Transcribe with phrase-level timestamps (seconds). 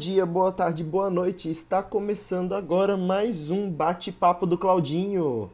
[0.00, 1.50] dia, boa tarde, boa noite.
[1.50, 5.50] Está começando agora mais um bate-papo do Claudinho.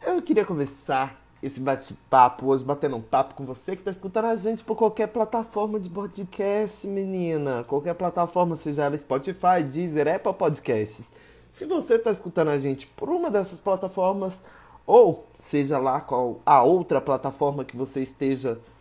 [0.00, 4.36] Eu queria conversar esse bate-papo, hoje batendo um papo com você que está escutando a
[4.36, 7.62] gente por qualquer plataforma de podcast, menina.
[7.64, 11.04] Qualquer plataforma, seja ela Spotify, Deezer, Apple Podcasts.
[11.50, 14.40] Se você está escutando a gente por uma dessas plataformas,
[14.86, 18.75] ou seja lá qual a outra plataforma que você esteja escutando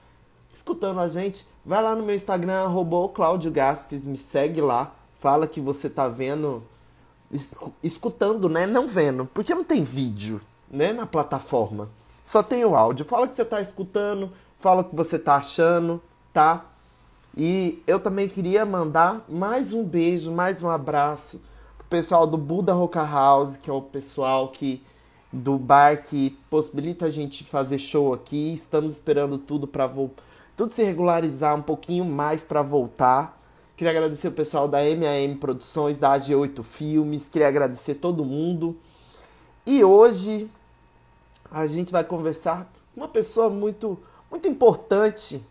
[0.99, 5.59] a gente, vai lá no meu Instagram, arroba Claudio Gasques, me segue lá, fala que
[5.59, 6.63] você tá vendo,
[7.83, 8.65] escutando, né?
[8.65, 11.89] Não vendo, porque não tem vídeo, né, na plataforma.
[12.23, 13.05] Só tem o áudio.
[13.05, 16.01] Fala que você tá escutando, fala o que você tá achando,
[16.33, 16.65] tá?
[17.35, 21.41] E eu também queria mandar mais um beijo, mais um abraço
[21.77, 24.81] pro pessoal do Buda Roca House, que é o pessoal que
[25.33, 28.53] do bar que possibilita a gente fazer show aqui.
[28.53, 30.24] Estamos esperando tudo para voltar
[30.55, 33.41] tudo se regularizar um pouquinho mais para voltar.
[33.75, 38.77] Queria agradecer o pessoal da MAM Produções, da AG8 Filmes, queria agradecer todo mundo.
[39.65, 40.49] E hoje
[41.51, 43.99] a gente vai conversar com uma pessoa muito,
[44.31, 45.43] muito importante.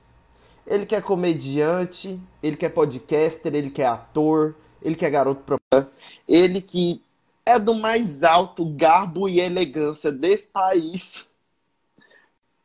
[0.67, 5.11] Ele que é comediante, ele que é podcaster, ele que é ator, ele que é
[5.11, 5.93] garoto propaganda,
[6.27, 7.03] ele que
[7.45, 11.27] é do mais alto garbo e elegância desse país.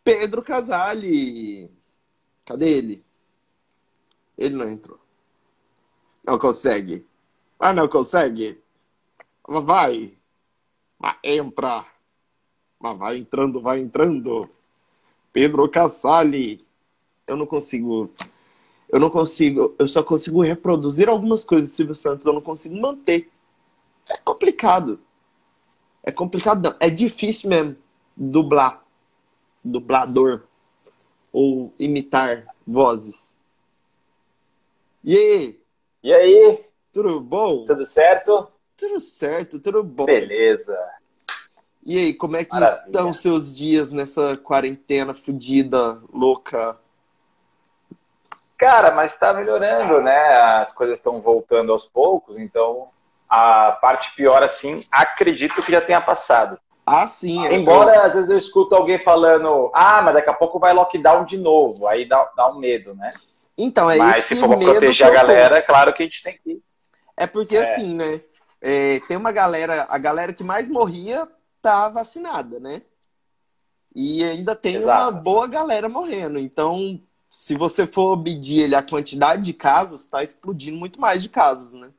[0.06, 1.78] Pedro Casale.
[2.50, 3.05] Cadê ele?
[4.36, 5.00] Ele não entrou.
[6.25, 7.06] Não consegue.
[7.59, 8.59] Ah, não consegue?
[9.47, 10.17] Vai.
[10.97, 11.86] Vai, entra.
[12.80, 14.50] Mas vai entrando, vai entrando.
[15.31, 16.66] Pedro Casale.
[17.28, 18.09] Eu não consigo.
[18.89, 19.75] Eu não consigo.
[19.78, 22.25] Eu só consigo reproduzir algumas coisas do Silvio Santos.
[22.25, 23.30] Eu não consigo manter.
[24.08, 25.00] É complicado.
[26.02, 26.75] É complicado, não.
[26.80, 27.78] É difícil mesmo
[28.17, 28.84] dublar.
[29.63, 30.48] Dublador
[31.31, 33.33] ou imitar vozes.
[35.03, 35.59] E aí?
[36.03, 36.66] E aí?
[36.91, 37.66] Tudo bom?
[37.66, 38.52] Tudo certo?
[38.75, 40.05] Tudo certo, tudo bom.
[40.05, 40.75] Beleza.
[41.85, 42.85] E aí, como é que Maravilha.
[42.85, 46.78] estão seus dias nessa quarentena fodida, louca?
[48.57, 50.17] Cara, mas tá melhorando, né?
[50.61, 52.90] As coisas estão voltando aos poucos, então
[53.29, 56.59] a parte pior, assim, acredito que já tenha passado.
[56.89, 57.45] Ah, sim.
[57.45, 58.01] É Embora eu...
[58.01, 61.85] às vezes eu escuto alguém falando, ah, mas daqui a pouco vai lockdown de novo,
[61.88, 63.11] aí dá, dá um medo, né?
[63.57, 66.39] Então, é mas esse se for proteger a galera, é claro que a gente tem
[66.44, 66.61] que.
[67.16, 67.73] É porque é.
[67.73, 68.22] assim, né?
[68.61, 71.28] É, tem uma galera, a galera que mais morria
[71.61, 72.81] tá vacinada, né?
[73.94, 75.01] E ainda tem Exato.
[75.01, 76.39] uma boa galera morrendo.
[76.39, 76.99] Então,
[77.29, 81.89] se você for medir a quantidade de casos, tá explodindo muito mais de casos, né?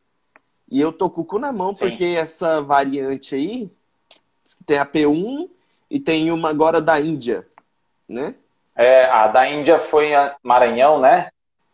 [0.70, 1.88] E eu tô com o cu na mão Sim.
[1.88, 3.70] porque essa variante aí,
[4.70, 5.50] tem a P1
[5.90, 7.44] e tem uma agora da Índia,
[8.08, 8.36] né?
[8.76, 11.28] É, a da Índia foi em Maranhão, né?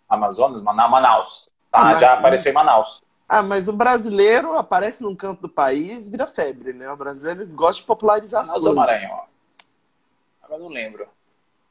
[0.08, 1.50] Amazonas, Manaus.
[1.70, 3.02] Tá, ah, já apareceu em Manaus.
[3.28, 6.90] Ah, mas o brasileiro aparece num canto do país vira febre, né?
[6.90, 8.76] O brasileiro gosta de popularizar Manaus as coisas.
[8.76, 9.24] Manaus Maranhão?
[10.42, 11.06] Agora não lembro.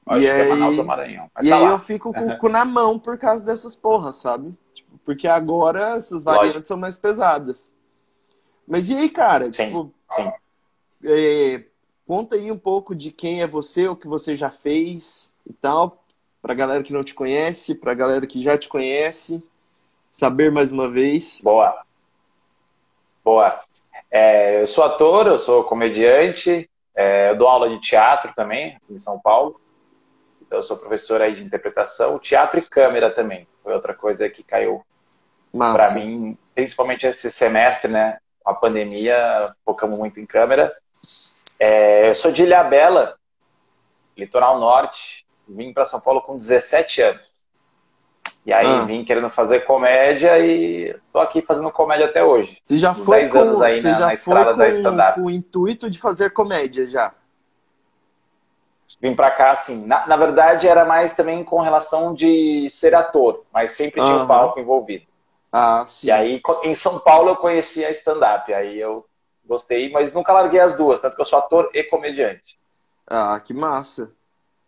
[0.06, 1.31] Acho e é aí, é Manaus ou Maranhão.
[1.34, 1.72] Mas e tá aí lá.
[1.72, 4.53] eu fico com o cu na mão por causa dessas porras, sabe?
[4.75, 6.68] Tipo, porque agora essas variantes Lógico.
[6.68, 7.74] são mais pesadas.
[8.68, 9.52] Mas e aí, cara?
[9.52, 10.31] Sim, tipo, sim.
[11.05, 11.63] É,
[12.07, 16.03] conta aí um pouco de quem é você, o que você já fez e tal,
[16.41, 19.43] para a galera que não te conhece, para a galera que já te conhece,
[20.11, 21.41] saber mais uma vez.
[21.43, 21.83] Boa.
[23.23, 23.59] Boa.
[24.11, 28.97] É, eu sou ator, eu sou comediante, é, eu dou aula de teatro também, em
[28.97, 29.59] São Paulo.
[30.41, 33.47] Então, eu sou professor aí de interpretação, teatro e câmera também.
[33.63, 34.85] Foi outra coisa que caiu
[35.51, 38.19] para mim, principalmente esse semestre, né?
[38.43, 40.72] Com a pandemia, focamos muito em câmera.
[41.59, 43.16] É, eu sou de Ilhabela,
[44.17, 45.25] litoral norte.
[45.47, 47.35] Vim para São Paulo com 17 anos.
[48.45, 48.83] E aí ah.
[48.83, 52.59] vim querendo fazer comédia e tô aqui fazendo comédia até hoje.
[52.63, 55.19] Você já foi 10 com, anos aí na, já na estrada com, da stand-up.
[55.19, 57.11] o intuito de fazer comédia já?
[59.01, 63.43] Vim para cá, assim, na, na, verdade era mais também com relação de ser ator,
[63.51, 65.05] mas sempre tinha o um palco envolvido.
[65.51, 66.07] Ah, sim.
[66.07, 69.03] E aí em São Paulo eu conheci a stand-up, aí eu
[69.47, 72.59] gostei, mas nunca larguei as duas, tanto que eu sou ator e comediante.
[73.08, 74.12] Ah, que massa.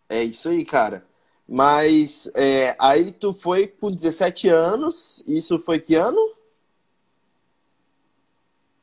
[0.08, 1.04] É isso aí, cara.
[1.46, 6.36] Mas é, aí tu foi com 17 anos, isso foi que ano?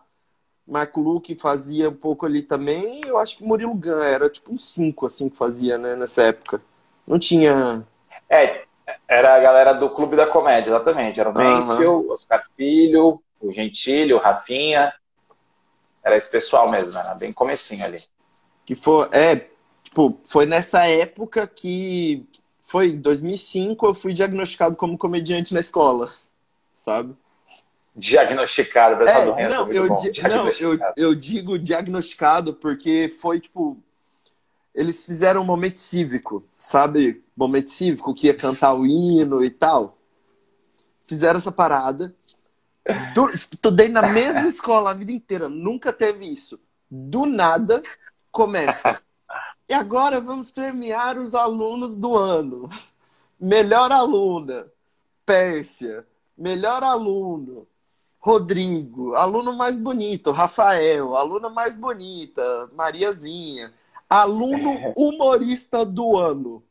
[0.67, 3.01] Marco Luque fazia um pouco ali também.
[3.05, 6.23] Eu acho que o Murilo Gun era tipo um cinco assim que fazia, né, nessa
[6.23, 6.61] época.
[7.07, 7.85] Não tinha.
[8.29, 8.63] É,
[9.07, 11.19] Era a galera do Clube da Comédia, exatamente.
[11.19, 12.11] Era o Mansfield, uhum.
[12.11, 14.93] Oscar Filho, o Gentilho, o Rafinha.
[16.03, 17.99] Era esse pessoal mesmo, era bem comecinho ali.
[18.65, 19.47] Que foi, é,
[19.83, 22.27] tipo, foi nessa época que
[22.65, 26.11] foi em 2005 eu fui diagnosticado como comediante na escola,
[26.73, 27.15] sabe?
[27.95, 29.49] Diagnosticado dessa é, doença.
[29.55, 33.77] Não, eu, não eu, eu digo diagnosticado porque foi tipo
[34.73, 37.23] eles fizeram um momento cívico, sabe?
[37.37, 39.97] Momento cívico que ia cantar o hino e tal.
[41.05, 42.13] Fizeram essa parada.
[43.33, 46.59] Estudei na mesma escola a vida inteira, nunca teve isso.
[46.89, 47.81] Do nada
[48.31, 48.99] começa.
[49.67, 52.69] E agora vamos premiar os alunos do ano.
[53.39, 54.67] Melhor aluna,
[55.25, 56.05] Pérsia.
[56.37, 57.67] Melhor aluno,
[58.19, 59.15] Rodrigo.
[59.15, 61.15] Aluno mais bonito, Rafael.
[61.15, 63.73] Aluna mais bonita, Mariazinha.
[64.07, 66.63] Aluno humorista do ano.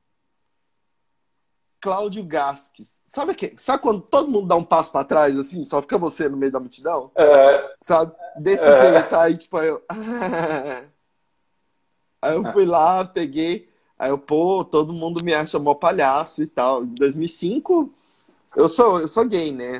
[1.81, 2.94] Cláudio Gasques.
[3.05, 6.29] Sabe, que, sabe quando todo mundo dá um passo para trás, assim, só fica você
[6.29, 7.11] no meio da multidão?
[7.14, 7.75] É.
[7.81, 8.12] Sabe?
[8.37, 8.93] Desse é.
[8.93, 9.82] jeito, aí, tipo, eu.
[12.25, 13.69] aí eu fui lá, peguei.
[13.99, 16.85] Aí eu, pô, todo mundo me acha mó palhaço e tal.
[16.85, 17.93] Em 2005,
[18.56, 19.79] eu sou, eu sou gay, né?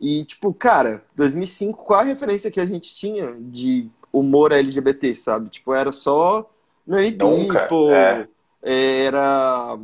[0.00, 5.48] E, tipo, cara, 2005, qual a referência que a gente tinha de humor LGBT, sabe?
[5.48, 6.48] Tipo, era só
[6.86, 8.28] Nani Bipo, é.
[8.62, 9.76] era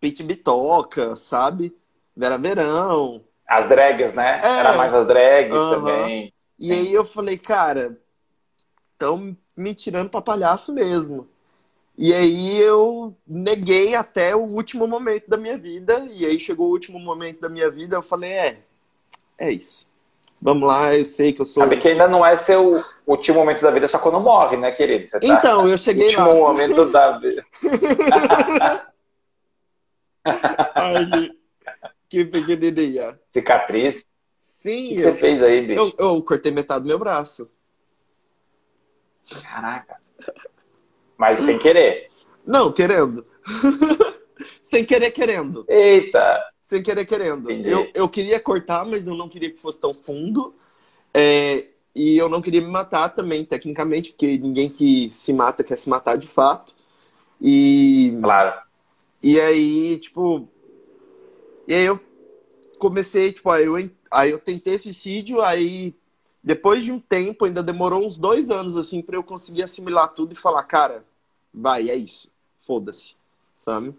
[0.00, 1.76] Pete Bitoca, sabe?
[2.16, 3.22] Vera Verão.
[3.46, 4.40] As drags, né?
[4.42, 4.58] É.
[4.60, 5.70] Era mais as drags uhum.
[5.70, 6.32] também.
[6.58, 6.72] E Sim.
[6.72, 7.98] aí eu falei, cara,
[8.92, 11.28] estão me tirando pra palhaço mesmo.
[11.96, 16.08] E aí eu neguei até o último momento da minha vida.
[16.12, 18.58] E aí chegou o último momento da minha vida, eu falei, é,
[19.38, 19.86] é isso.
[20.42, 21.62] Vamos lá, eu sei que eu sou.
[21.62, 25.10] Sabe que ainda não é seu último momento da vida só quando morre, né, querido?
[25.10, 25.18] Tá...
[25.22, 26.28] Então, eu cheguei último lá.
[26.28, 27.44] Último momento da vida.
[30.74, 31.30] Ai,
[32.08, 33.20] que pequenininha.
[33.30, 34.06] Cicatriz.
[34.40, 34.86] Sim.
[34.86, 35.00] O que eu...
[35.00, 35.94] você fez aí, bicho?
[35.98, 37.50] Eu, eu cortei metade do meu braço.
[39.42, 39.96] Caraca.
[41.16, 42.08] Mas sem querer.
[42.46, 43.26] Não, querendo.
[44.62, 45.64] sem querer, querendo.
[45.68, 46.50] Eita!
[46.70, 47.50] sem querer querendo.
[47.50, 50.54] Eu, eu queria cortar, mas eu não queria que fosse tão fundo.
[51.12, 55.76] É, e eu não queria me matar também, tecnicamente, porque ninguém que se mata quer
[55.76, 56.72] se matar de fato.
[57.40, 58.16] E.
[58.22, 58.60] Claro.
[59.20, 60.48] E aí, tipo.
[61.66, 61.98] E aí eu
[62.78, 63.74] comecei, tipo, aí eu,
[64.08, 65.92] aí eu tentei suicídio, aí
[66.50, 70.32] depois de um tempo, ainda demorou uns dois anos, assim, para eu conseguir assimilar tudo
[70.32, 71.04] e falar, cara,
[71.54, 72.28] vai, é isso.
[72.66, 73.14] Foda-se,
[73.56, 73.94] sabe?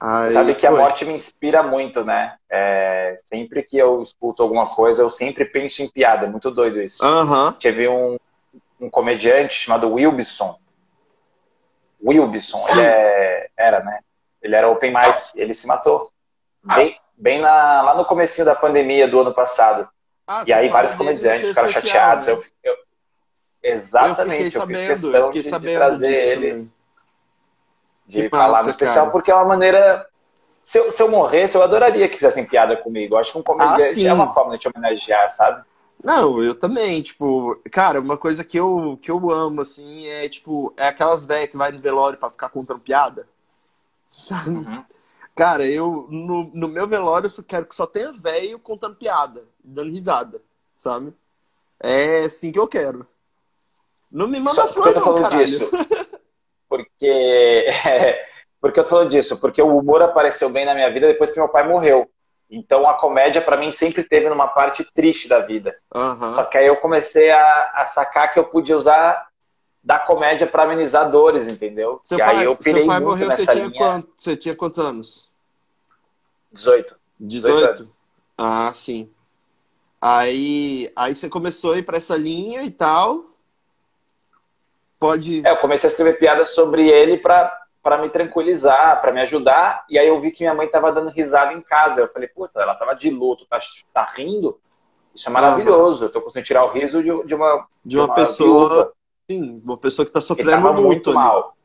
[0.00, 0.76] Aí Sabe que foi.
[0.76, 2.34] a morte me inspira muito, né?
[2.50, 6.26] É, sempre que eu escuto alguma coisa, eu sempre penso em piada.
[6.26, 7.00] É muito doido isso.
[7.04, 7.52] Uhum.
[7.52, 8.18] Teve um,
[8.80, 10.58] um comediante chamado Wilbison.
[12.04, 14.00] Wilbison, ele é, era, né?
[14.42, 16.10] Ele era open mic, ele se matou.
[16.74, 19.88] Bem, bem na, lá no comecinho da pandemia do ano passado.
[20.32, 22.26] Ah, e aí vários comediantes ficaram chateados.
[22.26, 22.32] Né?
[22.32, 22.76] Eu, eu,
[23.62, 26.50] exatamente, eu, eu, fiz questão de, de, trazer ele.
[26.50, 26.72] Também
[28.06, 29.10] de que falar massa, no especial, cara.
[29.10, 30.06] porque é uma maneira.
[30.64, 33.14] Se eu, se eu morresse, eu adoraria que fizessem piada comigo.
[33.14, 35.64] Eu acho que um comediante ah, é uma forma de te homenagear, sabe?
[36.02, 40.72] Não, eu também, tipo, cara, uma coisa que eu, que eu amo, assim, é, tipo,
[40.76, 43.26] é aquelas velhas que vai no velório pra ficar contando piada,
[44.10, 44.50] sabe?
[44.50, 44.84] Uhum.
[45.34, 49.44] Cara, eu, no, no meu velório, eu só quero que só tenha velho contando piada,
[49.64, 50.42] dando risada,
[50.74, 51.14] sabe?
[51.80, 53.06] É assim que eu quero.
[54.10, 55.44] Não me manda flor, eu tô falando caralho.
[55.46, 55.70] disso.
[56.68, 57.66] porque
[58.60, 61.40] porque eu tô falando disso, porque o humor apareceu bem na minha vida depois que
[61.40, 62.08] meu pai morreu.
[62.48, 65.74] Então a comédia para mim sempre teve numa parte triste da vida.
[65.94, 66.34] Uhum.
[66.34, 69.26] Só que aí eu comecei a, a sacar que eu podia usar
[69.82, 72.00] da comédia para amenizar dores, entendeu?
[72.02, 73.78] Seu e pai, aí eu pirei seu pai muito morreu, nessa você tinha linha.
[73.78, 75.30] Quanto, você tinha quantos anos?
[76.52, 76.96] 18.
[77.18, 77.72] 18?
[77.74, 78.02] 18
[78.36, 79.10] ah, sim.
[80.00, 83.26] Aí, aí você começou a ir para essa linha e tal.
[84.98, 85.46] Pode.
[85.46, 89.84] É, eu comecei a escrever piadas sobre ele para para me tranquilizar, para me ajudar.
[89.90, 92.00] E aí eu vi que minha mãe tava dando risada em casa.
[92.00, 93.58] Eu falei, puta, ela tava de luto, tá,
[93.92, 94.56] tá rindo?
[95.12, 96.04] Isso é maravilhoso.
[96.04, 98.68] Ah, eu tô conseguindo tirar o riso de, de uma de uma, de uma pessoa,
[98.68, 98.92] viúva.
[99.32, 101.56] Sim, uma pessoa que tá sofrendo muito, muito mal.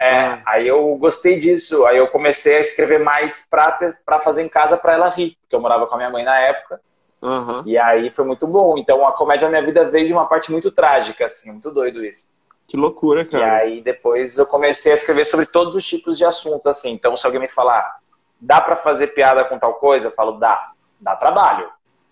[0.00, 0.42] É, ah.
[0.46, 1.84] aí eu gostei disso.
[1.86, 5.60] Aí eu comecei a escrever mais para fazer em casa para ela rir, porque eu
[5.60, 6.80] morava com a minha mãe na época.
[7.22, 7.62] Uhum.
[7.66, 8.78] E aí foi muito bom.
[8.78, 12.02] Então a comédia da minha vida veio de uma parte muito trágica, assim, muito doido
[12.02, 12.26] isso.
[12.66, 13.44] Que loucura, cara.
[13.44, 16.92] E aí depois eu comecei a escrever sobre todos os tipos de assuntos, assim.
[16.92, 17.98] Então se alguém me falar,
[18.40, 20.06] dá para fazer piada com tal coisa?
[20.06, 20.72] Eu falo, dá.
[20.98, 21.68] Dá trabalho.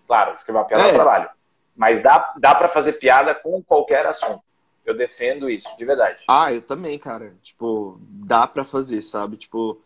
[0.07, 0.89] Claro, escrever uma piada é.
[0.89, 1.31] dá trabalho.
[1.79, 4.43] Mas dá, dá para fazer piada com qualquer assunto.
[4.85, 6.25] Eu defendo isso, de verdade.
[6.29, 7.35] Ah, eu também, cara.
[7.43, 9.37] Tipo, dá pra fazer, sabe?
[9.37, 9.81] Tipo.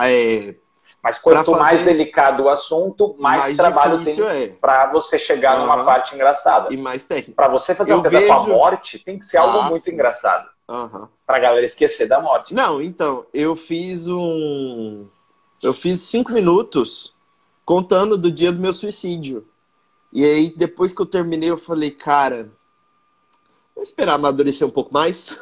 [0.00, 0.54] É,
[1.02, 4.48] Mas quanto mais delicado o assunto, mais, mais trabalho tem é.
[4.60, 5.84] pra você chegar numa Aham.
[5.86, 6.72] parte engraçada.
[6.72, 7.34] E mais técnico.
[7.34, 9.70] Pra você fazer Eu uma coisa com a vejo- morte, tem que ser algo Ah,
[9.70, 9.92] muito sim.
[9.92, 10.46] engraçado.
[10.68, 11.08] Aham.
[11.26, 12.52] Pra galera esquecer da morte.
[12.54, 15.08] Não, então, eu fiz um.
[15.62, 17.14] Eu fiz cinco minutos
[17.64, 19.46] contando do dia do meu suicídio.
[20.12, 22.50] E aí, depois que eu terminei, eu falei, cara,
[23.74, 25.36] vamos esperar amadurecer um pouco mais.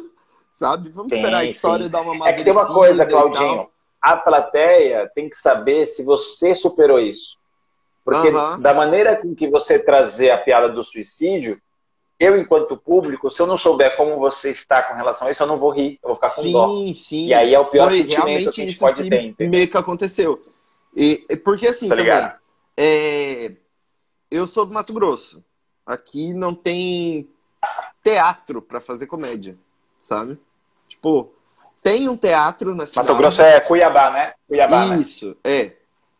[0.52, 0.90] Sabe?
[0.90, 1.90] Vamos Sim, esperar a história sim.
[1.90, 3.68] dar uma É que tem uma amadurecida coisa, Claudinho.
[4.00, 7.36] A plateia tem que saber se você superou isso.
[8.04, 8.60] Porque Aham.
[8.60, 11.56] da maneira com que você trazer a piada do suicídio,
[12.18, 15.46] eu, enquanto público, se eu não souber como você está com relação a isso, eu
[15.48, 16.68] não vou rir, eu vou ficar com dó.
[16.68, 17.26] Sim, sim.
[17.26, 19.50] E aí é o pior Foi sentimento que a gente pode que ter, entendeu?
[19.50, 20.40] meio que aconteceu.
[20.94, 22.38] E, porque assim, Tá também, ligado?
[22.76, 23.52] é,
[24.32, 25.44] eu sou do Mato Grosso.
[25.84, 27.28] Aqui não tem
[28.02, 29.56] teatro pra fazer comédia,
[29.98, 30.38] sabe?
[30.88, 31.32] Tipo,
[31.82, 33.08] tem um teatro na cidade.
[33.08, 34.32] Mato Grosso é Cuiabá, né?
[34.48, 34.98] Cuiabá, né?
[34.98, 35.72] Isso, é.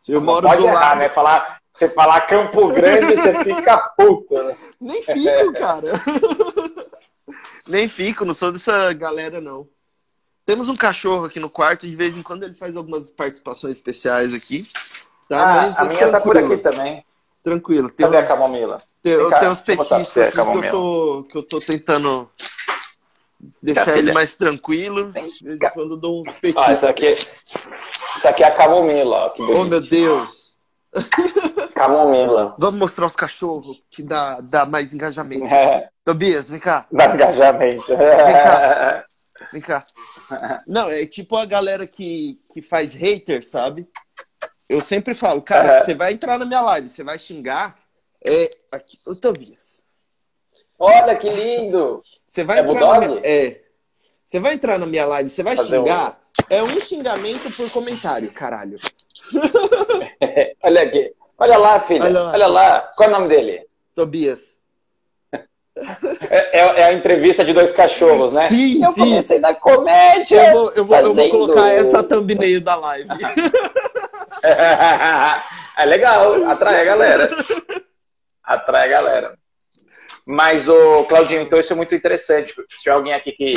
[0.07, 0.99] Eu Não moro pode do errar, lado.
[0.99, 1.09] né?
[1.09, 4.57] Falar, você falar Campo Grande, você fica puto, né?
[4.79, 5.93] Nem fico, cara.
[7.65, 9.67] Nem fico, não sou dessa galera, não.
[10.45, 14.33] Temos um cachorro aqui no quarto, de vez em quando ele faz algumas participações especiais
[14.33, 14.69] aqui.
[15.29, 15.41] Tá?
[15.41, 17.05] Ah, Mas a é minha tá por aqui também.
[17.43, 17.89] Tranquilo.
[17.89, 18.77] Tem, Cadê a camomila?
[19.01, 22.29] tem, Vem cá, tem uns eu petiscos aqui que eu, tô, que eu tô tentando
[23.61, 25.11] deixar ele mais tranquilo.
[25.11, 26.69] De vez em quando eu dou uns petiscos.
[26.69, 29.29] Ó, isso aqui, isso aqui é a camomila, ó.
[29.29, 30.55] Que Oh, meu Deus.
[31.75, 32.55] Camomila.
[32.59, 35.45] Vamos mostrar os cachorros que dá, dá mais engajamento.
[35.45, 36.87] É, Tobias, vem cá.
[36.91, 37.85] dá engajamento.
[37.87, 39.05] cá.
[39.51, 39.85] Vem cá.
[40.65, 43.85] Não, é tipo a galera que, que faz hater, sabe?
[44.69, 45.85] Eu sempre falo, cara, Aham.
[45.85, 47.77] você vai entrar na minha live, você vai xingar.
[48.23, 48.49] É.
[48.71, 49.83] Aqui, ô Tobias.
[50.79, 52.01] Olha que lindo!
[52.25, 52.99] Você vai É entrar bulldog?
[53.07, 53.61] na minha, É.
[54.25, 56.19] Você vai entrar na minha live, você vai Fazer um- xingar.
[56.49, 58.79] É um xingamento por comentário, caralho.
[60.63, 61.13] Olha aqui.
[61.37, 62.03] Olha lá, filha.
[62.05, 62.31] Olha lá.
[62.31, 62.79] Olha lá.
[62.95, 63.67] Qual é o nome dele?
[63.95, 64.57] Tobias.
[66.29, 68.47] É, é- é a entrevista de dois cachorros, né?
[68.47, 69.01] Sim, eu sim.
[69.01, 70.47] comecei na comédia.
[70.47, 73.09] Eu vou, eu vou, eu vou fazendo- colocar essa thumbnail da live.
[75.77, 77.29] é legal, atrai a galera.
[78.43, 79.37] Atrai a galera.
[80.25, 82.53] Mas, o Claudinho, então isso é muito interessante.
[82.53, 83.53] Se tiver alguém aqui que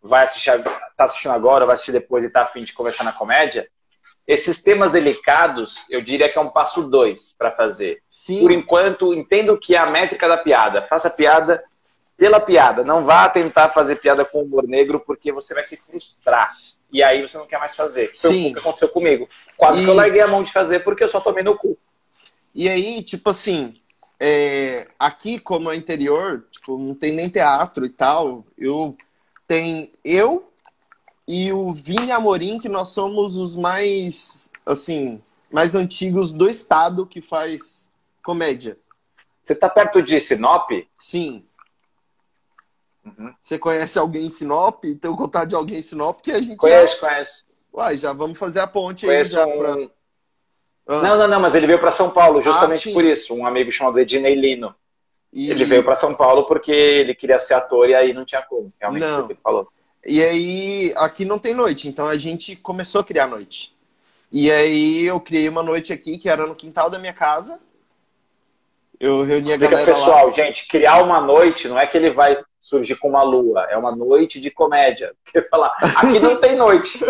[0.00, 0.62] vai assistir,
[0.96, 3.68] tá assistindo agora, vai assistir depois e tá afim de conversar na comédia,
[4.32, 8.02] esses temas delicados, eu diria que é um passo dois para fazer.
[8.08, 8.40] Sim.
[8.40, 10.82] Por enquanto, entendo que é a métrica da piada.
[10.82, 11.62] Faça piada
[12.16, 12.84] pela piada.
[12.84, 16.48] Não vá tentar fazer piada com humor negro, porque você vai se frustrar.
[16.92, 18.08] E aí você não quer mais fazer.
[18.14, 18.50] Foi Sim.
[18.50, 19.28] o que aconteceu comigo.
[19.56, 21.76] Quase E- que eu larguei a mão de fazer porque eu só tomei no cu.
[22.54, 23.74] E aí, tipo assim,
[24.20, 28.96] é, aqui como é interior, tipo, não tem nem teatro e tal, eu
[29.48, 30.51] tem eu
[31.26, 37.20] e o Vini Amorim, que nós somos os mais, assim, mais antigos do estado que
[37.20, 37.90] faz
[38.24, 38.76] comédia.
[39.42, 40.70] Você tá perto de Sinop?
[40.94, 41.44] Sim.
[43.04, 43.34] Uhum.
[43.40, 44.82] Você conhece alguém em Sinop?
[44.84, 46.20] Tem contato de alguém em Sinop?
[46.20, 47.44] Que a gente Conheço, conheço.
[47.72, 47.78] já...
[47.78, 49.58] Uai, já vamos fazer a ponte aí Conheço já um...
[49.58, 49.76] pra...
[50.86, 52.92] Ah, Não, não, não, mas ele veio para São Paulo justamente sim.
[52.92, 53.34] por isso.
[53.34, 54.74] Um amigo chamado Ednei Lino.
[55.32, 58.42] e- Ele veio para São Paulo porque ele queria ser ator e aí não tinha
[58.42, 58.72] como.
[58.80, 59.14] Realmente, Não.
[59.14, 59.68] foi o que ele falou.
[60.04, 63.72] E aí, aqui não tem noite, então a gente começou a criar noite.
[64.30, 67.60] E aí eu criei uma noite aqui que era no quintal da minha casa.
[68.98, 70.32] Eu reuni a Explica galera pessoal, lá.
[70.32, 73.94] gente, criar uma noite não é que ele vai surgir com uma lua, é uma
[73.94, 75.12] noite de comédia.
[75.24, 77.00] Porque falar, aqui não tem noite.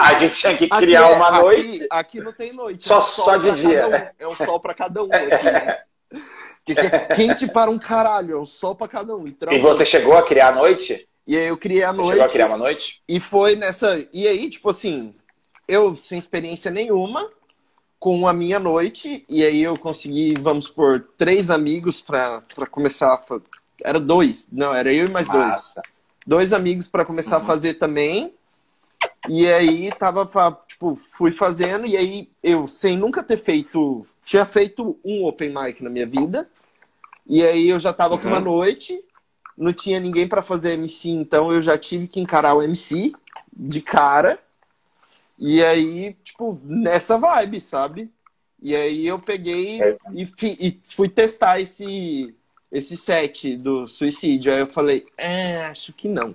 [0.00, 1.86] A gente tinha que Aqui criar é- uma aqui- noite.
[1.90, 2.84] Aqui não tem noite.
[2.84, 3.88] Só- é um só de dia.
[3.88, 4.24] um.
[4.24, 5.44] É um sol pra cada um aqui.
[5.44, 5.78] né?
[6.64, 9.26] Que é quente para um caralho, é um sol pra cada um.
[9.26, 11.08] Então, E você chegou a criar a noite?
[11.26, 12.10] E aí eu criei a Você noite.
[12.10, 13.02] chegou a criar uma noite?
[13.08, 14.06] E foi nessa.
[14.12, 15.14] E aí, tipo assim,
[15.68, 17.28] eu sem experiência nenhuma,
[17.98, 23.14] com a minha noite, e aí eu consegui, vamos por três amigos pra, pra começar
[23.14, 23.40] a.
[23.84, 25.46] Era dois, não, era eu e mais dois.
[25.46, 25.82] Massa.
[26.26, 28.32] Dois amigos pra começar a fazer também.
[29.28, 30.28] E aí tava,
[30.66, 34.06] tipo, fui fazendo, e aí eu, sem nunca ter feito.
[34.24, 36.48] Tinha feito um open mic na minha vida.
[37.26, 38.44] E aí eu já tava com uma Uhum.
[38.44, 39.00] noite,
[39.62, 43.12] não tinha ninguém pra fazer MC, então eu já tive que encarar o MC
[43.52, 44.38] de cara.
[45.38, 48.10] E aí, tipo, nessa vibe, sabe?
[48.60, 49.96] E aí eu peguei É.
[50.12, 52.34] e, fi- e fui testar esse,
[52.70, 54.52] esse set do suicídio.
[54.52, 56.34] Aí eu falei, é, acho que não.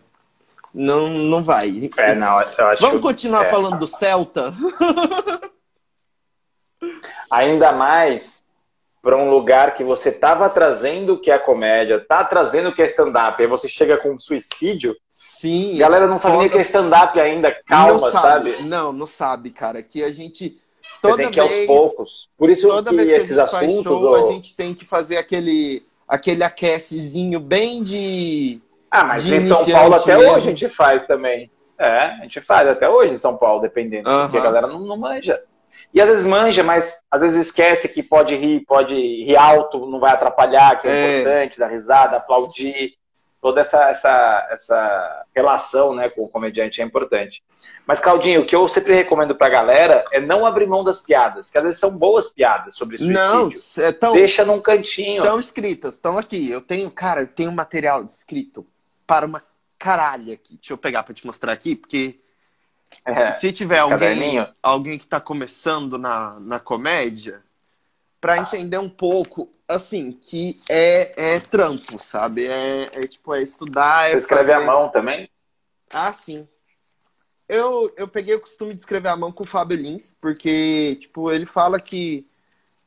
[0.73, 1.89] Não, não vai.
[1.97, 3.49] É, não, eu acho Vamos continuar é.
[3.49, 4.53] falando do Celta?
[7.31, 8.43] Ainda mais
[9.01, 12.81] para um lugar que você estava trazendo o que é comédia, tá trazendo o que
[12.81, 14.95] é stand-up, aí você chega com um suicídio.
[15.11, 15.75] Sim.
[15.75, 18.51] A galera não sabe nem o que é stand-up ainda, calma, não sabe?
[18.53, 18.63] sabe?
[18.63, 19.81] Não, não sabe, cara.
[19.81, 20.57] Que a gente.
[20.81, 22.29] Você Toda tem que vez, aos poucos.
[22.37, 23.83] Por isso toda que vez que esses assuntos.
[23.83, 28.59] show, ô- a gente tem que fazer aquele, aquele aquecezinho bem de.
[28.89, 30.31] Ah, mas de em São Paulo até mesmo.
[30.33, 31.51] hoje a gente faz também.
[31.77, 34.09] É, a gente faz até hoje em São Paulo, dependendo.
[34.09, 35.39] Porque a galera não, não manja.
[35.93, 39.99] E às vezes manja, mas às vezes esquece que pode rir, pode rir alto, não
[39.99, 41.19] vai atrapalhar, que é, É.
[41.19, 42.93] importante, dar risada, aplaudir.
[43.39, 47.41] Toda essa, essa, essa relação né, com o comediante é importante.
[47.85, 51.49] Mas, Claudinho, o que eu sempre recomendo pra galera é não abrir mão das piadas,
[51.49, 53.21] que às vezes são boas piadas sobre suicídio.
[53.21, 53.49] Não,
[53.85, 55.21] é tão, Deixa num cantinho.
[55.21, 56.49] Estão escritas, estão aqui.
[56.49, 58.65] Eu tenho, cara, eu tenho material escrito
[59.05, 59.43] para uma
[59.77, 60.55] caralha aqui.
[60.55, 62.19] Deixa eu pegar para te mostrar aqui, porque
[63.05, 63.31] É.
[63.31, 67.41] se tiver alguém, alguém que tá começando na, na comédia,
[68.19, 72.45] para entender um pouco, assim, que é, é trampo, sabe?
[72.47, 75.29] É, é tipo, é estudar, é Você escreve fazer- à mão também?
[75.91, 76.47] Ah, sim.
[77.47, 81.31] Eu, eu peguei o costume de escrever à mão com o Fábio Lins, porque, tipo,
[81.31, 82.25] ele fala que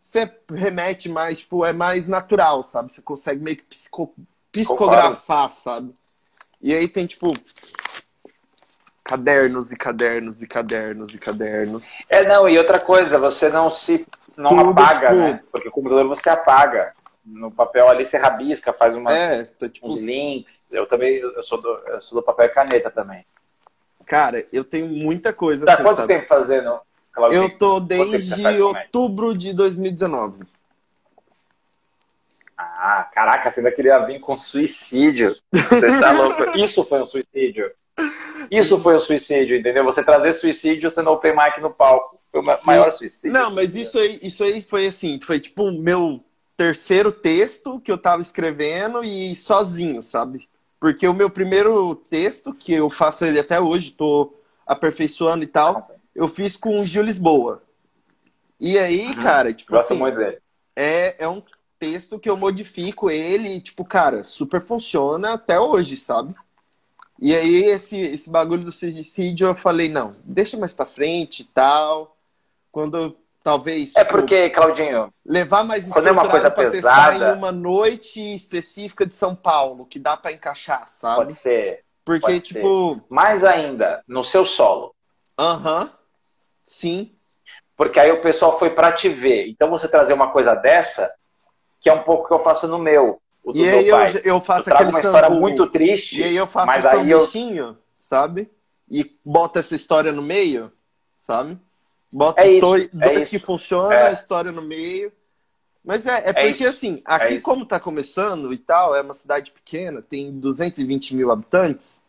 [0.03, 2.93] você remete mais, tipo, é mais natural, sabe?
[2.93, 4.15] Você consegue meio que psico-
[4.53, 5.95] psicografar, sabe?
[6.61, 7.33] E aí tem, tipo,
[9.11, 11.91] cadernos e cadernos e cadernos e cadernos.
[12.09, 15.41] É, não, e outra coisa, você não se não Tudo, apaga, tipo- né?
[15.51, 16.93] Porque o computador você apaga.
[17.25, 20.63] No papel ali você rabisca, faz uma, É, tá, tipo, uns links.
[20.71, 23.25] Eu também, eu sou, do, eu sou do papel e caneta também.
[24.07, 26.09] cara, eu tenho muita coisa Tá assim, quanto sabe?
[26.15, 26.81] tempo fazendo?
[27.33, 30.45] Eu tô desde outubro de 2019.
[32.57, 35.35] Ah, caraca, você ainda queria vir com suicídio.
[35.53, 36.45] Você tá louco.
[36.59, 37.71] Isso foi um suicídio.
[38.51, 39.85] Isso foi um suicídio, entendeu?
[39.85, 42.19] Você trazer suicídio sendo open mic no palco.
[42.31, 42.67] Foi o Sim.
[42.67, 43.33] maior suicídio.
[43.33, 46.23] Não, mas isso aí, isso aí foi assim, foi tipo o meu
[46.57, 50.49] terceiro texto que eu tava escrevendo e sozinho, sabe?
[50.79, 54.33] Porque o meu primeiro texto, que eu faço ele até hoje, tô
[54.67, 57.63] aperfeiçoando e tal, eu fiz com o Gil Lisboa.
[58.59, 59.23] E aí, Uhum.
[59.23, 60.39] cara, tipo Gosto assim, muito dele.
[60.77, 61.43] é, é um
[61.79, 66.35] texto que eu modifico ele e, tipo, cara, super funciona até hoje, sabe?
[67.21, 71.45] E aí, esse, esse bagulho do suicídio, eu falei, não, deixa mais pra frente e
[71.45, 72.17] tal.
[72.73, 77.35] Quando talvez, É tipo, porque, Claudinho, levar mais quando é uma coisa pra testar pesada-
[77.35, 81.17] em uma noite específica de São Paulo, que dá pra encaixar, sabe?
[81.17, 81.85] pode ser.
[82.05, 84.95] Porque, pode tipo, Mais ainda, no seu solo.
[85.39, 85.93] aham,
[86.65, 87.15] sim,
[87.77, 89.49] Porque aí o pessoal foi pra te ver.
[89.49, 91.11] Então você trazer uma coisa dessa,
[91.81, 93.21] que é um pouco que eu faço no meu.
[93.43, 96.21] O do e aí eu, eu Eu faço trago aquele uma história sambu- muito triste.
[96.21, 98.49] E aí eu faço mas um aí eu sanduichinho, sabe?
[98.91, 100.71] E bota essa história no meio,
[101.17, 101.59] sabe?
[102.13, 104.09] Bota É isso, dois, é dois que funcionam, É.
[104.09, 105.13] a história no meio.
[105.85, 107.43] Mas é, é porque, isso, assim, aqui isso.
[107.43, 112.03] como tá começando e tal, é uma cidade pequena, tem 220 mil habitantes.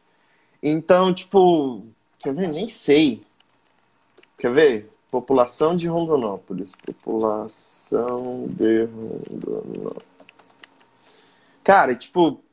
[0.61, 1.85] Então, tipo,
[2.19, 2.49] quer ver?
[2.49, 3.21] Nem sei.
[4.37, 4.89] Quer ver?
[5.09, 6.73] População de Rondonópolis.
[6.85, 10.10] População de Rondonópolis.
[11.63, 12.43] Cara, tipo,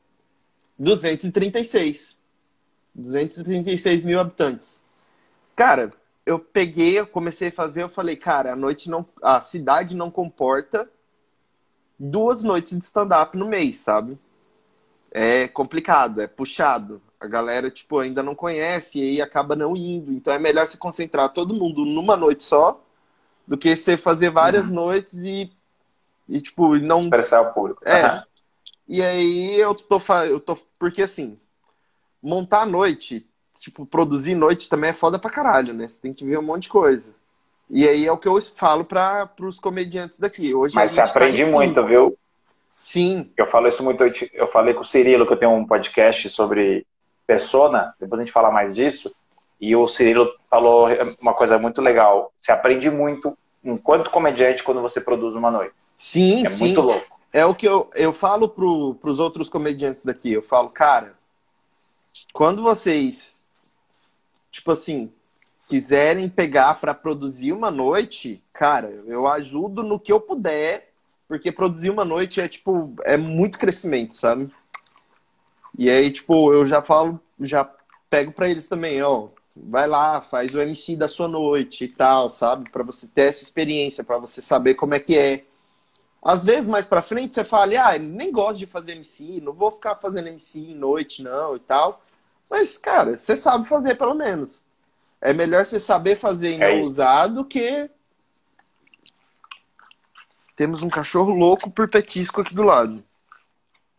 [0.77, 2.17] 236.
[2.93, 4.81] 236 mil habitantes.
[5.55, 5.91] Cara,
[6.25, 9.05] eu peguei, eu comecei a fazer, eu falei, cara, a noite não.
[9.21, 10.89] A cidade não comporta
[11.97, 14.17] duas noites de stand-up no mês, sabe?
[15.11, 17.01] É complicado, é puxado.
[17.19, 20.13] A galera, tipo, ainda não conhece e aí acaba não indo.
[20.13, 22.81] Então é melhor se concentrar todo mundo numa noite só
[23.45, 25.51] do que você fazer várias noites e,
[26.29, 27.81] e tipo, não Expressar o público.
[27.85, 28.23] é.
[28.89, 30.57] E aí eu tô, eu tô.
[30.79, 31.35] Porque assim,
[32.21, 33.23] montar a noite,
[33.59, 35.87] tipo, produzir noite também é foda pra caralho, né?
[35.87, 37.13] Você tem que ver um monte de coisa.
[37.69, 40.55] E aí é o que eu falo para pros comediantes daqui.
[40.55, 42.17] Hoje Mas a você tá aprende em muito, viu?
[42.71, 44.03] Sim, Eu falo isso muito.
[44.33, 46.83] Eu falei com o Cirilo, que eu tenho um podcast sobre
[47.27, 49.13] persona, depois a gente fala mais disso.
[49.61, 50.87] E o Cirilo falou
[51.21, 52.33] uma coisa muito legal.
[52.37, 55.75] Você aprende muito enquanto comediante quando você produz uma noite.
[55.95, 56.63] sim, É sim.
[56.65, 57.18] muito louco.
[57.31, 60.33] É o que eu, eu falo pro, pros outros comediantes daqui.
[60.33, 61.13] Eu falo, cara,
[62.33, 63.41] quando vocês,
[64.49, 65.11] tipo assim,
[65.67, 70.91] quiserem pegar pra produzir uma noite, cara, eu ajudo no que eu puder,
[71.27, 74.51] porque produzir uma noite é, tipo, é muito crescimento, sabe?
[75.77, 77.71] E aí, tipo, eu já falo, já
[78.09, 82.29] pego pra eles também, ó, vai lá, faz o MC da sua noite e tal,
[82.29, 82.69] sabe?
[82.69, 85.45] Pra você ter essa experiência, pra você saber como é que é.
[86.21, 89.71] Às vezes, mais pra frente, você fala, ah, nem gosto de fazer MC, não vou
[89.71, 92.01] ficar fazendo MC em noite, não, e tal.
[92.49, 94.65] Mas, cara, você sabe fazer, pelo menos.
[95.21, 97.89] É melhor você saber fazer e É não usar do que
[100.55, 103.01] Temos um cachorro louco por petisco aqui do lado.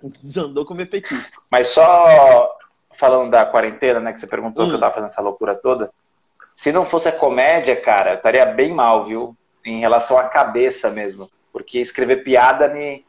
[0.03, 1.43] Desandou comer petisco.
[1.51, 2.59] Mas só
[2.99, 4.69] falando da quarentena, né, que você perguntou Hum.
[4.69, 5.91] que eu tava fazendo essa loucura toda.
[6.55, 9.35] Se não fosse a comédia, cara, eu estaria bem mal, viu?
[9.65, 11.27] Em relação à cabeça mesmo.
[11.53, 13.05] Porque escrever piada me,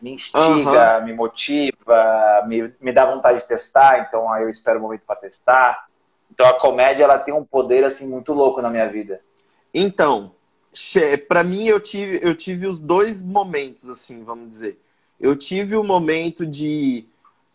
[0.00, 4.82] me instiga, me motiva, me, me dá vontade de testar, então aí eu espero o
[4.82, 5.88] momento para testar.
[6.30, 9.20] Então a comédia, ela tem um poder, assim, muito louco na minha vida.
[9.72, 10.34] Então,
[11.26, 14.80] pra mim eu tive, eu tive os dois momentos, assim, vamos dizer.
[15.18, 17.06] Eu tive o momento de,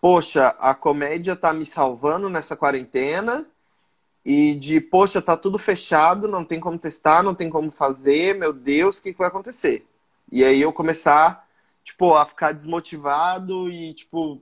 [0.02, 3.48] poxa, a comédia tá me salvando nessa quarentena,
[4.26, 8.54] e de, poxa, tá tudo fechado, não tem como testar, não tem como fazer, meu
[8.54, 9.86] Deus, o que que vai acontecer?
[10.32, 11.48] E aí eu começar,
[11.84, 14.42] tipo, a ficar desmotivado e, tipo,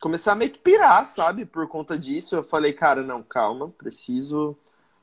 [0.00, 1.46] começar a meio que pirar, sabe?
[1.46, 4.54] Por conta disso, eu falei, cara, não, calma, preciso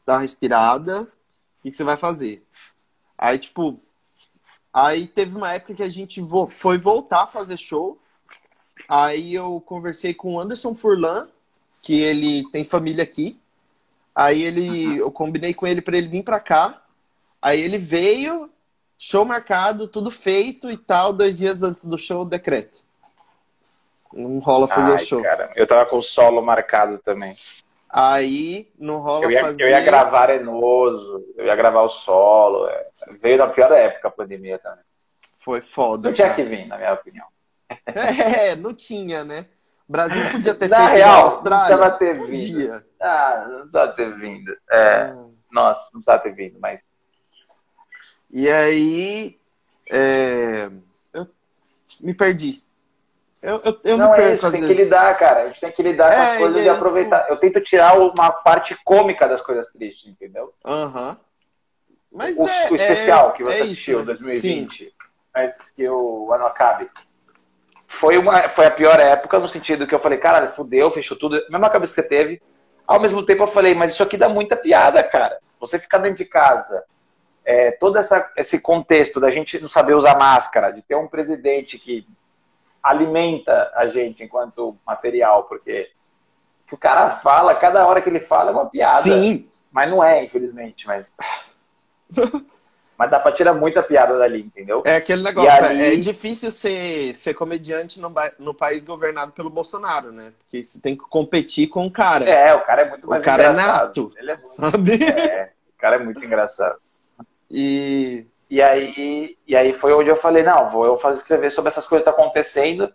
[0.05, 1.01] dar uma respirada.
[1.01, 2.45] O que que você vai fazer?
[3.17, 3.79] Aí, tipo,
[4.71, 7.97] aí teve uma época que a gente foi voltar a fazer show.
[8.87, 11.27] Aí eu conversei com o Anderson Furlan,
[11.81, 13.39] que ele tem família aqui.
[14.13, 16.79] Aí ele, eu combinei com ele para ele vir para cá.
[17.41, 18.50] Aí ele veio,
[19.03, 21.11] show marcado, tudo feito e tal.
[21.11, 22.79] Dois dias antes do show, decreto.
[24.13, 25.21] Não rola fazer Ai, o show.
[25.23, 27.33] cara, eu tava com o solo marcado também.
[27.89, 29.63] Aí não rola Eu ia, fazer.
[29.63, 32.67] eu ia gravar Arenoso, eu ia gravar o solo.
[32.67, 32.87] é.
[33.21, 34.83] Veio na pior época a pandemia também.
[35.39, 36.09] Foi foda.
[36.09, 36.35] Não tinha cara.
[36.35, 37.25] que vir, na minha opinião.
[37.87, 39.45] É, não tinha, né?
[39.89, 41.65] O Brasil podia ter Na feito real, igual a não Austrália.
[41.77, 42.27] precisava ter vindo.
[42.27, 42.85] Podia.
[43.01, 44.57] Ah, não precisava ter vindo.
[44.71, 45.13] É,
[45.51, 46.81] nossa, não precisava ter vindo, mas.
[48.31, 49.37] E aí,
[49.89, 50.69] é,
[51.13, 51.27] eu
[51.99, 52.63] me perdi.
[53.41, 55.41] Eu, eu, eu não é isso, tem que lidar, cara.
[55.43, 57.27] A gente tem que lidar com É, as coisas e aproveitar.
[57.27, 60.53] Eu tento tirar uma parte cômica das coisas tristes, entendeu?
[60.63, 61.17] Aham.
[62.11, 64.93] Mas o, é, o especial é- que você é assistiu, isso, 2020,
[65.35, 66.89] antes que o ano acabe.
[67.87, 71.35] Foi, uma, foi a pior época no sentido que eu falei, caralho, fudeu, fechou tudo.
[71.49, 72.41] Mesma cabeça que você teve.
[72.87, 75.39] Ao mesmo tempo eu falei, mas isso aqui dá muita piada, cara.
[75.59, 76.83] Você ficar dentro de casa,
[77.45, 81.77] é, todo essa, esse contexto da gente não saber usar máscara, de ter um presidente
[81.79, 82.05] que
[82.81, 85.89] alimenta a gente enquanto material, porque
[86.71, 89.01] o o cara fala, cada hora que ele fala é uma piada.
[89.01, 91.13] Sim, Mas não é, infelizmente, mas.
[92.97, 94.81] mas dá pra tirar muita piada dali, entendeu?
[94.85, 95.49] é aquele negócio.
[95.65, 100.31] E aí- É difícil ser, ser comediante no, no país governado pelo Bolsonaro, né?
[100.39, 103.23] Porque você tem que competir com o cara, É, o cara é muito O mais
[103.23, 103.85] cara é engraçado.
[103.87, 104.13] nato.
[104.17, 104.49] Ele é muito.
[104.49, 104.91] sabe?
[105.03, 106.79] É, o cara é muito engraçado.
[107.53, 111.69] E E aí, e aí foi onde eu falei, não, vou eu fazer escrever sobre
[111.69, 112.91] essas coisas que estão acontecendo.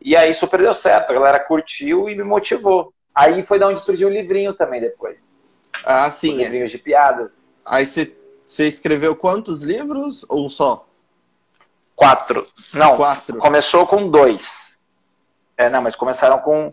[0.00, 2.92] E aí super deu certo, a galera curtiu e me motivou.
[3.14, 5.22] Aí foi da onde surgiu o livrinho também depois.
[5.84, 6.32] ah, Os sim.
[6.40, 6.44] é.
[6.44, 7.42] livrinhos de piadas.
[7.64, 8.14] Aí você,
[8.66, 10.24] escreveu quantos livros?
[10.28, 10.86] Ou só?
[11.94, 12.46] Quatro.
[12.72, 13.36] Não, Quatro.
[13.38, 14.78] começou com dois.
[15.56, 16.72] É, não, mas começaram com,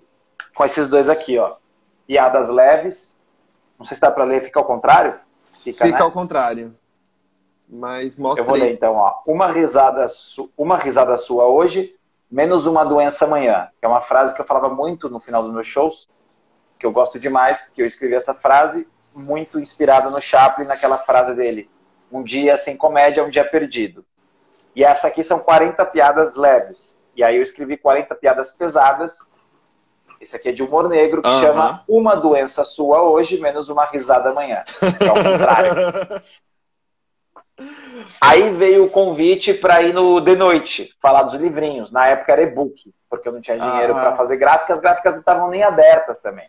[0.56, 1.56] com esses dois aqui, ó.
[2.06, 3.18] Piadas leves.
[3.78, 5.16] Não sei se dá pra ler, fica ao contrário?
[5.44, 6.04] Fica, Fica né?
[6.04, 6.74] ao contrário.
[7.68, 9.22] Mas mostra Eu vou ler então, ó.
[9.26, 10.06] Uma risada,
[10.58, 11.96] uma risada sua hoje,
[12.32, 13.70] menos uma doença amanhã.
[13.80, 16.10] Que é uma frase que eu falava muito no final dos meus shows,
[16.80, 21.34] que eu gosto demais, que eu escrevi essa frase muito inspirado no Chaplin, naquela frase
[21.34, 21.70] dele.
[22.12, 24.06] Um dia sem comédia, um dia perdido.
[24.76, 26.98] E essa aqui são 40 piadas leves.
[27.16, 29.26] E aí eu escrevi 40 piadas pesadas.
[30.22, 34.30] Esse aqui é de humor negro, que chama Uma doença sua hoje, menos uma risada
[34.30, 34.64] amanhã.
[34.82, 35.74] É o contrário.
[38.22, 41.92] Aí veio o convite para ir no de noite, falar dos livrinhos.
[41.92, 44.00] Na época era e-book, porque eu não tinha dinheiro Ah.
[44.02, 46.46] para fazer gráfica, as gráficas não estavam nem abertas também.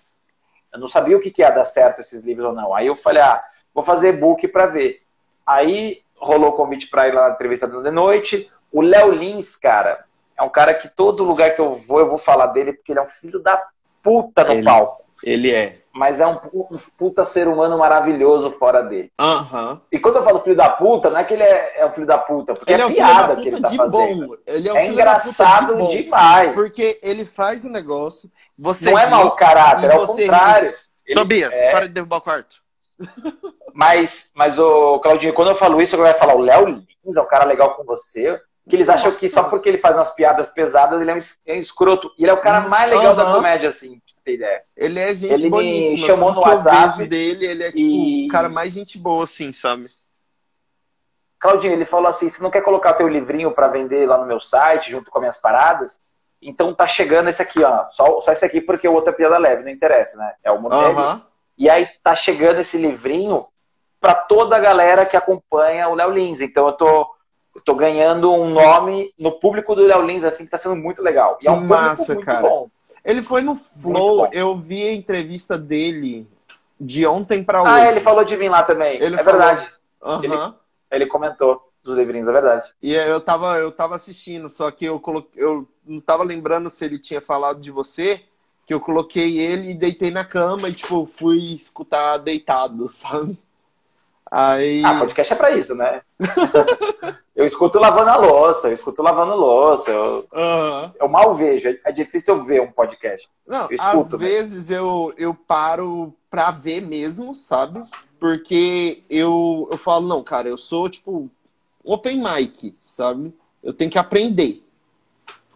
[0.73, 2.75] Eu não sabia o que, que ia dar certo esses livros ou não.
[2.75, 3.43] Aí eu falei, ah,
[3.75, 5.01] vou fazer e-book para ver.
[5.47, 8.51] Aí rolou o convite para ir lá na entrevista do de noite.
[8.71, 10.05] O Léo Lins, cara,
[10.37, 12.99] é um cara que todo lugar que eu vou, eu vou falar dele, porque ele
[12.99, 13.63] é um filho da
[14.03, 15.05] puta no Ele- palco.
[15.25, 15.79] Ele é.
[15.99, 19.11] Mas é um pu- um puta ser humano maravilhoso fora dele.
[19.21, 19.81] Aham.
[19.91, 22.07] E quando eu falo filho da puta, não é que ele é, é um filho
[22.07, 23.77] da puta, porque Ele é é um filho piada da que ele puta tá de
[23.77, 24.27] fazendo.
[24.29, 24.35] bom.
[24.47, 25.91] Ele é um É filho da puta engraçado de bom.
[25.91, 26.53] demais.
[26.55, 28.31] Porque ele faz o negócio.
[28.57, 30.73] Você não é mau caráter, é o contrário.
[31.05, 31.73] Ele- Tobias, é.
[31.73, 32.57] para de derrubar o quarto.
[33.75, 37.21] Mas, mas o Claudinho, quando eu falo isso, eu vai falar, o Léo Lins é
[37.21, 38.41] um cara legal com você.
[38.69, 39.19] Que eles acham Nossa.
[39.21, 42.11] que só porque ele faz umas piadas pesadas, ele é um é um escroto.
[42.19, 43.37] E ele é o cara mais legal da Aham.
[43.37, 43.99] comédia, assim,
[44.29, 44.63] ter ideia.
[44.77, 46.07] Ele é gente Ele boníssima.
[46.07, 49.53] chamou Tudo no WhatsApp dele, ele é tipo e- o cara mais gente boa, assim,
[49.53, 49.87] sabe?
[51.39, 54.41] Claudinho, ele falou assim: você não quer colocar teu livrinho para vender lá no meu
[54.41, 56.01] site, junto com as minhas paradas?
[56.43, 57.89] Então tá chegando esse aqui, ó.
[57.91, 60.35] Só, só esse aqui, porque o outro é piada leve, não interessa, né?
[60.43, 60.67] É o.
[60.73, 61.23] Aham.
[61.57, 63.45] E aí tá chegando esse livrinho
[64.01, 66.41] para toda a galera que acompanha o Léo Lins.
[66.41, 67.09] Então eu tô.
[67.55, 71.03] eu tô ganhando um nome no público do Léo Lins, assim, que tá sendo muito
[71.03, 71.39] legal.
[71.43, 72.43] E é um massa, cara.
[72.49, 72.69] Bom.
[73.05, 76.27] Ele foi no Flow, eu vi a entrevista dele
[76.81, 77.73] de ontem para ah, hoje.
[77.73, 78.97] Ah, ele falou de mim lá também.
[79.03, 79.41] Ele é falou...
[79.41, 79.73] verdade.
[80.03, 80.23] Uhum.
[80.23, 80.55] Ele,
[80.93, 82.71] ele comentou dos livrinhos, é verdade.
[82.83, 86.85] E eu tava, eu tava assistindo, só que eu, coloquei, eu não tava lembrando se
[86.85, 88.23] ele tinha falado de você,
[88.67, 93.39] que eu coloquei ele e deitei na cama e, tipo, fui escutar deitado, sabe?
[94.31, 94.85] Aí...
[94.85, 96.03] Ah, podcast é pra isso, né?
[97.35, 99.91] eu escuto lavando a louça, eu escuto lavando louça.
[99.91, 100.93] Eu, uhum.
[101.01, 103.29] eu mal vejo, é difícil eu ver um podcast.
[103.47, 107.83] Não, eu escuto, às vezes eu, eu paro pra ver mesmo, sabe?
[108.21, 111.31] Porque eu, eu falo, não, cara, eu sou, tipo,
[111.83, 113.33] open mic, sabe?
[113.63, 114.63] Eu tenho que aprender.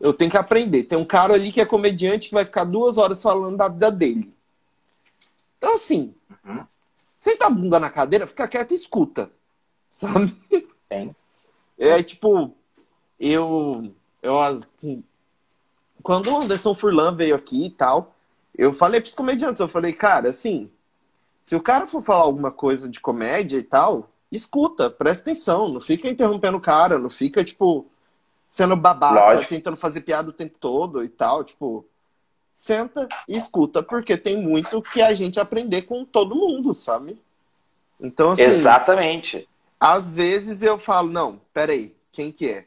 [0.01, 0.85] Eu tenho que aprender.
[0.85, 3.91] Tem um cara ali que é comediante que vai ficar duas horas falando da vida
[3.91, 4.33] dele.
[5.59, 6.65] Então, assim, uhum.
[7.23, 9.31] Senta a bunda na cadeira, fica quieto e escuta.
[9.93, 10.37] Sabe?
[10.89, 11.15] Tem.
[11.79, 12.53] É tipo,
[13.19, 13.95] eu.
[14.21, 14.61] eu
[16.03, 18.17] quando o Anderson Furlan veio aqui e tal,
[18.59, 20.69] eu falei pros comediantes, eu falei, cara, assim,
[21.41, 25.81] se o cara for falar alguma coisa de comédia e tal, escuta, presta atenção, não
[25.81, 27.87] fica interrompendo o cara, não fica, tipo,
[28.49, 29.49] sendo babaca, Lógico.
[29.51, 31.87] tentando fazer piada o tempo todo e tal, tipo,
[32.53, 37.19] senta e escuta, porque tem muito que a gente aprender com todo mundo, sabe?
[38.01, 39.49] Então, assim, Exatamente.
[39.79, 42.67] Às vezes eu falo, não, peraí, quem que é?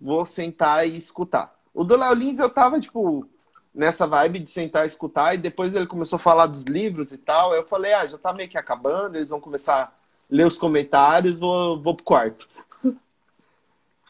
[0.00, 1.52] Vou sentar e escutar.
[1.74, 3.26] O do Léo Lins eu tava, tipo,
[3.74, 7.18] nessa vibe de sentar e escutar, e depois ele começou a falar dos livros e
[7.18, 9.96] tal, eu falei, ah, já tá meio que acabando, eles vão começar
[10.30, 12.48] ler os comentários, vou, vou pro quarto.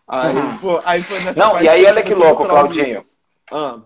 [0.06, 0.58] Aí, uhum.
[0.58, 3.02] foi, aí foi nessa Não, e aí olha que louco, Claudinho.
[3.50, 3.80] Ah.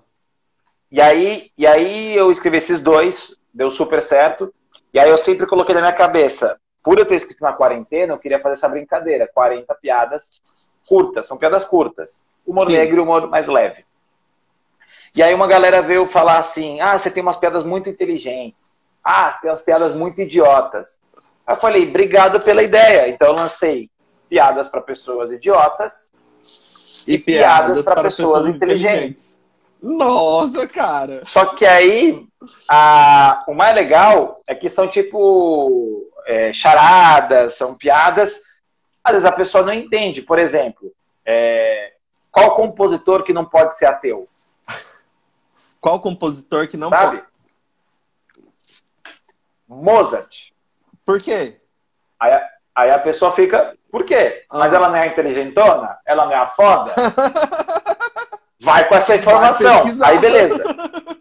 [0.90, 4.53] E, aí, e aí eu escrevi esses dois, deu super certo.
[4.92, 8.18] E aí eu sempre coloquei na minha cabeça, por eu ter escrito na quarentena, eu
[8.18, 9.29] queria fazer essa brincadeira.
[9.35, 10.40] 40 piadas
[10.88, 12.25] curtas, são piadas curtas.
[12.46, 12.75] Humor Sim.
[12.75, 13.85] negro e humor mais leve.
[15.14, 18.59] E aí uma galera veio falar assim, ah, você tem umas piadas muito inteligentes.
[19.03, 21.01] Ah, você tem umas piadas muito idiotas.
[21.46, 23.09] Aí eu falei, obrigado pela ideia.
[23.09, 23.90] Então eu lancei
[24.29, 26.12] piadas para pessoas idiotas
[27.07, 28.87] e, e piadas, para pessoas, pessoas inteligentes.
[28.87, 29.36] inteligentes.
[29.82, 31.22] Nossa, cara!
[31.26, 32.26] Só que aí,
[32.68, 38.40] a, o mais legal é que são tipo é, charadas, são piadas.
[39.04, 40.22] Às vezes a pessoa não entende.
[40.22, 40.92] Por exemplo,
[41.24, 41.92] é,
[42.30, 44.28] qual compositor que não pode ser ateu?
[45.80, 47.18] Qual compositor que não Sabe?
[47.18, 47.36] pode?
[49.68, 50.50] Mozart.
[51.04, 51.60] Por quê?
[52.18, 52.40] Aí,
[52.74, 54.44] aí a pessoa fica, por quê?
[54.50, 54.58] Ah.
[54.58, 55.98] Mas ela não é inteligentona?
[56.04, 56.92] Ela não é a foda?
[58.66, 59.85] Vai com essa informação.
[60.02, 60.64] Aí beleza.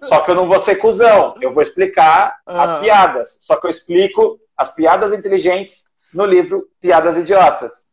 [0.01, 1.36] Só que eu não vou ser cuzão.
[1.39, 2.63] Eu vou explicar ah.
[2.63, 3.38] as piadas.
[3.39, 7.86] Só que eu explico as piadas inteligentes no livro Piadas Idiotas.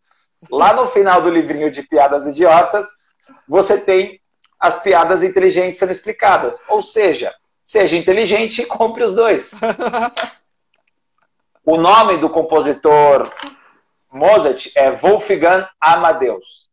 [0.50, 2.88] Lá no final do livrinho de Piadas Idiotas,
[3.46, 4.18] você tem
[4.58, 6.58] as piadas inteligentes sendo explicadas.
[6.66, 9.50] Ou seja, seja inteligente e compre os dois.
[11.64, 13.32] O nome do compositor
[14.12, 16.68] Mozart é Wolfgang Amadeus.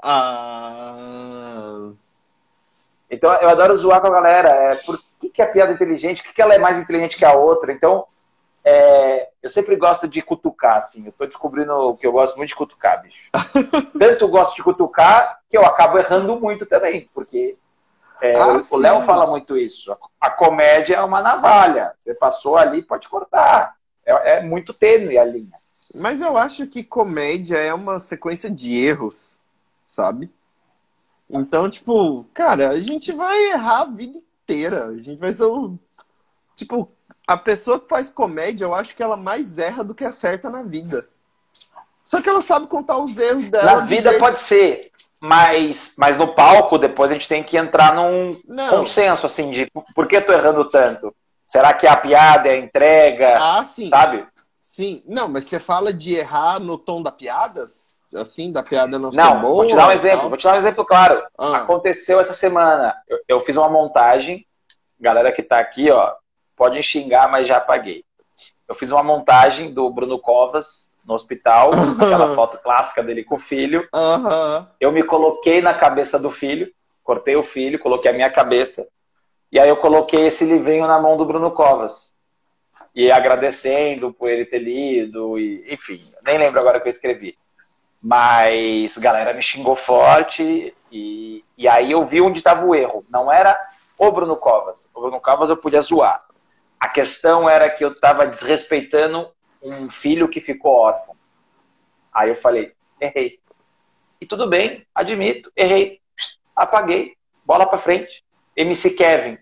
[0.00, 1.90] Ah.
[3.10, 4.48] Então eu adoro zoar com a galera.
[4.48, 6.22] É, por que, que a piada é inteligente?
[6.22, 7.72] Por que, que ela é mais inteligente que a outra?
[7.72, 8.06] Então,
[8.64, 11.06] é, eu sempre gosto de cutucar, assim.
[11.06, 13.30] Eu tô descobrindo que eu gosto muito de cutucar, bicho.
[13.98, 17.56] Tanto gosto de cutucar que eu acabo errando muito também, porque
[18.20, 19.96] é, ah, o Léo fala muito isso.
[20.20, 21.92] A comédia é uma navalha.
[21.98, 23.74] Você passou ali, pode cortar.
[24.04, 25.58] É, é muito tênue a linha.
[25.94, 29.38] Mas eu acho que comédia é uma sequência de erros,
[29.86, 30.32] sabe?
[31.32, 34.86] Então, tipo, cara, a gente vai errar a vida inteira.
[34.86, 35.78] A gente vai ser o.
[36.56, 36.90] Tipo,
[37.26, 40.62] a pessoa que faz comédia, eu acho que ela mais erra do que acerta na
[40.62, 41.08] vida.
[42.02, 43.76] Só que ela sabe contar os erros dela.
[43.76, 44.20] Na vida jeito...
[44.20, 44.90] pode ser,
[45.20, 48.80] mas, mas no palco depois a gente tem que entrar num Não.
[48.80, 51.14] consenso, assim, de por que tô errando tanto?
[51.46, 53.38] Será que a piada é a entrega?
[53.38, 53.88] Ah, sim.
[53.88, 54.26] Sabe?
[54.60, 55.02] Sim.
[55.06, 57.66] Não, mas você fala de errar no tom da piada?
[58.14, 59.54] Assim, da piada não, não ser boa?
[59.54, 60.28] Vou te dar um exemplo.
[60.28, 61.22] Vou te dar um exemplo claro.
[61.38, 61.58] Ah.
[61.58, 62.94] Aconteceu essa semana.
[63.08, 64.46] Eu, eu, fiz uma montagem.
[64.98, 66.12] Galera que tá aqui, ó,
[66.56, 68.04] pode xingar, mas já apaguei.
[68.68, 73.40] Eu fiz uma montagem do Bruno Covas no hospital, aquela foto clássica dele com o
[73.40, 73.88] filho.
[74.78, 76.70] Eu me coloquei na cabeça do filho,
[77.02, 78.86] cortei o filho, coloquei a minha cabeça
[79.52, 82.14] e aí eu coloquei esse livrinho na mão do Bruno Covas.
[82.94, 87.36] E agradecendo por ele ter lido, e, enfim, nem lembro agora o que eu escrevi.
[88.02, 93.04] Mas galera me xingou forte, e, e aí eu vi onde estava o erro.
[93.10, 93.58] Não era
[93.98, 94.90] o Bruno Covas.
[94.94, 96.20] O Bruno Covas eu podia zoar.
[96.78, 99.30] A questão era que eu estava desrespeitando
[99.62, 101.14] um filho que ficou órfão.
[102.12, 103.38] Aí eu falei, errei.
[104.20, 106.00] E tudo bem, admito, errei,
[106.56, 108.24] apaguei, bola para frente.
[108.56, 109.38] MC Kevin,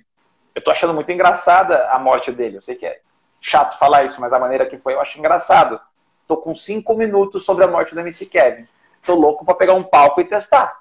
[0.54, 2.56] eu tô achando muito engraçada a morte dele.
[2.56, 3.00] Eu sei que é
[3.40, 5.80] chato falar isso, mas a maneira que foi eu acho engraçado.
[6.28, 8.68] Tô com cinco minutos sobre a morte do MC Kevin.
[9.04, 10.74] Tô louco para pegar um palco e testar.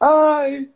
[0.00, 0.68] Ai,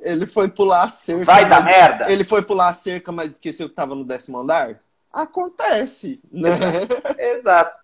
[0.00, 1.24] ele foi pular a cerca.
[1.24, 2.10] Vai dar merda.
[2.10, 4.80] Ele foi pular a cerca, mas esqueceu que tava no décimo andar?
[5.12, 6.50] Acontece, né?
[7.16, 7.78] Exato.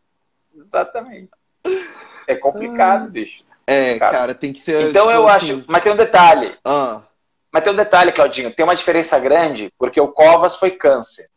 [0.55, 1.31] Exatamente.
[2.27, 3.45] É complicado, bicho.
[3.65, 4.91] É, cara, cara, tem que ser.
[4.91, 5.53] Então tipo, eu assim...
[5.53, 5.65] acho.
[5.69, 6.59] Mas tem um detalhe.
[6.65, 7.03] Ah.
[7.53, 8.53] Mas tem um detalhe, Claudinho.
[8.53, 11.29] Tem uma diferença grande, porque o Covas foi câncer.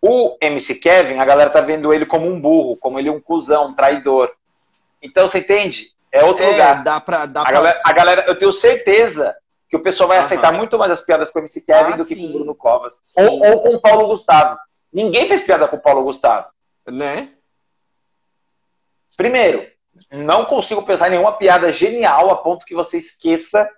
[0.00, 3.68] O MC Kevin, a galera tá vendo ele como um burro, como ele um cuzão,
[3.68, 4.30] um traidor.
[5.02, 5.88] Então você entende?
[6.12, 6.82] É outro é, lugar.
[6.82, 7.52] Dá pra, dá a, pra...
[7.52, 9.34] Galera, a galera, eu tenho certeza
[9.68, 12.06] que o pessoal vai aceitar muito mais as piadas com o MC Kevin ah, do
[12.06, 12.22] que sim.
[12.22, 13.00] com o Bruno Covas.
[13.16, 14.58] Ou, ou, com o Paulo Gustavo.
[14.92, 16.46] Ninguém fez piada com o Paulo Gustavo.
[16.86, 17.30] Né?
[19.16, 19.66] Primeiro,
[20.12, 23.68] não consigo pensar em nenhuma piada genial a ponto que você esqueça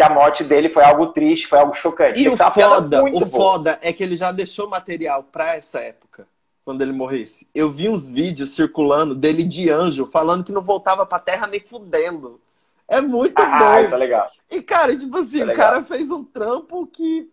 [0.00, 2.22] que a morte dele foi algo triste, foi algo chocante.
[2.22, 6.26] E o foda, o foda é que ele já deixou material pra essa época,
[6.64, 7.46] quando ele morresse.
[7.54, 11.60] Eu vi uns vídeos circulando dele de anjo, falando que não voltava pra terra nem
[11.60, 12.40] fudendo.
[12.88, 13.84] É muito ah, bom.
[13.84, 14.30] Isso é legal.
[14.50, 17.30] E, cara, tipo assim, é o cara fez um trampo que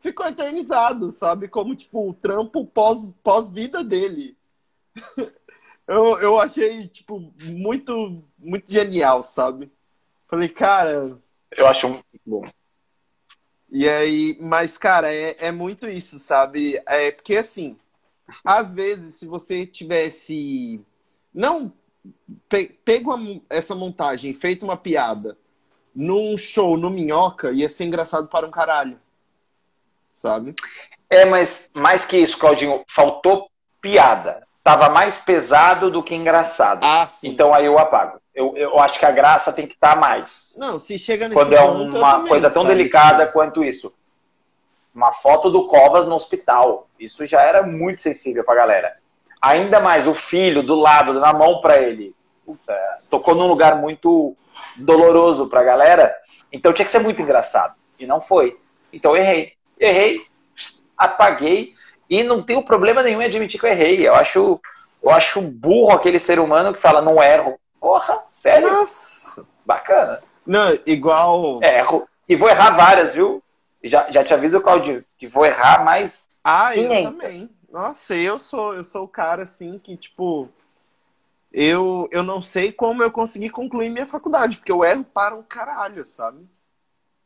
[0.00, 1.46] ficou eternizado, sabe?
[1.46, 4.36] Como, tipo, o trampo pós-vida pós dele.
[5.86, 9.70] eu, eu achei, tipo, muito, muito genial, sabe?
[10.26, 11.21] Falei, cara.
[11.56, 12.48] Eu acho muito bom.
[13.70, 16.80] E aí, mas, cara, é, é muito isso, sabe?
[16.86, 17.76] É porque, assim,
[18.44, 20.80] às vezes, se você tivesse.
[21.32, 21.72] Não
[22.48, 23.12] pe, pego
[23.48, 25.38] essa montagem, feito uma piada
[25.94, 29.00] num show no Minhoca, ia ser engraçado para um caralho.
[30.12, 30.54] Sabe?
[31.08, 36.84] É, mas mais que isso, Claudinho, faltou piada tava mais pesado do que engraçado.
[36.84, 37.28] Ah, sim.
[37.28, 38.20] Então aí eu apago.
[38.34, 40.54] Eu, eu acho que a graça tem que estar tá mais.
[40.58, 42.74] Não, se chega nesse Quando é uma também, coisa tão sabe?
[42.74, 43.92] delicada quanto isso.
[44.94, 46.88] Uma foto do Covas no hospital.
[46.98, 48.96] Isso já era muito sensível pra galera.
[49.40, 52.14] Ainda mais o filho do lado, na mão para ele.
[52.46, 52.76] Puta,
[53.10, 54.36] tocou num lugar muito
[54.76, 56.14] doloroso pra galera.
[56.52, 57.74] Então tinha que ser muito engraçado.
[57.98, 58.58] E não foi.
[58.92, 59.54] Então errei.
[59.78, 60.24] Errei,
[60.96, 61.74] apaguei
[62.12, 64.06] e não tenho problema nenhum em admitir que eu errei.
[64.06, 64.60] Eu acho,
[65.02, 67.58] eu acho burro aquele ser humano que fala, não erro.
[67.80, 68.70] Porra, sério?
[68.70, 69.42] Nossa.
[69.64, 70.22] Bacana.
[70.46, 71.62] Não, igual.
[71.62, 72.06] Erro.
[72.28, 73.42] E vou errar várias, viu?
[73.82, 76.28] Já, já te aviso, Claudio, que vou errar mais.
[76.44, 76.96] Ah, 500.
[76.96, 77.50] eu também.
[77.70, 80.50] Nossa, eu sou, eu sou o cara assim que, tipo,
[81.50, 85.42] eu, eu não sei como eu consegui concluir minha faculdade, porque eu erro para um
[85.42, 86.46] caralho, sabe?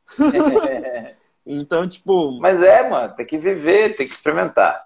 [1.47, 2.33] Então, tipo.
[2.41, 4.85] Mas é, mano, tem que viver, tem que experimentar.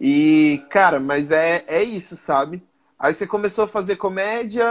[0.00, 2.62] E, cara, mas é, é isso, sabe?
[2.98, 4.64] Aí você começou a fazer comédia.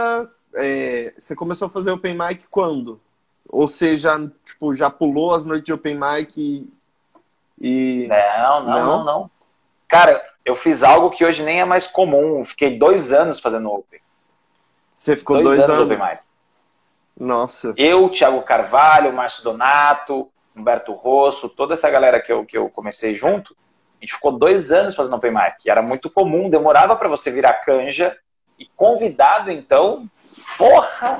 [0.54, 3.00] É, você começou a fazer open mic quando?
[3.48, 6.68] Ou você já, tipo, já pulou as noites de open mic e.
[7.60, 8.06] e...
[8.08, 9.30] Não, não, não, não, não.
[9.86, 12.44] Cara, eu fiz algo que hoje nem é mais comum.
[12.44, 14.00] Fiquei dois anos fazendo open.
[14.94, 16.00] Você ficou dois, dois anos, anos?
[16.00, 16.22] open mic.
[17.18, 17.74] Nossa.
[17.76, 23.14] Eu, Thiago Carvalho, Márcio Donato, Humberto Rosso, toda essa galera que eu, que eu comecei
[23.14, 23.56] junto,
[24.00, 25.68] a gente ficou dois anos fazendo open mic.
[25.68, 28.16] Era muito comum, demorava para você virar canja.
[28.58, 30.08] E convidado, então,
[30.58, 31.18] porra!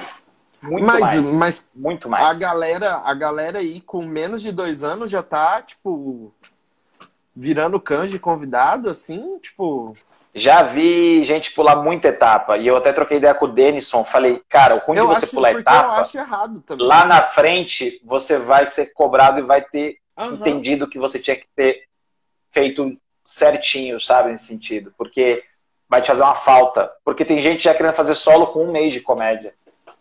[0.62, 1.22] Muito mas, mais.
[1.22, 2.24] Mas muito mais.
[2.24, 6.35] A galera, a galera aí com menos de dois anos já tá, tipo,
[7.35, 9.96] virando canja convidado, assim, tipo.
[10.35, 12.57] Já vi gente pular muita etapa.
[12.57, 14.05] E eu até troquei ideia com o Denison.
[14.05, 15.88] Falei, cara, o de você pular etapa.
[15.88, 16.87] Eu acho errado também.
[16.87, 20.35] Lá na frente, você vai ser cobrado e vai ter uhum.
[20.35, 21.85] entendido que você tinha que ter
[22.53, 24.31] feito certinho, sabe?
[24.31, 24.95] Nesse sentido.
[24.97, 25.43] Porque
[25.88, 26.90] vai te fazer uma falta.
[27.05, 29.55] Porque tem gente já querendo fazer solo com um mês de comédia.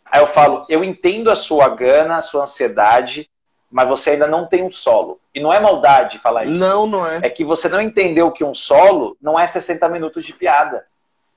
[0.05, 3.29] Aí eu falo, eu entendo a sua gana, a sua ansiedade,
[3.71, 5.19] mas você ainda não tem um solo.
[5.33, 6.59] E não é maldade falar isso.
[6.59, 7.19] Não, não é.
[7.23, 10.85] É que você não entendeu que um solo não é 60 minutos de piada.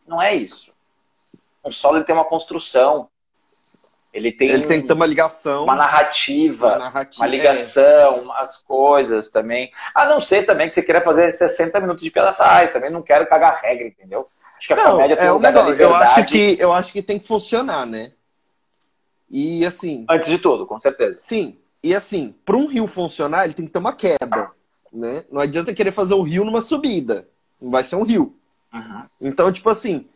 [0.07, 0.73] Não é isso.
[1.65, 3.09] Um solo ele tem uma construção.
[4.13, 5.65] Ele tem, ele tem que ter uma ligação.
[5.65, 6.69] Uma narrativa.
[6.69, 8.21] Uma, narrativa, uma ligação, é.
[8.21, 9.71] umas coisas também.
[9.95, 12.71] A não ser também que você queira fazer 60 minutos de piada, faz.
[12.73, 14.27] Também não quero cagar regra, entendeu?
[14.59, 15.75] Acho que a não, comédia tem é um negócio.
[15.81, 18.13] Eu acho, que, eu acho que tem que funcionar, né?
[19.31, 20.05] E assim.
[20.09, 21.19] Antes de tudo, com certeza.
[21.19, 21.59] Sim.
[21.83, 24.53] E assim, para um rio funcionar, ele tem que ter uma queda.
[24.93, 25.25] Né?
[25.31, 27.29] Não adianta querer fazer o rio numa subida.
[27.61, 28.37] Não vai ser um rio.
[28.73, 29.03] Uhum.
[29.21, 30.07] Então, tipo assim,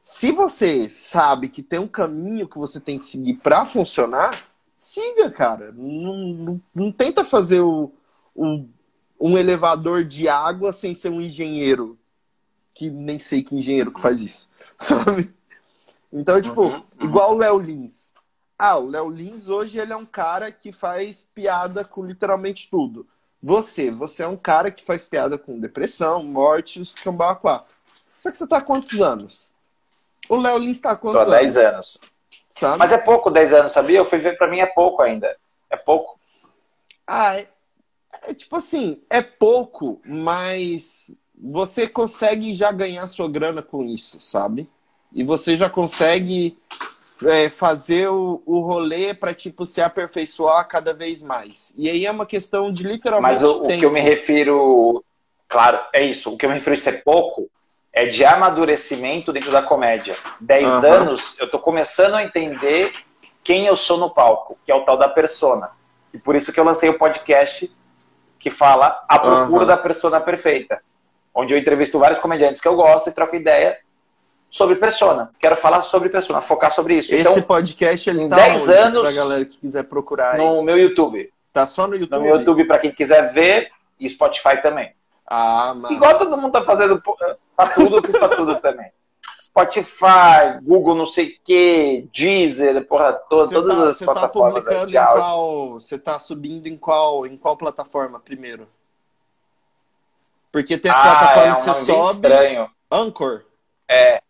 [0.00, 4.32] se você sabe que tem um caminho que você tem que seguir para funcionar,
[4.76, 5.72] siga, cara.
[5.72, 7.92] Não, não, não tenta fazer o,
[8.34, 8.64] o,
[9.20, 11.96] um elevador de água sem ser um engenheiro.
[12.74, 15.32] Que nem sei que engenheiro que faz isso, sabe?
[16.12, 17.06] Então, tipo, uhum, uhum.
[17.06, 18.11] igual o Léo Lins.
[18.64, 23.04] Ah, o Léo Lins hoje ele é um cara que faz piada com literalmente tudo.
[23.42, 27.66] Você, você é um cara que faz piada com depressão, morte, os cambau
[28.20, 29.48] Só que você tá há quantos anos?
[30.28, 31.98] O Léo Lins tá há quantos Tô há 10 anos.
[32.52, 32.78] Sabe?
[32.78, 33.98] Mas é pouco 10 anos, sabia?
[33.98, 35.36] Eu fui ver, pra mim é pouco ainda.
[35.68, 36.16] É pouco.
[37.04, 37.48] Ah, é,
[38.28, 44.70] é tipo assim, é pouco, mas você consegue já ganhar sua grana com isso, sabe?
[45.12, 46.56] E você já consegue
[47.24, 51.72] é, fazer o, o rolê para tipo se aperfeiçoar cada vez mais.
[51.76, 53.40] E aí é uma questão de literalmente.
[53.40, 55.04] Mas o, o que eu me refiro,
[55.48, 56.32] claro, é isso.
[56.32, 57.48] O que eu me refiro a ser pouco
[57.92, 60.16] é de amadurecimento dentro da comédia.
[60.40, 60.92] Dez uhum.
[60.92, 62.92] anos, eu tô começando a entender
[63.44, 65.70] quem eu sou no palco, que é o tal da persona.
[66.12, 67.70] E por isso que eu lancei o podcast
[68.38, 69.66] que fala A Procura uhum.
[69.66, 70.82] da Persona Perfeita,
[71.34, 73.78] onde eu entrevisto vários comediantes que eu gosto e troco ideia
[74.52, 75.30] sobre persona.
[75.38, 77.14] Quero falar sobre persona, focar sobre isso.
[77.14, 80.46] Esse então, podcast ele tá 10 anos pra galera que quiser procurar aí.
[80.46, 81.32] No meu YouTube.
[81.54, 82.18] Tá só no YouTube?
[82.18, 84.92] No meu YouTube para quem quiser ver e Spotify também.
[85.26, 85.92] Ah, mas...
[85.92, 87.02] Igual todo mundo tá fazendo
[87.56, 88.90] pra tudo, eu fiz pra tudo também.
[89.40, 94.12] Spotify, Google não sei o que, Deezer, porra toda, você todas tá, as você tá
[94.12, 98.68] plataformas tá publicando em qual, Você tá subindo em qual, em qual plataforma primeiro?
[100.52, 102.28] Porque tem a ah, plataforma é que você sobe.
[102.28, 102.70] Estranho.
[102.90, 103.44] Anchor.
[103.88, 104.20] É.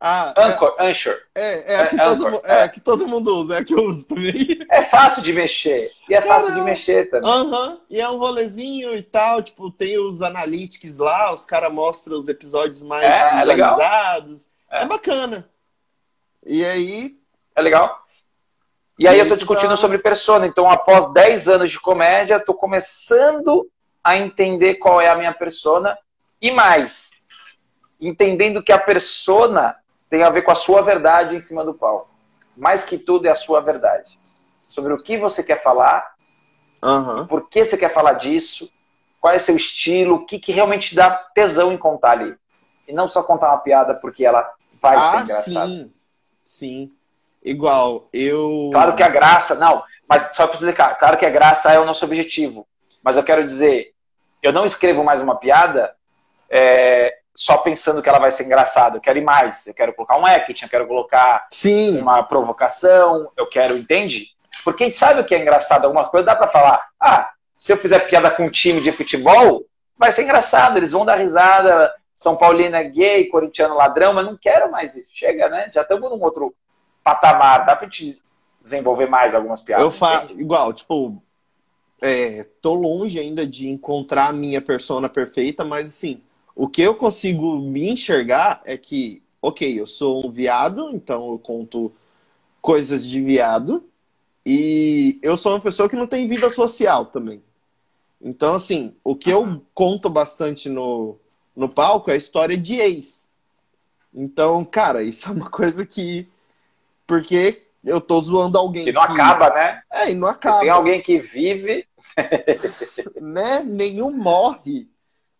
[0.00, 1.18] Ah, Anchor, é, Anchor.
[1.34, 2.68] É, é, a que, é, todo, Anchor, é, é.
[2.68, 4.34] que todo mundo usa, é a que eu uso também.
[4.70, 5.90] É fácil de mexer.
[6.08, 7.28] E é fácil de mexer também.
[7.28, 7.80] Uhum.
[7.90, 12.28] e é um rolezinho e tal, tipo, tem os analytics lá, os caras mostram os
[12.28, 14.46] episódios mais é, visualizados.
[14.70, 14.82] É.
[14.82, 15.48] é bacana.
[16.46, 17.16] E aí...
[17.56, 18.04] É legal.
[18.96, 19.76] E aí eu tô discutindo tá...
[19.76, 20.46] sobre persona.
[20.46, 23.68] Então, após 10 anos de comédia, tô começando
[24.02, 25.98] a entender qual é a minha persona.
[26.40, 27.10] E mais,
[28.00, 29.76] entendendo que a persona
[30.08, 32.08] tem a ver com a sua verdade em cima do palco.
[32.56, 34.18] Mais que tudo é a sua verdade.
[34.60, 36.14] Sobre o que você quer falar,
[36.82, 37.26] uhum.
[37.26, 38.70] por que você quer falar disso,
[39.20, 42.36] qual é seu estilo, o que, que realmente dá tesão em contar ali.
[42.86, 44.50] E não só contar uma piada porque ela
[44.80, 45.66] vai ah, ser engraçada.
[45.68, 45.92] Sim,
[46.44, 46.92] sim.
[47.42, 48.70] Igual, eu.
[48.72, 51.84] Claro que a graça, não, mas só para explicar, claro que a graça é o
[51.84, 52.66] nosso objetivo.
[53.02, 53.92] Mas eu quero dizer,
[54.42, 55.94] eu não escrevo mais uma piada
[56.50, 58.96] é, só pensando que ela vai ser engraçada.
[58.96, 59.64] Eu quero ir mais.
[59.68, 62.00] Eu quero colocar um acting, eu quero colocar Sim.
[62.00, 64.34] uma provocação, eu quero, entende?
[64.64, 65.84] Porque a gente sabe o que é engraçado.
[65.84, 66.88] Alguma coisa dá para falar.
[66.98, 69.64] Ah, se eu fizer piada com um time de futebol,
[69.96, 70.78] vai ser engraçado.
[70.78, 71.94] Eles vão dar risada.
[72.12, 75.10] São Paulino é gay, corintiano ladrão, mas não quero mais isso.
[75.12, 75.70] Chega, né?
[75.72, 76.52] Já estamos num outro
[77.04, 77.64] patamar.
[77.64, 78.20] Dá pra gente
[78.60, 79.84] desenvolver mais algumas piadas.
[79.84, 81.22] Eu faço igual, tipo,
[82.02, 86.20] é, tô longe ainda de encontrar a minha persona perfeita, mas assim,
[86.58, 91.38] o que eu consigo me enxergar é que, ok, eu sou um viado, então eu
[91.38, 91.92] conto
[92.60, 93.84] coisas de viado,
[94.44, 97.40] e eu sou uma pessoa que não tem vida social também.
[98.20, 101.16] Então, assim, o que eu conto bastante no,
[101.54, 103.28] no palco é a história de ex.
[104.12, 106.26] Então, cara, isso é uma coisa que.
[107.06, 108.84] Porque eu tô zoando alguém.
[108.86, 109.12] Que não que...
[109.12, 109.80] acaba, né?
[109.92, 110.58] É, e não acaba.
[110.58, 111.86] Tem alguém que vive.
[113.22, 113.62] né?
[113.62, 114.88] Nenhum morre.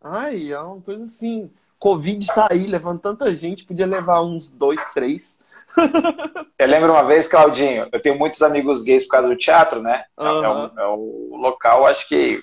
[0.02, 1.50] Ai, é uma coisa assim.
[1.78, 5.38] Covid tá aí, levando tanta gente, podia levar uns dois, três.
[6.58, 10.04] eu lembro uma vez, Claudinho, eu tenho muitos amigos gays por causa do teatro, né?
[10.18, 10.44] Uhum.
[10.44, 12.42] É, o, é, o, local, acho que,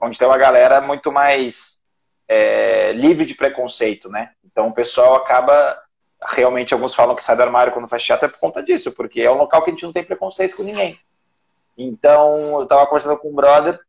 [0.00, 1.80] onde tem uma galera muito mais
[2.28, 4.30] é, livre de preconceito, né?
[4.44, 5.80] Então o pessoal acaba,
[6.22, 9.22] realmente, alguns falam que sai do armário quando faz teatro é por conta disso, porque
[9.22, 10.98] é um local que a gente não tem preconceito com ninguém.
[11.78, 13.80] Então, eu tava conversando com um brother,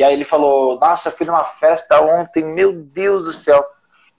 [0.00, 3.62] e aí ele falou: Nossa, fui numa festa ontem, meu Deus do céu.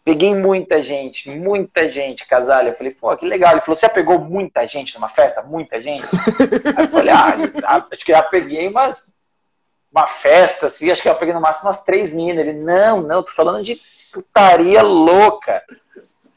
[0.05, 2.61] Peguei muita gente, muita gente, casal.
[2.61, 3.53] Eu falei, pô, que legal.
[3.53, 5.41] Ele falou: Você já pegou muita gente numa festa?
[5.41, 6.03] Muita gente?
[6.77, 9.01] aí eu falei: Ah, acho que já peguei umas,
[9.91, 10.91] uma festa, assim.
[10.91, 12.45] Acho que eu peguei no máximo umas três minas.
[12.45, 13.75] Ele: Não, não, tô falando de
[14.13, 15.63] putaria louca.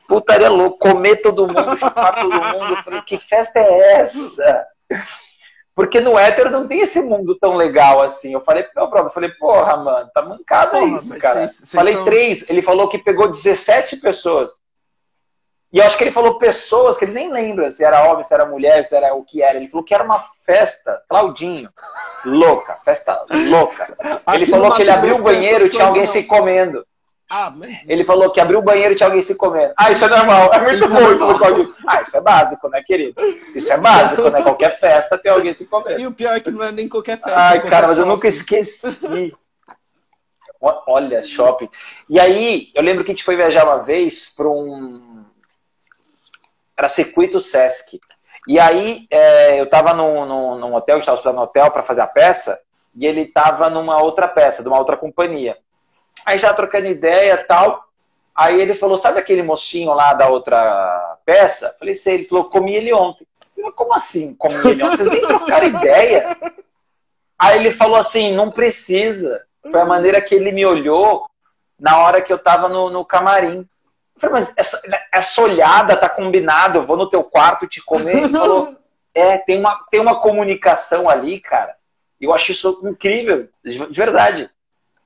[0.08, 0.88] Putaria louca.
[0.88, 2.76] Comer todo mundo, chupar todo mundo.
[2.76, 4.66] Eu falei: Que festa é essa?
[5.74, 8.32] Porque no hétero não tem esse mundo tão legal assim.
[8.32, 11.48] Eu falei pro meu brother, falei, porra, mano, tá mancada porra, isso, cara.
[11.48, 14.52] Cês, cês falei três, ele falou que pegou 17 pessoas.
[15.72, 18.32] E eu acho que ele falou pessoas que ele nem lembra se era homem, se
[18.32, 19.56] era mulher, se era o que era.
[19.56, 21.68] Ele falou que era uma festa, Claudinho,
[22.24, 23.92] louca, festa louca.
[24.32, 26.12] Ele falou que ele abriu o banheiro e tinha alguém não.
[26.12, 26.86] se comendo.
[27.36, 27.88] Ah, mas...
[27.88, 29.74] Ele falou que abriu o banheiro e tinha alguém se comendo.
[29.76, 30.52] Ah, isso é normal.
[30.52, 31.32] É muito isso é bom.
[31.32, 33.20] É ah, isso é básico, né, querido?
[33.52, 34.40] Isso é básico, né?
[34.40, 36.00] Qualquer festa tem alguém se comendo.
[36.00, 37.36] E o pior é que não é nem qualquer festa.
[37.36, 39.34] Ai, cara, mas eu nunca esqueci.
[40.60, 41.68] Olha, shopping.
[42.08, 45.24] E aí, eu lembro que a gente foi viajar uma vez para um
[46.76, 47.98] era circuito Sesc.
[48.46, 51.68] E aí é, eu estava num, num, num, hotel, a gente estava hospedado no hotel
[51.72, 52.60] para fazer a peça,
[52.94, 55.58] e ele estava numa outra peça, de uma outra companhia.
[56.24, 57.84] Aí já trocando ideia tal.
[58.34, 61.74] Aí ele falou: sabe aquele mocinho lá da outra peça?
[61.78, 62.14] Falei, sei.
[62.14, 63.26] Ele falou: comi ele ontem.
[63.54, 64.96] Falei, como assim comi ele ontem?
[64.96, 66.36] Vocês nem trocaram ideia.
[67.38, 69.44] Aí ele falou assim: não precisa.
[69.70, 71.26] Foi a maneira que ele me olhou
[71.78, 73.58] na hora que eu tava no, no camarim.
[74.14, 74.80] Eu falei, mas essa,
[75.12, 78.24] essa olhada tá combinado, eu vou no teu quarto te comer.
[78.24, 78.76] Ele falou,
[79.14, 81.74] é, tem uma, tem uma comunicação ali, cara.
[82.20, 84.50] Eu acho isso incrível, de verdade.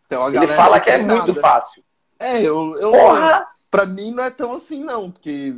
[0.09, 1.23] Então, ele fala que é nada.
[1.23, 1.85] muito fácil.
[2.19, 3.47] É, eu, eu Porra!
[3.71, 5.55] pra mim não é tão assim, não, porque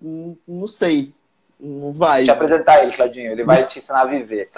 [0.00, 1.14] não, não sei.
[1.58, 2.24] Não vai.
[2.24, 3.30] Te apresentar ele, Claudinho.
[3.30, 4.50] Ele vai te ensinar a viver.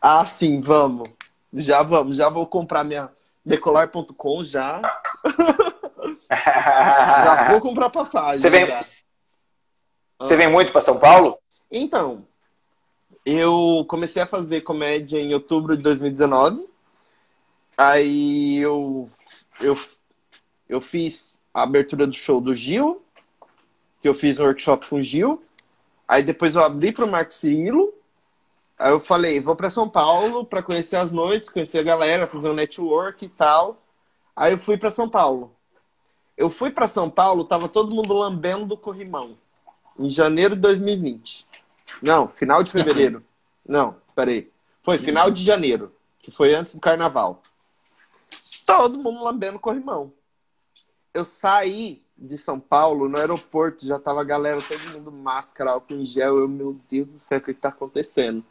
[0.00, 1.08] ah, sim, vamos.
[1.52, 2.16] Já vamos.
[2.16, 3.10] Já vou comprar minha
[3.44, 4.80] decolar.com já.
[6.30, 8.40] já vou comprar passagem.
[8.40, 8.68] Você vem,
[10.20, 11.36] Você vem muito para São Paulo?
[11.72, 12.24] Então,
[13.26, 16.69] eu comecei a fazer comédia em outubro de 2019.
[17.82, 19.08] Aí eu,
[19.58, 19.74] eu,
[20.68, 23.02] eu fiz a abertura do show do Gil,
[24.02, 25.42] que eu fiz um workshop com o Gil.
[26.06, 27.90] Aí depois eu abri para o Marco Cirilo.
[28.78, 32.50] Aí eu falei, vou para São Paulo para conhecer as noites, conhecer a galera, fazer
[32.50, 33.82] um network e tal.
[34.36, 35.56] Aí eu fui para São Paulo.
[36.36, 39.38] Eu fui para São Paulo, tava todo mundo lambendo do corrimão.
[39.98, 41.46] Em janeiro de 2020.
[42.02, 43.24] Não, final de fevereiro.
[43.66, 44.50] Não, peraí.
[44.82, 47.42] Foi final de janeiro, que foi antes do carnaval.
[48.76, 50.12] Todo mundo lambendo corrimão.
[51.12, 55.94] Eu saí de São Paulo, no aeroporto, já tava a galera, todo mundo máscara, álcool
[55.94, 56.38] em gel.
[56.38, 58.44] Eu, meu Deus do céu, o que, que tá acontecendo?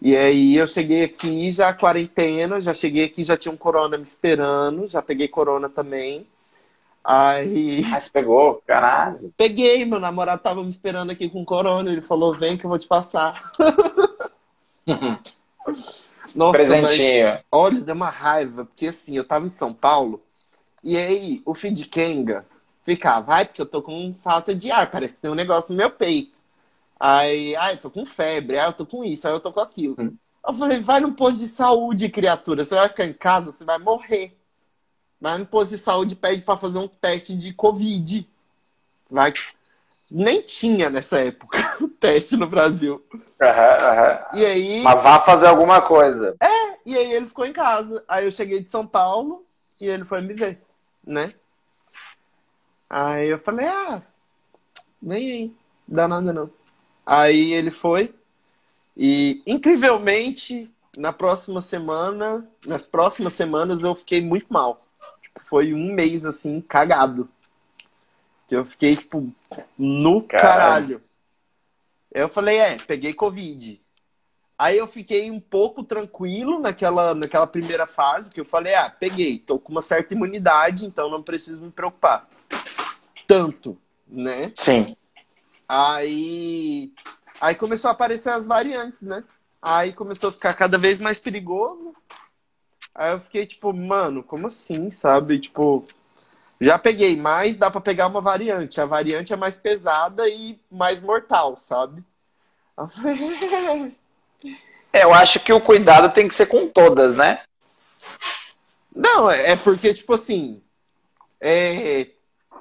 [0.00, 4.02] E aí eu cheguei aqui já quarentena, já cheguei aqui, já tinha um corona me
[4.02, 6.26] esperando, já peguei corona também.
[7.02, 7.84] Aí.
[7.92, 8.62] Ah, você pegou?
[8.66, 9.32] Caralho.
[9.36, 11.90] Peguei, meu namorado tava me esperando aqui com corona.
[11.90, 13.40] Ele falou: vem que eu vou te passar.
[16.34, 17.26] Nossa, Presentinho.
[17.26, 20.22] Mas, olha, deu uma raiva, porque assim, eu tava em São Paulo,
[20.82, 22.46] e aí o Feed Kenga
[22.82, 25.76] ficava, vai, porque eu tô com falta de ar, parece que tem um negócio no
[25.76, 26.38] meu peito.
[26.98, 29.60] Aí, ai, eu tô com febre, aí eu tô com isso, aí eu tô com
[29.60, 29.96] aquilo.
[29.98, 30.14] Hum.
[30.46, 33.78] Eu falei, vai no posto de saúde, criatura, você vai ficar em casa, você vai
[33.78, 34.36] morrer.
[35.20, 38.28] Vai no posto de saúde pede para fazer um teste de Covid.
[39.10, 39.32] Vai.
[40.10, 41.58] Nem tinha nessa época
[42.04, 43.02] teste no Brasil.
[43.14, 44.38] Uhum, uhum.
[44.38, 44.82] E aí.
[44.82, 46.36] Mas vá fazer alguma coisa.
[46.38, 48.04] É, e aí ele ficou em casa.
[48.06, 49.42] Aí eu cheguei de São Paulo
[49.80, 50.60] e ele foi me ver,
[51.02, 51.32] né?
[52.90, 54.02] Aí eu falei, ah,
[55.02, 55.52] vem aí,
[55.88, 56.50] dá nada não.
[57.06, 58.14] Aí ele foi
[58.94, 64.80] e incrivelmente na próxima semana, nas próximas semanas eu fiquei muito mal.
[65.22, 67.28] Tipo, foi um mês assim cagado.
[68.46, 69.32] Que eu fiquei tipo
[69.78, 71.00] no caralho.
[71.00, 71.13] caralho.
[72.14, 73.82] Eu falei, é, peguei covid.
[74.56, 79.36] Aí eu fiquei um pouco tranquilo naquela, naquela primeira fase, que eu falei, ah, peguei,
[79.36, 82.28] tô com uma certa imunidade, então não preciso me preocupar
[83.26, 84.52] tanto, né?
[84.54, 84.96] Sim.
[85.68, 86.92] Aí,
[87.40, 89.24] aí começou a aparecer as variantes, né?
[89.60, 91.94] Aí começou a ficar cada vez mais perigoso.
[92.94, 95.40] Aí eu fiquei tipo, mano, como assim, sabe?
[95.40, 95.84] Tipo,
[96.60, 98.80] já peguei, mas dá para pegar uma variante.
[98.80, 102.02] A variante é mais pesada e mais mortal, sabe?
[104.92, 107.40] é, eu acho que o cuidado tem que ser com todas, né?
[108.94, 110.62] Não, é, é porque, tipo assim,
[111.40, 112.08] é,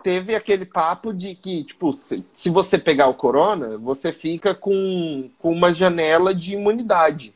[0.03, 5.29] teve aquele papo de que, tipo, se, se você pegar o corona, você fica com,
[5.39, 7.33] com uma janela de imunidade.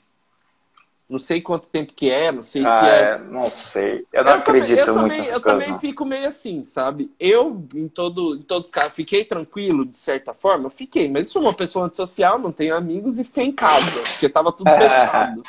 [1.10, 3.00] Não sei quanto tempo que é, não sei ah, se é...
[3.00, 3.18] é...
[3.32, 4.06] Não sei.
[4.12, 7.10] Eu não eu acredito também, eu muito também, Eu coisas, também fico meio assim, sabe?
[7.18, 11.10] Eu, em, todo, em todos os casos, fiquei tranquilo, de certa forma, fiquei.
[11.10, 14.70] Mas sou uma pessoa antissocial, não tenho amigos e fiquei em casa, porque tava tudo
[14.76, 15.44] fechado.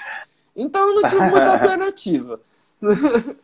[0.55, 2.41] Então eu não tive muita alternativa.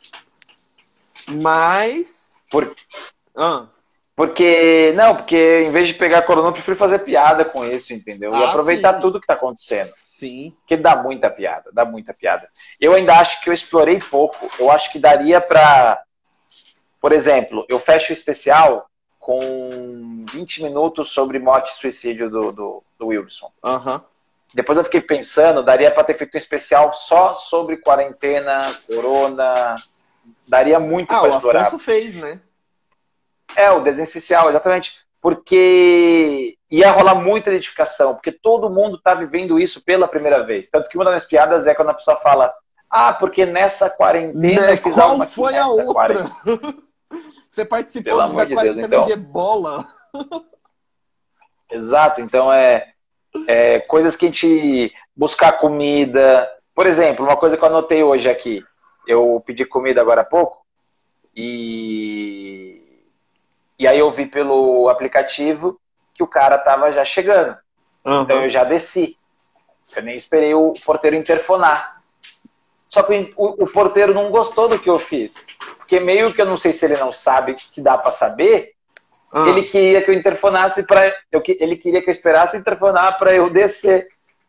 [1.43, 2.33] mas...
[2.49, 2.73] Por...
[3.37, 3.67] Ah.
[4.15, 8.33] Porque, não, porque em vez de pegar corona, eu prefiro fazer piada com isso, entendeu?
[8.33, 9.01] Ah, e aproveitar sim.
[9.01, 9.93] tudo que tá acontecendo.
[10.25, 10.57] Sim.
[10.67, 12.49] Que dá muita piada, dá muita piada.
[12.81, 14.51] Eu ainda acho que eu explorei pouco.
[14.59, 16.03] Eu acho que daria pra.
[17.01, 22.85] Por exemplo, eu fecho o especial com 20 minutos sobre morte e suicídio do, do,
[22.99, 23.53] do Wilson.
[23.63, 24.01] Uhum.
[24.55, 29.75] Depois eu fiquei pensando, daria para ter feito um especial só sobre quarentena, corona.
[30.49, 31.59] Daria muito ah, para explorar.
[31.59, 32.41] Ah, o Afonso fez, né?
[33.55, 35.05] É, o desencial, exatamente.
[35.21, 40.69] Porque ia rolar muita identificação, porque todo mundo está vivendo isso pela primeira vez.
[40.71, 42.53] Tanto que uma das piadas é quando a pessoa fala,
[42.91, 44.73] ah, porque nessa quarentena né?
[44.73, 46.25] eu fiz Qual foi a outra?
[47.49, 49.03] Você participou da de quarentena Deus, então.
[49.03, 49.87] de ebola.
[51.71, 52.93] Exato, então é,
[53.47, 56.49] é coisas que a gente buscar comida.
[56.75, 58.65] Por exemplo, uma coisa que eu anotei hoje aqui.
[59.07, 60.65] Eu pedi comida agora há pouco
[61.37, 62.83] e,
[63.79, 65.79] e aí eu vi pelo aplicativo
[66.15, 67.57] que o cara tava já chegando.
[68.05, 68.23] Uhum.
[68.23, 69.19] Então eu já desci.
[69.97, 72.01] Eu nem esperei o porteiro interfonar.
[72.89, 75.45] Só que o, o, porteiro não gostou do que eu fiz.
[75.79, 78.73] Porque meio que eu não sei se ele não sabe que dá para saber,
[79.33, 79.49] ah.
[79.49, 84.07] ele queria que eu interfonasse para ele queria que eu esperasse interfonar para eu descer.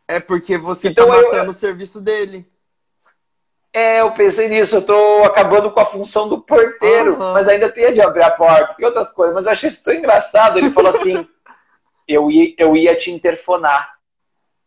[0.08, 2.48] É porque você então, tá matando eu, o serviço dele.
[3.74, 7.34] É, eu pensei nisso, eu tô acabando com a função do porteiro, uhum.
[7.34, 9.36] mas ainda tinha de abrir a porta e outras coisas.
[9.36, 10.58] Mas eu achei isso tão engraçado.
[10.60, 11.28] Ele falou assim:
[12.08, 13.96] eu ia, eu ia te interfonar.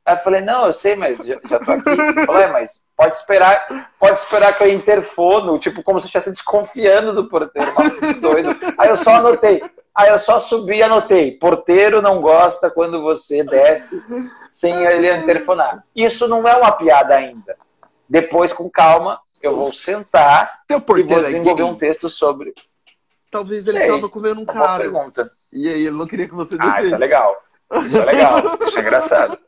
[0.04, 1.90] Aí eu falei, não, eu sei, mas já, já tô aqui.
[1.90, 6.08] Ele falou, é, mas pode esperar, pode esperar que eu interfono, tipo, como se eu
[6.08, 7.70] estivesse desconfiando do porteiro.
[8.18, 8.56] Doido.
[8.78, 9.62] Aí eu só anotei.
[9.94, 11.32] Aí eu só subi e anotei.
[11.32, 14.02] Porteiro não gosta quando você desce
[14.50, 15.84] sem ele interfonar.
[15.94, 17.56] Isso não é uma piada ainda.
[18.08, 22.54] Depois, com calma, eu vou sentar e vou desenvolver é um texto sobre.
[23.30, 24.84] Talvez ele estava comendo um cara.
[24.84, 25.30] Pergunta.
[25.52, 26.78] E aí ele não queria que você descesse.
[26.78, 27.36] Ah, isso é legal.
[27.86, 28.38] Isso é legal.
[28.66, 29.38] isso é engraçado.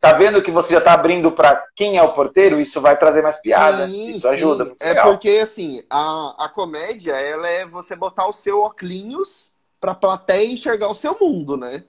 [0.00, 2.60] Tá vendo que você já tá abrindo para quem é o porteiro?
[2.60, 3.88] Isso vai trazer mais piada.
[3.88, 4.28] Sim, isso sim.
[4.28, 4.74] ajuda.
[4.80, 5.10] É legal.
[5.10, 10.88] porque, assim, a, a comédia, ela é você botar o seu óculos pra plateia enxergar
[10.88, 11.84] o seu mundo, né?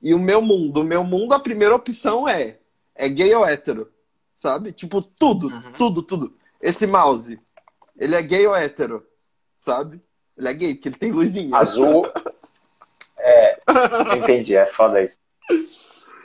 [0.00, 2.58] E o meu mundo, o meu mundo, a primeira opção é
[2.98, 3.88] é gay ou hétero,
[4.34, 4.72] sabe?
[4.72, 5.72] Tipo, tudo, uhum.
[5.78, 6.34] tudo, tudo.
[6.60, 7.40] Esse mouse,
[7.96, 9.06] ele é gay ou hétero,
[9.54, 10.02] sabe?
[10.36, 11.56] Ele é gay, porque ele tem luzinha.
[11.56, 12.06] Azul.
[14.16, 15.18] Entendi, é foda isso.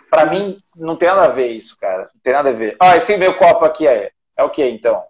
[0.09, 2.03] Pra mim, não tem nada a ver isso, cara.
[2.13, 2.75] Não tem nada a ver.
[2.79, 4.11] Ah, esse meu copo aqui é.
[4.35, 5.01] É o que então?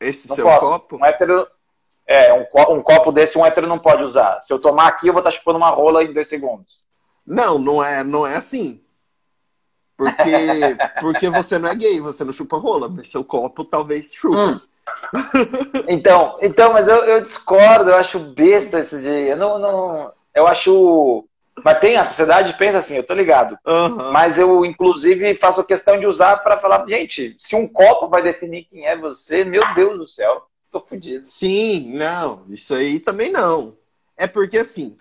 [0.00, 0.60] Esse não seu posso.
[0.60, 0.96] copo?
[0.96, 1.46] Um hétero.
[2.06, 4.40] É, um, um, copo desse um hétero não pode usar.
[4.40, 6.86] Se eu tomar aqui, eu vou estar tá chupando uma rola em dois segundos.
[7.26, 8.82] Não, não é, não é assim.
[9.96, 10.14] Porque,
[11.00, 14.36] porque você não é gay, você não chupa rola, mas seu copo talvez chupa.
[14.36, 14.60] Hum.
[15.86, 19.28] Então, então, mas eu, eu discordo, eu acho besta esse dia.
[19.28, 21.27] Eu não, não, eu acho.
[21.64, 23.58] Mas tem, a sociedade pensa assim, eu tô ligado.
[23.66, 24.12] Uhum.
[24.12, 28.64] Mas eu, inclusive, faço questão de usar para falar, gente, se um copo vai definir
[28.64, 31.24] quem é você, meu Deus do céu, tô fudido.
[31.24, 33.76] Sim, não, isso aí também não.
[34.16, 34.96] É porque, assim,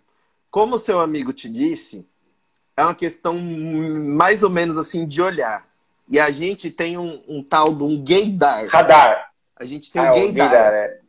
[0.49, 2.05] como seu amigo te disse,
[2.75, 5.65] é uma questão mais ou menos assim de olhar.
[6.09, 8.67] E a gente tem um, um tal de um gaydar.
[8.67, 9.31] Radar.
[9.55, 10.49] A gente tem ah, um gaydar.
[10.49, 10.99] gaydar é.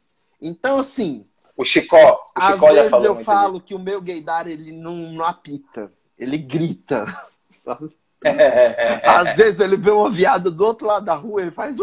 [0.40, 1.26] Então, assim,
[1.59, 2.13] o Chicó.
[2.15, 6.39] O Às Chicó vezes eu falo que o meu gaydar ele não, não apita, ele
[6.39, 7.05] grita,
[7.51, 7.99] sabe?
[9.03, 11.77] Às vezes ele vê uma viada do outro lado da rua, ele faz.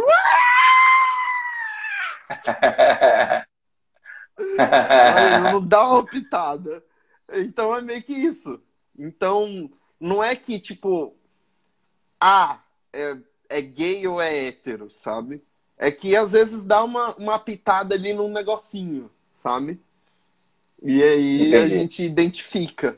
[4.58, 6.82] Aí não dá uma pitada.
[7.34, 8.62] Então é meio que isso.
[8.98, 9.70] Então,
[10.00, 11.14] não é que, tipo,
[12.20, 12.60] ah,
[12.94, 13.18] é,
[13.50, 15.44] é gay ou é hétero, sabe?
[15.78, 19.80] É que às vezes dá uma, uma pitada ali num negocinho sabe?
[20.82, 21.56] E aí Entendi.
[21.56, 22.98] a gente identifica.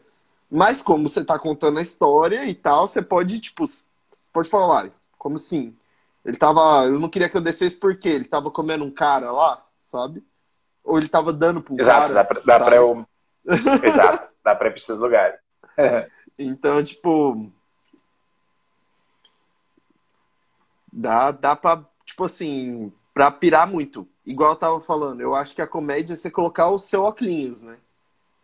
[0.49, 3.65] Mas como você tá contando a história e tal, você pode, tipo,
[4.31, 5.75] pode falar, como assim?
[6.23, 6.85] Ele tava.
[6.85, 10.23] Eu não queria que eu descesse porque ele tava comendo um cara lá, sabe?
[10.83, 12.13] Ou ele tava dando pro Exato, cara.
[12.13, 13.07] Dá pra, dá pra eu.
[13.83, 15.39] Exato, dá pra ir pra esses lugares.
[16.37, 17.51] então, tipo.
[20.91, 25.61] Dá, dá pra, tipo assim, pra pirar muito igual eu tava falando, eu acho que
[25.61, 27.77] a comédia é você colocar o seu óculos, né?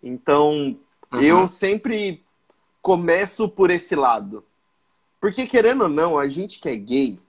[0.01, 0.77] Então,
[1.11, 1.19] uhum.
[1.19, 2.23] eu sempre
[2.81, 4.43] começo por esse lado.
[5.19, 7.19] Porque, querendo ou não, a gente que é gay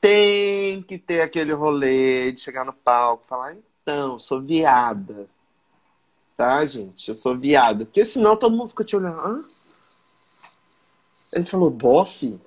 [0.00, 5.28] tem que ter aquele rolê de chegar no palco e falar, então, sou viada.
[6.36, 7.08] Tá, gente?
[7.08, 7.84] Eu sou viada.
[7.84, 9.20] Porque senão todo mundo fica te olhando.
[9.20, 9.44] Hã?
[11.32, 12.40] Ele falou, bofe?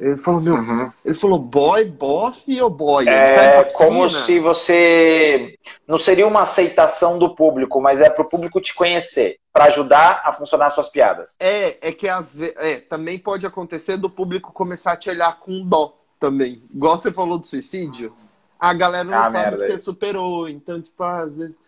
[0.00, 0.90] Ele falou, meu, uhum.
[1.04, 3.06] ele falou boy, bofe ou boy?
[3.06, 8.62] É como se você não seria uma aceitação do público, mas é para o público
[8.62, 11.36] te conhecer, para ajudar a funcionar suas piadas.
[11.38, 15.38] É, é que às vezes, é, também pode acontecer do público começar a te olhar
[15.38, 16.62] com dó também.
[16.74, 18.10] Igual você falou do suicídio,
[18.58, 21.58] a galera não ah, sabe que você superou, então tipo às vezes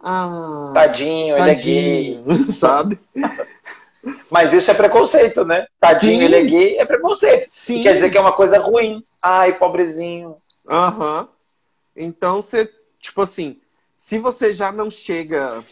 [0.00, 3.00] ah, tadinho, tadinho ele é gay, sabe?
[4.30, 5.66] Mas isso é preconceito, né?
[5.80, 6.24] Tadinho, Sim.
[6.24, 7.46] ele é gay, é preconceito.
[7.48, 7.82] Sim.
[7.82, 9.04] quer dizer que é uma coisa ruim.
[9.22, 10.36] Ai, pobrezinho.
[10.68, 11.20] Aham.
[11.20, 11.28] Uhum.
[11.96, 13.60] Então, você, tipo assim,
[13.94, 15.64] se você já não chega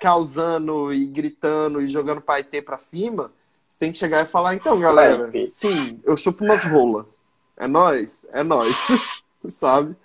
[0.00, 3.32] causando e gritando e jogando paetê pra cima,
[3.68, 7.06] você tem que chegar e falar, então, galera, sim, eu chupo umas rolas.
[7.56, 8.76] É nós, é nós.
[9.48, 9.96] Sabe?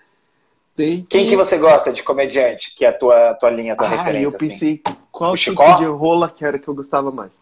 [0.75, 1.07] Tem que...
[1.07, 3.89] Quem que você gosta de comediante, que é a tua, tua linha, a tua ah,
[3.89, 4.25] referência?
[4.25, 4.97] eu pensei assim?
[5.11, 5.75] qual O tipo Chicó?
[5.75, 7.41] de rola que era que eu gostava mais.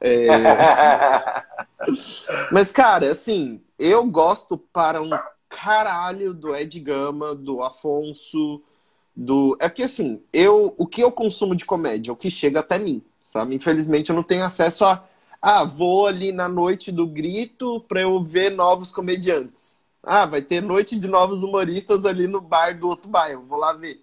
[0.00, 0.26] É,
[2.50, 5.10] Mas, cara, assim, eu gosto para um
[5.48, 8.62] caralho do Ed Gama, do Afonso,
[9.14, 9.56] do.
[9.60, 13.02] É porque, assim, eu, o que eu consumo de comédia, o que chega até mim,
[13.20, 13.54] sabe?
[13.54, 15.04] Infelizmente eu não tenho acesso a.
[15.40, 19.84] Ah, vou ali na noite do grito pra eu ver novos comediantes.
[20.02, 23.74] Ah, vai ter noite de novos humoristas ali no bar do outro bairro, vou lá
[23.74, 24.00] ver.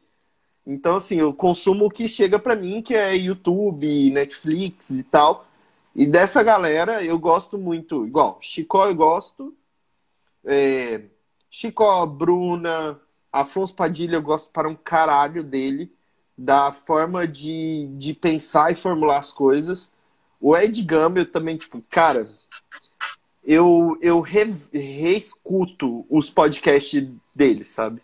[0.65, 5.47] Então, assim, eu consumo o que chega pra mim, que é YouTube, Netflix e tal.
[5.95, 9.53] E dessa galera eu gosto muito, igual, Chicó eu gosto,
[10.45, 11.03] é,
[11.49, 12.99] Chicó, Bruna,
[13.31, 15.91] Afonso Padilha eu gosto para um caralho dele,
[16.37, 19.93] da forma de, de pensar e formular as coisas.
[20.39, 22.27] O Ed Gama também, tipo, cara,
[23.43, 28.01] eu, eu re, reescuto os podcasts dele, sabe?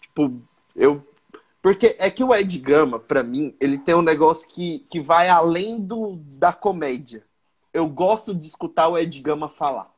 [0.00, 0.40] Tipo,
[0.74, 1.04] eu
[1.68, 5.28] porque é que o Ed Gama, pra mim, ele tem um negócio que, que vai
[5.28, 7.22] além do, da comédia.
[7.74, 9.92] Eu gosto de escutar o Ed Gama falar.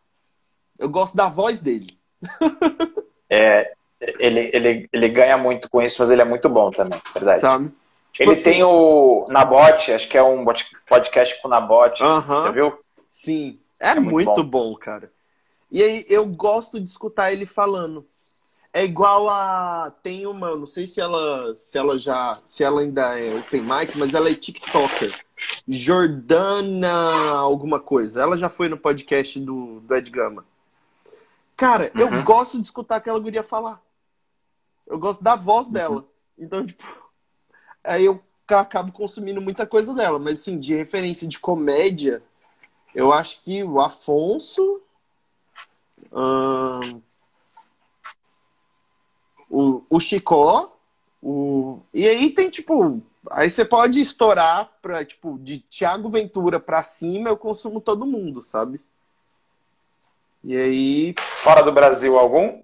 [0.76, 1.96] Eu gosto da voz dele.
[3.32, 3.74] É,
[4.18, 7.40] ele, ele, ele ganha muito com isso, mas ele é muito bom também, verdade.
[7.40, 7.70] Sabe?
[8.12, 10.44] Tipo ele assim, tem o Nabote, acho que é um
[10.88, 12.46] podcast com o Nabote, Aham.
[12.46, 12.76] já viu?
[13.08, 13.60] Sim.
[13.78, 14.74] É, É muito muito, bom.
[14.74, 15.12] cara.
[15.70, 18.04] E aí eu gosto de escutar ele falando.
[18.72, 19.92] É igual a.
[20.02, 22.40] Tem uma, não sei se ela, se ela já.
[22.46, 25.12] Se ela ainda é open mic, mas ela é TikToker.
[25.66, 28.20] Jordana alguma coisa.
[28.22, 30.44] Ela já foi no podcast do, do Ed Gama.
[31.56, 32.22] Cara, eu Uhum.
[32.24, 33.82] gosto de escutar aquela guria falar.
[34.86, 36.04] Eu gosto da voz dela.
[36.38, 36.84] Então, tipo.
[37.82, 40.18] Aí eu ca- acabo consumindo muita coisa dela.
[40.18, 42.22] Mas, assim, de referência de comédia,
[42.94, 44.80] eu acho que o Afonso.
[46.12, 47.00] ahn,
[49.50, 50.72] o, o Chicó.
[51.22, 53.02] O, e aí tem, tipo.
[53.30, 58.42] Aí você pode estourar pra, tipo, de Thiago Ventura pra cima, eu consumo todo mundo,
[58.42, 58.80] sabe?
[60.42, 62.62] E aí, Fora do Brasil algum?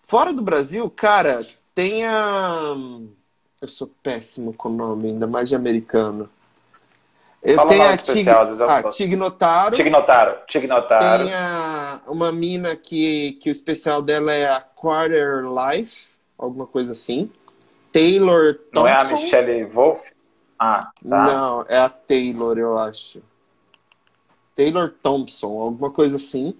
[0.00, 1.44] Fora do Brasil, cara,
[1.74, 2.74] tem a.
[3.60, 6.30] Eu sou péssimo com o nome, ainda mais de americano.
[7.42, 8.98] Eu Fala tenho a Tig, ah, gosto.
[8.98, 9.74] Tig Notaro.
[9.74, 10.38] Tig Notaro.
[10.46, 11.24] Tig Notaro.
[11.24, 16.06] Tem a, uma mina que, que o especial dela é a Quarter Life,
[16.40, 17.30] alguma coisa assim.
[17.92, 18.80] Taylor Thompson.
[18.80, 20.00] Não é a Michelle Wolf?
[20.58, 21.24] Ah, tá.
[21.26, 23.22] Não, é a Taylor, eu acho.
[24.54, 26.54] Taylor Thompson, alguma coisa assim.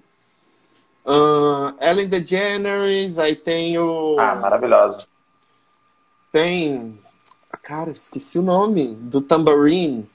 [1.04, 4.16] Ahn, Ellen DeGeneres, aí tem o.
[4.18, 5.06] Ah, maravilhosa.
[6.32, 6.98] Tem.
[7.62, 8.94] Cara, esqueci o nome.
[8.94, 10.08] Do Tambourine.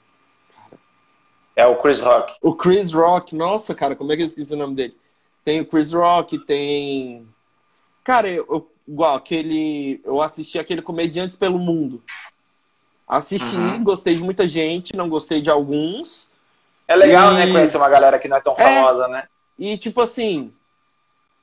[1.54, 2.34] É o Chris Rock.
[2.42, 3.34] O Chris Rock.
[3.34, 4.96] Nossa, cara, como é que eu esqueci o nome dele?
[5.44, 7.26] Tem o Chris Rock, tem.
[8.04, 10.00] Cara, eu, eu- igual aquele.
[10.04, 12.02] Eu assisti aquele Comediantes pelo Mundo.
[13.06, 13.84] Assisti, Uhum.
[13.84, 16.28] gostei de muita gente, não gostei de alguns.
[16.88, 17.52] É legal, E- né?
[17.52, 18.62] Conhecer uma galera que não é tão É.
[18.62, 19.26] famosa, né?
[19.58, 20.52] E tipo assim.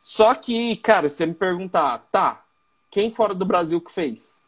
[0.01, 2.43] Só que, cara, se você me perguntar, tá,
[2.91, 4.43] quem fora do Brasil que fez?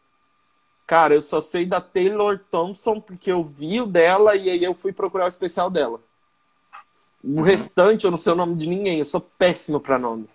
[0.85, 4.75] Cara, eu só sei da Taylor Thompson porque eu vi o dela e aí eu
[4.75, 5.99] fui procurar o especial dela.
[7.23, 10.27] O restante eu não sei o nome de ninguém, eu sou péssimo pra nome.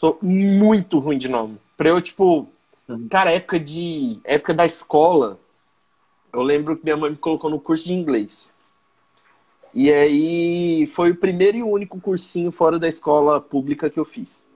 [0.00, 1.58] Sou muito ruim de nome.
[1.76, 2.48] Pra eu, tipo,
[2.88, 3.06] Uhum.
[3.10, 4.18] cara, época de.
[4.24, 5.38] época da escola,
[6.32, 8.54] eu lembro que minha mãe me colocou no curso de inglês.
[9.74, 14.46] E aí foi o primeiro e único cursinho fora da escola pública que eu fiz.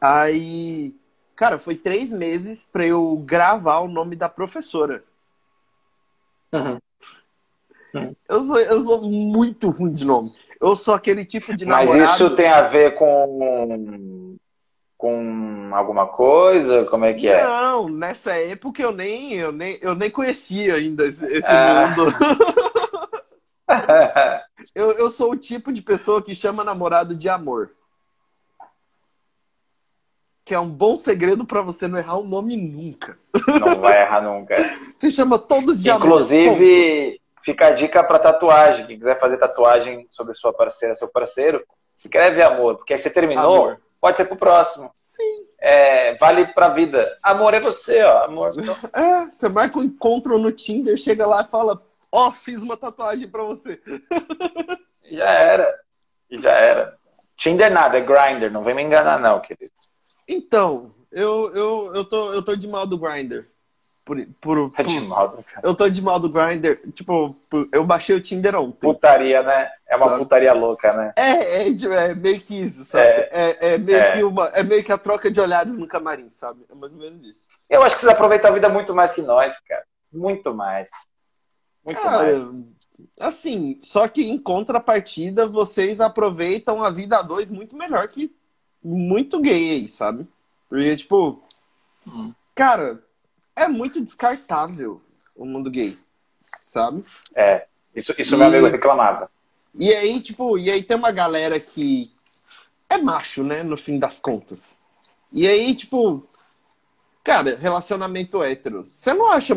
[0.00, 0.94] Aí,
[1.36, 5.04] cara, foi três meses pra eu gravar o nome da professora.
[8.26, 10.32] Eu sou, eu sou muito ruim de nome.
[10.58, 12.14] Eu sou aquele tipo de Mas namorado.
[12.14, 14.29] isso tem a ver com
[15.00, 16.84] com alguma coisa?
[16.84, 17.42] Como é que é?
[17.42, 21.94] Não, nessa época eu nem, eu nem, eu nem conhecia ainda esse, esse Ah.
[21.96, 22.12] mundo.
[24.74, 27.70] Eu, eu sou o tipo de pessoa que chama namorado de amor.
[30.44, 33.16] Que é um bom segredo pra você não errar o nome nunca.
[33.60, 34.56] Não vai errar nunca.
[34.98, 36.00] Você chama todos de amor.
[36.00, 36.10] ponto.
[36.34, 38.86] Inclusive, fica a dica para tatuagem.
[38.86, 41.62] Quem quiser fazer tatuagem sobre sua parceira, seu parceiro,
[41.94, 43.80] escreve amor, porque aí você terminou, Amor.
[44.00, 44.92] Pode ser pro próximo.
[44.98, 45.46] Sim.
[45.58, 47.18] É, vale pra vida.
[47.22, 48.24] Amor é você, ó.
[48.24, 48.50] Amor.
[48.94, 53.28] É, você marca um encontro no Tinder, chega lá e fala: Ó, fiz uma tatuagem
[53.28, 53.80] pra você.
[55.10, 55.80] Já era.
[56.30, 56.98] Já era.
[57.36, 58.52] Tinder nada, é Grindr.
[58.52, 59.72] Não vem me enganar, não, querido.
[60.28, 63.46] Então, eu, eu, eu, tô, eu tô de mal do Grindr.
[64.10, 65.38] Por, por, É de cara.
[65.62, 66.80] Eu tô de mal do Grindr.
[66.94, 67.36] Tipo,
[67.70, 68.80] eu baixei o Tinder ontem.
[68.92, 69.70] Putaria, né?
[69.88, 70.18] É uma Sabe?
[70.18, 71.12] putaria louca, né?
[71.14, 73.04] É, é, é meio que isso, sabe?
[73.06, 74.16] É, é meio É.
[74.16, 76.64] que uma, é meio que a troca de olhares no camarim, sabe?
[76.68, 77.40] É mais ou menos isso.
[77.68, 79.84] Eu acho que vocês aproveitam a vida muito mais que nós, cara.
[80.12, 80.90] Muito mais.
[81.84, 82.64] Muito Cara, mais.
[83.20, 88.34] assim, só que em contrapartida, vocês aproveitam a vida a dois muito melhor que
[88.82, 90.26] muito gay aí, sabe?
[90.68, 91.40] Porque, tipo,
[92.08, 92.32] Hum.
[92.56, 93.00] cara,
[93.60, 95.00] é muito descartável
[95.36, 95.96] o mundo gay,
[96.62, 97.04] sabe?
[97.34, 97.66] É.
[97.94, 99.30] Isso, isso meu amigo reclamava.
[99.74, 102.10] E aí, tipo, e aí tem uma galera que
[102.88, 104.78] é macho, né, no fim das contas.
[105.32, 106.26] E aí, tipo,
[107.22, 108.86] cara, relacionamento hétero.
[108.86, 109.54] Você não acha,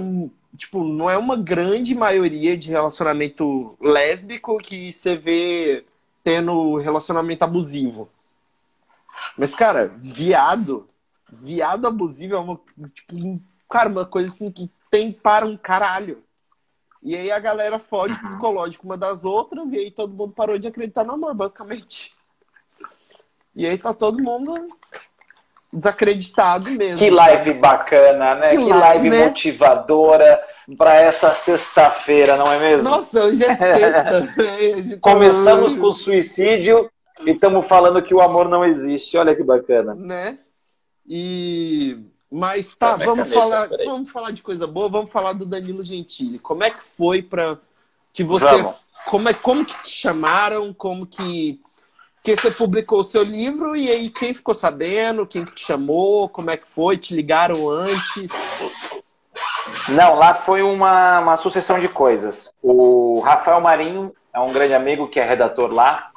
[0.58, 5.86] tipo, não é uma grande maioria de relacionamento lésbico que você vê
[6.24, 8.10] tendo relacionamento abusivo.
[9.38, 10.88] Mas, cara, viado,
[11.32, 12.60] viado abusivo é uma,
[12.94, 13.40] tipo,
[13.74, 16.24] cara, uma coisa assim que tem para um caralho.
[17.02, 20.68] E aí a galera fode psicológico uma das outras, e aí todo mundo parou de
[20.68, 22.14] acreditar no amor, basicamente.
[23.56, 24.70] E aí tá todo mundo
[25.72, 27.00] desacreditado mesmo.
[27.00, 28.52] Que live bacana, né?
[28.52, 29.26] Que Que, live, live né?
[29.26, 30.40] motivadora
[30.78, 32.88] para essa sexta-feira, não é mesmo?
[32.88, 34.32] Nossa, hoje é sexta.
[34.78, 36.92] Hoje tá- Começamos com suicídio
[37.26, 39.18] e estamos falando que o amor não existe.
[39.18, 39.96] Olha que bacana.
[39.96, 40.38] Né?
[41.08, 42.13] E...
[42.36, 43.86] Mas tá, Tá, vamos caneta, falar, peraí.
[43.86, 46.40] vamos falar de coisa boa, vamos falar do Danilo Gentili.
[46.40, 47.60] Como é que foi pra
[48.12, 48.76] que você Vamos.
[49.06, 51.62] como é como que te chamaram, como que
[52.24, 56.28] que você publicou o seu livro e aí quem ficou sabendo, quem que te chamou,
[56.30, 58.32] como é que foi, te ligaram antes?
[59.90, 62.52] Não, lá foi uma, uma sucessão de coisas.
[62.64, 66.12] O Rafael Marinho é um grande amigo que é redator lá.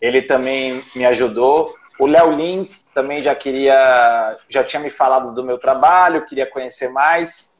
[0.00, 1.74] Ele também me ajudou.
[1.98, 6.88] O Léo Lins também já queria, já tinha me falado do meu trabalho, queria conhecer
[6.88, 7.50] mais.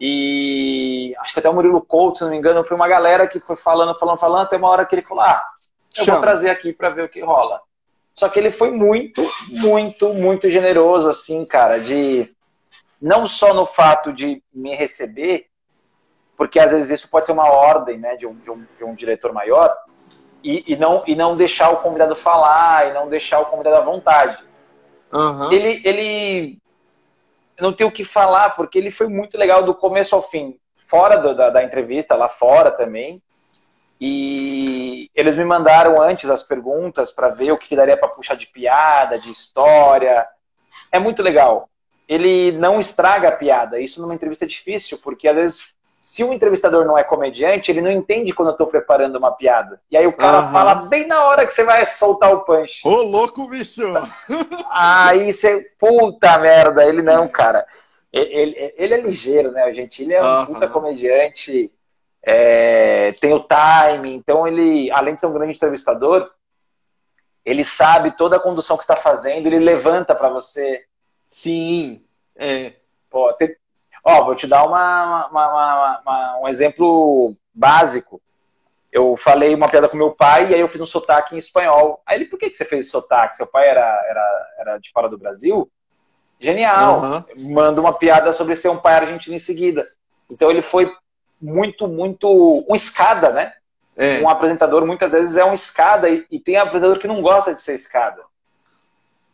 [0.00, 3.40] E acho que até o Murilo Couto, se não me engano, foi uma galera que
[3.40, 5.44] foi falando, falando, falando, até uma hora que ele falou: Ah,
[5.96, 6.18] eu Chama.
[6.18, 7.60] vou trazer aqui para ver o que rola.
[8.14, 12.30] Só que ele foi muito, muito, muito generoso, assim, cara, de
[13.00, 15.46] não só no fato de me receber,
[16.36, 18.94] porque às vezes isso pode ser uma ordem né, de, um, de, um, de um
[18.94, 19.74] diretor maior,
[20.42, 23.80] e, e, não, e não deixar o convidado falar, e não deixar o convidado à
[23.80, 24.42] vontade.
[25.12, 25.52] Aham.
[25.52, 26.58] Ele, ele
[27.60, 31.16] não tem o que falar, porque ele foi muito legal do começo ao fim, fora
[31.16, 33.22] do- da, da entrevista, lá fora também.
[34.00, 38.48] E eles me mandaram antes as perguntas para ver o que daria para puxar de
[38.48, 40.26] piada, de história.
[40.90, 41.68] É muito legal.
[42.08, 43.78] Ele não estraga a piada.
[43.78, 47.80] Isso numa entrevista é difícil, porque às vezes, se o entrevistador não é comediante, ele
[47.80, 49.80] não entende quando eu estou preparando uma piada.
[49.88, 50.52] E aí o cara Aham.
[50.52, 52.86] fala bem na hora que você vai soltar o punch.
[52.86, 53.82] Ô, louco, bicho!
[54.68, 57.64] Aí você, puta merda, ele não, cara.
[58.12, 59.66] Ele, ele- ele é ligeiro, né?
[59.68, 60.46] O Gentili é um Aham.
[60.46, 61.70] puta comediante,
[62.22, 66.30] é, tem o time, então ele, além de ser um grande entrevistador,
[67.44, 70.84] ele sabe toda a condução que está fazendo, ele levanta para você.
[71.24, 72.04] Sim,
[72.36, 72.72] é.
[73.10, 73.54] Pô, tem-
[74.04, 78.20] ó, vou te dar uma, uma- uma- um exemplo básico.
[78.90, 82.02] Eu falei uma piada com meu pai e aí eu fiz um sotaque em espanhol.
[82.06, 83.36] Aí ele, por que, que você fez esse sotaque?
[83.36, 85.70] Seu pai era, era, era de fora do Brasil?
[86.38, 86.98] Genial.
[86.98, 87.24] Aham.
[87.38, 89.86] Manda uma piada sobre ser um pai argentino em seguida.
[90.28, 90.92] Então ele foi
[91.40, 92.28] muito, muito.
[92.68, 93.54] Um escada, né?
[93.96, 94.20] É.
[94.20, 97.62] Um apresentador muitas vezes é um escada e, e tem apresentador que não gosta de
[97.62, 98.22] ser escada.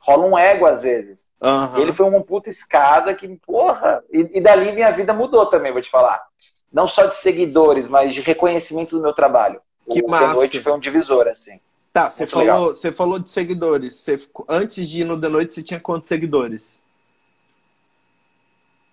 [0.08, 1.26] Rola um ego às vezes.
[1.40, 1.80] Aham.
[1.80, 5.82] Ele foi uma puta escada que, porra, e, e dali minha vida mudou também, vou
[5.82, 6.24] te falar.
[6.72, 9.60] Não só de seguidores, mas de reconhecimento do meu trabalho.
[9.90, 10.28] Que o massa.
[10.28, 11.60] The Noite foi um divisor, assim.
[11.92, 13.94] Tá, você falou, você falou de seguidores.
[13.94, 16.80] Você antes de ir no The Noite, você tinha quantos seguidores?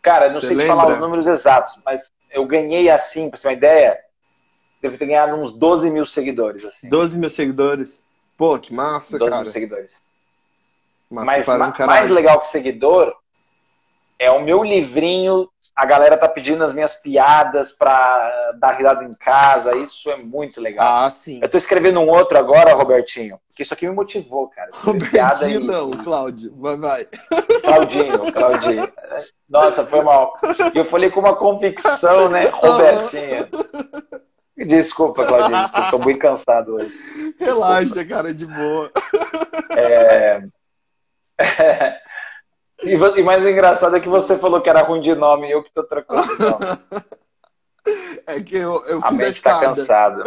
[0.01, 0.75] Cara, não Você sei te lembra?
[0.75, 3.99] falar os números exatos, mas eu ganhei assim, pra você ter uma ideia,
[4.81, 6.89] devo ter ganhado uns 12 mil seguidores, assim.
[6.89, 8.03] 12 mil seguidores.
[8.37, 9.43] Pô, que massa, 12 cara.
[9.43, 10.04] mil seguidores.
[11.09, 11.99] Massa Mas para um ma- caralho.
[11.99, 13.13] mais legal que seguidor
[14.19, 15.49] é o meu livrinho.
[15.75, 19.75] A galera tá pedindo as minhas piadas pra dar risada em casa.
[19.75, 21.03] Isso é muito legal.
[21.05, 21.39] Ah, sim.
[21.41, 24.69] Eu tô escrevendo um outro agora, Robertinho, que isso aqui me motivou, cara.
[24.73, 26.53] Robertinho e- não, Cláudio.
[26.57, 27.05] Vai, vai.
[27.61, 28.89] Claudinho, Claudinho.
[29.49, 30.39] Nossa, foi mal.
[30.73, 32.47] E eu falei com uma convicção, né?
[32.53, 33.47] Robertinho.
[34.57, 36.91] Desculpa, Claudinho, desculpa, tô muito cansado hoje.
[37.37, 38.89] Relaxa, cara, de boa.
[39.77, 40.47] E,
[42.97, 45.63] vo- e mais engraçado é que você falou que era ruim de nome e eu
[45.63, 46.65] que tô trocando de nome.
[48.27, 49.65] É que eu, eu A mente tá escada.
[49.67, 50.23] cansada.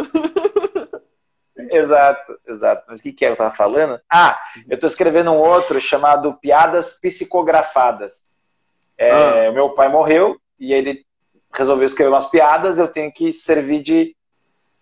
[1.71, 2.83] exato, exato.
[2.87, 3.99] Mas o que, que é que eu tava falando?
[4.09, 4.39] Ah,
[4.69, 8.23] eu tô escrevendo um outro chamado Piadas Psicografadas.
[8.97, 9.49] É, Ah.
[9.49, 11.05] o Meu pai morreu e ele
[11.53, 14.15] resolveu escrever umas piadas, eu tenho que servir de,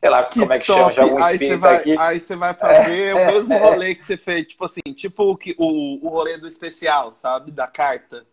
[0.07, 0.79] sei lá, Que como é que top.
[0.79, 1.95] chama, de algum aí você vai, aqui.
[1.97, 5.23] aí você vai fazer o É, mesmo é, rolê que você fez, tipo assim, tipo
[5.23, 7.51] o, que- o, o rolê do especial, sabe?
[7.51, 8.25] Da carta.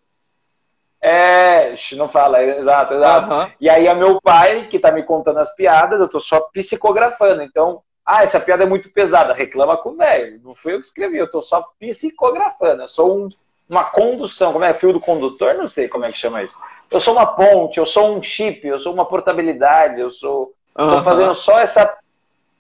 [1.01, 3.35] É, não fala, exato, exato.
[3.35, 3.53] Uhum.
[3.61, 7.43] E aí é meu pai que tá me contando as piadas, eu tô só psicografando.
[7.43, 10.41] Então, ah, essa piada é muito pesada, reclama com o velho.
[10.43, 12.83] Não fui eu que escrevi, eu tô só psicografando.
[12.83, 13.29] Eu sou um,
[13.69, 14.73] uma condução, como é?
[14.73, 15.55] Fio do condutor?
[15.55, 16.59] Não sei como é que chama isso.
[16.91, 20.54] Eu sou uma ponte, eu sou um chip, eu sou uma portabilidade, eu sou.
[20.79, 20.91] Uhum.
[20.91, 21.97] Tô fazendo só essa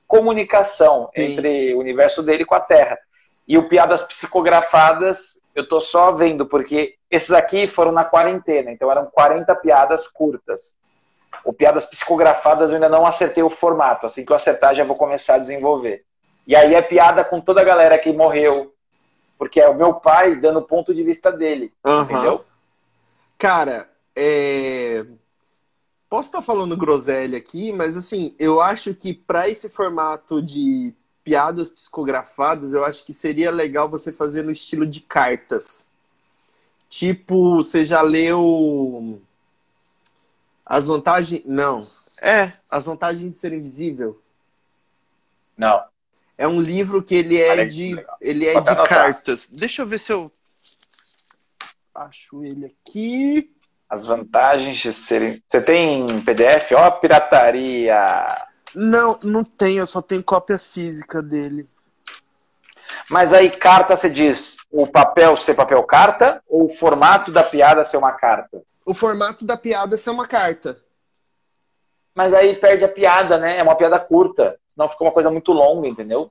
[0.06, 1.22] comunicação Sim.
[1.22, 2.98] entre o universo dele com a Terra.
[3.46, 8.90] E o Piadas Psicografadas, eu tô só vendo, porque esses aqui foram na quarentena, então
[8.90, 10.76] eram 40 piadas curtas.
[11.44, 14.06] O Piadas Psicografadas eu ainda não acertei o formato.
[14.06, 16.04] Assim que eu acertar, já vou começar a desenvolver.
[16.46, 18.72] E aí é piada com toda a galera que morreu.
[19.36, 21.72] Porque é o meu pai dando o ponto de vista dele.
[21.84, 22.02] Uhum.
[22.02, 22.44] Entendeu?
[23.36, 25.04] Cara, é...
[26.08, 31.70] posso estar falando groselha aqui, mas assim, eu acho que para esse formato de piadas
[31.70, 35.86] psicografadas, eu acho que seria legal você fazer no estilo de cartas.
[36.88, 39.20] Tipo, você já leu
[40.64, 41.42] as vantagens.
[41.44, 41.86] Não.
[42.22, 44.20] É, As Vantagens de Ser Invisível.
[45.56, 45.84] Não.
[46.36, 47.94] É um livro que ele é de.
[48.20, 49.46] Ele é de cartas.
[49.50, 50.32] Deixa eu ver se eu.
[51.94, 53.53] Acho ele aqui.
[53.94, 55.42] As vantagens de serem.
[55.48, 56.72] Você tem PDF?
[56.72, 58.44] Ó, pirataria!
[58.74, 61.68] Não, não tenho, eu só tenho cópia física dele.
[63.08, 67.84] Mas aí, carta, você diz o papel ser papel carta ou o formato da piada
[67.84, 68.62] ser uma carta?
[68.84, 70.78] o formato da piada ser uma carta.
[72.14, 73.58] Mas aí perde a piada, né?
[73.58, 74.58] É uma piada curta.
[74.68, 76.30] Senão fica uma coisa muito longa, entendeu?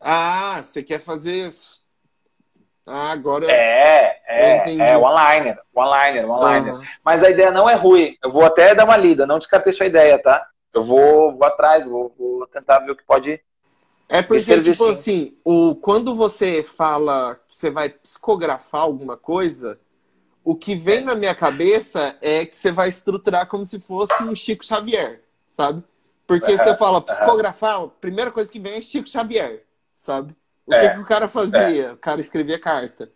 [0.00, 1.52] Ah, você quer fazer.
[2.86, 3.50] Ah, agora.
[3.50, 6.74] É, é, é, one-liner, one-liner, one-liner.
[6.74, 6.82] Uhum.
[7.02, 8.16] Mas a ideia não é ruim.
[8.22, 10.44] Eu vou até dar uma lida, não descartei sua ideia, tá?
[10.72, 13.40] Eu vou, vou atrás, vou, vou tentar ver o que pode.
[14.08, 19.78] É porque, tipo assim, o, quando você fala que você vai psicografar alguma coisa,
[20.44, 24.34] o que vem na minha cabeça é que você vai estruturar como se fosse um
[24.34, 25.82] Chico Xavier, sabe?
[26.26, 29.64] Porque você fala psicografar, a primeira coisa que vem é Chico Xavier,
[29.96, 30.34] sabe?
[30.66, 31.86] O é, que, que o cara fazia?
[31.86, 31.92] É.
[31.92, 33.10] O cara escrevia carta.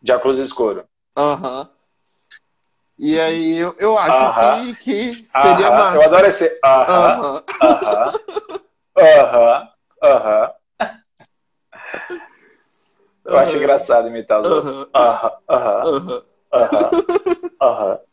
[0.00, 0.84] De óculos escuro.
[1.16, 1.60] Aham.
[1.60, 1.68] Uhum.
[2.98, 4.76] E aí eu, eu acho uh -huh.
[4.78, 5.78] que, que seria uh -huh.
[5.78, 5.96] massa.
[5.96, 6.60] Eu adoro esse.
[6.64, 7.42] Aham.
[7.62, 8.14] Aham.
[8.98, 9.68] Aham.
[10.02, 10.50] Aham.
[13.26, 14.88] Eu acho engraçado imitar os outros.
[14.94, 16.22] Aham, aham,
[16.52, 17.02] aham,
[17.60, 17.98] aham.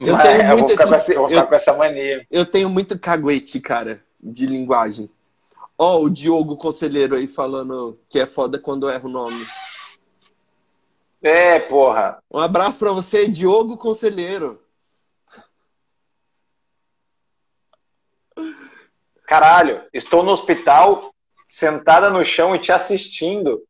[0.00, 1.08] Eu tenho muito eu vou, esses...
[1.10, 2.26] eu vou ficar eu, com essa mania.
[2.30, 5.10] Eu tenho muito caguete, cara, de linguagem.
[5.82, 9.46] Ó, oh, o Diogo Conselheiro aí falando que é foda quando erra o nome.
[11.22, 12.22] É, porra.
[12.30, 14.62] Um abraço pra você, Diogo Conselheiro.
[19.24, 21.14] Caralho, estou no hospital,
[21.48, 23.62] sentada no chão e te assistindo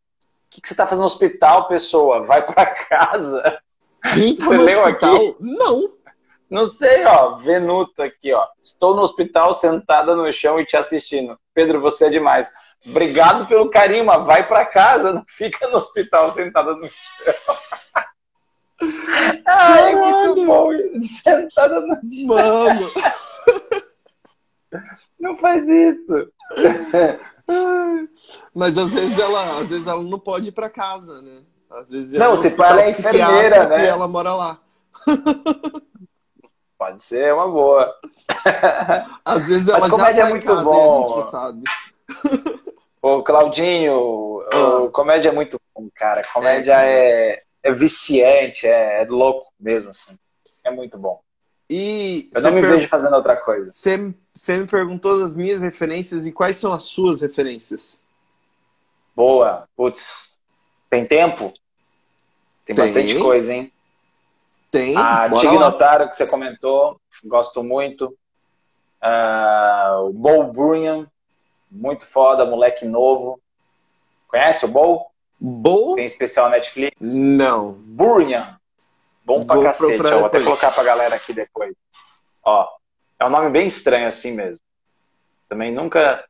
[0.51, 2.25] que, que você está fazendo no hospital, pessoa?
[2.27, 3.59] Vai para casa.
[4.13, 5.15] Quem tá você no leu hospital?
[5.15, 5.37] aqui?
[5.39, 5.93] Não.
[6.51, 7.37] Não sei, ó.
[7.37, 8.45] Venuto aqui, ó.
[8.61, 11.39] Estou no hospital sentada no chão e te assistindo.
[11.61, 12.51] Pedro, você é demais.
[12.87, 17.35] Obrigado pelo carinho, mas vai para casa, não fica no hospital sentada no chão.
[19.47, 20.71] Ai, muito bom.
[21.23, 22.27] Sentada no chão.
[22.27, 22.91] Mano.
[25.21, 26.33] Não faz isso.
[28.55, 31.43] Mas às vezes ela, às vezes ela não pode ir para casa, né?
[31.69, 33.85] Às vezes não, se ela é enfermeira, né?
[33.85, 34.61] E ela mora lá.
[36.81, 37.95] Pode ser uma boa.
[39.23, 41.05] Às vezes ela Mas comédia já tá é muito casa, bom.
[41.05, 41.63] a gente sabe.
[43.03, 44.91] O Claudinho, ah.
[44.93, 46.23] comédia é muito bom, cara.
[46.35, 50.19] Comédia é, é, é viciante, é, é louco mesmo, assim.
[50.63, 51.19] É muito bom.
[51.69, 52.73] E eu não me per...
[52.73, 53.71] vejo fazendo outra coisa.
[53.71, 57.99] Você, você me perguntou das minhas referências e quais são as suas referências?
[59.17, 59.67] Boa.
[59.75, 60.39] Putz,
[60.91, 61.53] tem tempo?
[62.67, 62.85] Tem, tem.
[62.85, 63.73] bastante coisa, hein?
[64.71, 64.97] Tem.
[64.97, 68.17] A Tig Notaro, que você comentou, gosto muito.
[69.03, 71.07] Uh, o Bo Burnham,
[71.71, 73.41] muito foda, moleque novo.
[74.29, 75.07] Conhece o Bo?
[75.41, 75.95] Bo?
[75.97, 76.95] Tem especial Netflix?
[77.01, 77.73] Não.
[77.73, 78.57] Burnham.
[79.25, 80.03] Bom pra vou cacete.
[80.03, 81.75] Ó, vou até colocar pra galera aqui depois.
[82.45, 82.69] Ó,
[83.19, 84.63] é um nome bem estranho assim mesmo.
[85.49, 86.25] Também nunca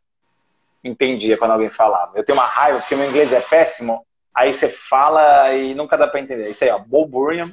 [0.82, 2.12] entendia quando alguém falava.
[2.16, 4.06] Eu tenho uma raiva porque meu inglês é péssimo.
[4.34, 6.48] Aí você fala e nunca dá pra entender.
[6.48, 7.52] Isso aí, ó, Bo Burnham.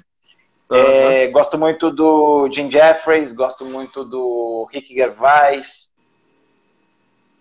[0.70, 0.78] Uhum.
[0.78, 5.92] É, gosto muito do Jim Jeffries, gosto muito do Rick Gervais.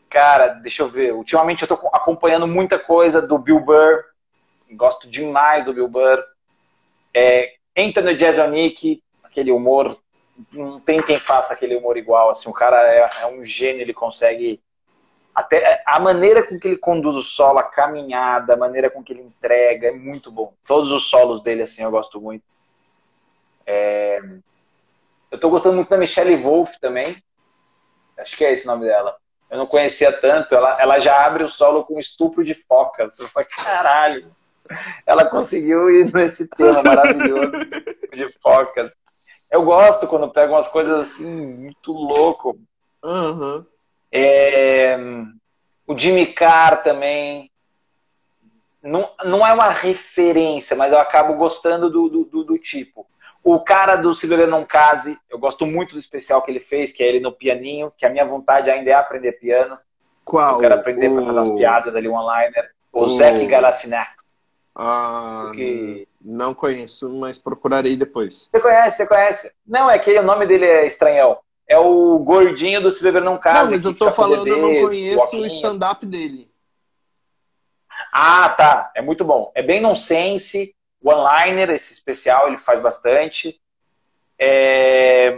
[0.09, 1.13] Cara, deixa eu ver.
[1.13, 4.05] Ultimamente eu tô acompanhando muita coisa do Bill Burr.
[4.73, 6.23] Gosto demais do Bill Burr.
[7.13, 9.99] É, entra no Jazzonic, aquele humor,
[10.53, 13.95] não tem quem faça aquele humor igual, assim, o cara é, é um gênio, ele
[13.95, 14.63] consegue
[15.35, 19.13] Até a maneira com que ele conduz o solo, a caminhada, a maneira com que
[19.13, 20.55] ele entrega, é muito bom.
[20.67, 22.43] Todos os solos dele, assim, eu gosto muito.
[23.67, 24.21] É...
[25.31, 27.23] Eu tô gostando muito da Michelle Wolf também.
[28.19, 29.17] Acho que é esse o nome dela.
[29.51, 30.55] Eu não conhecia tanto.
[30.55, 33.19] Ela, ela já abre o solo com estupro de focas.
[33.19, 34.35] Eu falei, caralho.
[35.05, 37.53] Ela conseguiu ir nesse tema maravilhoso
[38.13, 38.93] de focas.
[39.51, 42.59] Eu gosto quando pego umas coisas assim, muito louco.
[43.03, 43.65] Uhum.
[44.11, 44.97] É,
[45.87, 47.51] o Jimmy Carr também.
[48.83, 53.07] Não, não é uma referência, mas eu acabo gostando do, do, do tipo.
[53.47, 56.91] O cara do Se Beber Não Case, eu gosto muito do especial que ele fez,
[56.91, 59.79] que é ele no pianinho, que a minha vontade ainda é aprender piano.
[60.25, 60.55] Qual?
[60.55, 61.15] Eu quero aprender o...
[61.15, 62.73] para fazer umas piadas ali, one-liner.
[62.93, 63.09] O, o...
[63.09, 64.25] Zac Galifianakis.
[64.75, 66.09] Ah, Porque...
[66.21, 68.49] não conheço, mas procurarei depois.
[68.51, 69.53] Você conhece, você conhece.
[69.65, 71.39] Não, é que o nome dele é estranhão.
[71.69, 73.63] É o gordinho do Se Beber Não Case.
[73.63, 76.51] Não, mas eu tô falando, bebê, eu não conheço o stand-up dele.
[78.13, 78.91] Ah, tá.
[78.93, 79.53] É muito bom.
[79.55, 83.61] É bem nonsense One-liner, esse especial, ele faz bastante.
[84.39, 85.37] É...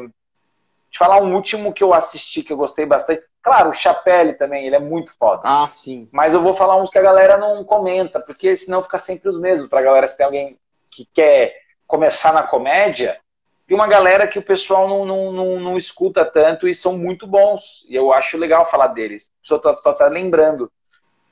[0.91, 3.23] Te falar um último que eu assisti, que eu gostei bastante.
[3.43, 5.43] Claro, o Chapelle também, ele é muito foda.
[5.45, 6.09] Ah, sim.
[6.13, 9.39] Mas eu vou falar uns que a galera não comenta, porque senão fica sempre os
[9.39, 9.69] mesmos.
[9.69, 11.55] Pra galera, se tem alguém que quer
[11.87, 13.19] começar na comédia,
[13.67, 17.27] tem uma galera que o pessoal não, não, não, não escuta tanto e são muito
[17.27, 17.85] bons.
[17.87, 19.31] E eu acho legal falar deles.
[19.43, 20.73] Só tô, tô, tô lembrando.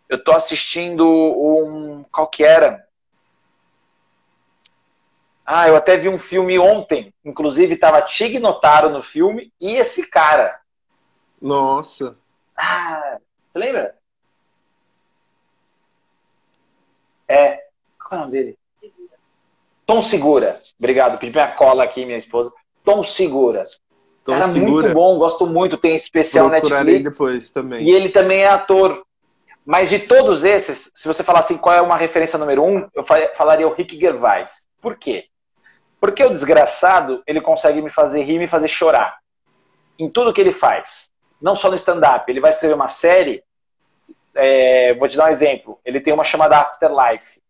[0.09, 2.05] Eu tô assistindo um.
[2.13, 2.86] Qual que era?
[5.47, 10.11] Ah, eu até vi um filme ontem, inclusive estava Tig Notaro no filme e esse
[10.11, 10.59] cara.
[11.41, 12.19] Nossa.
[12.57, 13.19] Ah,
[13.53, 13.95] você lembra?
[17.29, 17.61] É.
[17.99, 18.59] Qual é o nome dele?
[19.85, 20.59] Tom Segura.
[20.79, 22.53] Obrigado, pedi minha cola aqui, minha esposa.
[22.83, 23.65] Tom Segura.
[24.25, 24.83] Tom Era Segura.
[24.83, 27.17] muito bom, gosto muito, tem especial Procurarei Netflix.
[27.17, 27.85] depois também.
[27.85, 29.07] E ele também é ator.
[29.65, 33.05] Mas de todos esses, se você falar assim, qual é uma referência número um, eu
[33.37, 34.67] falaria o Rick Gervais.
[34.81, 35.27] Por quê?
[36.01, 39.19] Porque o desgraçado, ele consegue me fazer rir e me fazer chorar.
[39.99, 41.11] Em tudo que ele faz.
[41.41, 42.31] Não só no stand-up.
[42.31, 43.43] Ele vai escrever uma série.
[44.35, 45.81] É, vou te dar um exemplo.
[45.85, 47.41] Ele tem uma chamada Afterlife.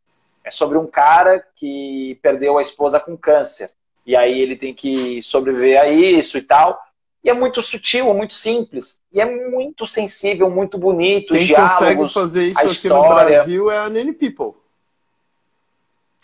[0.45, 3.71] É sobre um cara que perdeu a esposa com câncer.
[4.07, 6.81] E aí ele tem que sobreviver a isso e tal.
[7.25, 9.03] E é muito sutil, muito simples.
[9.13, 11.35] E é muito sensível, muito bonito.
[11.35, 14.55] Quem diálogos, consegue fazer isso aqui no Brasil é a Nanny People.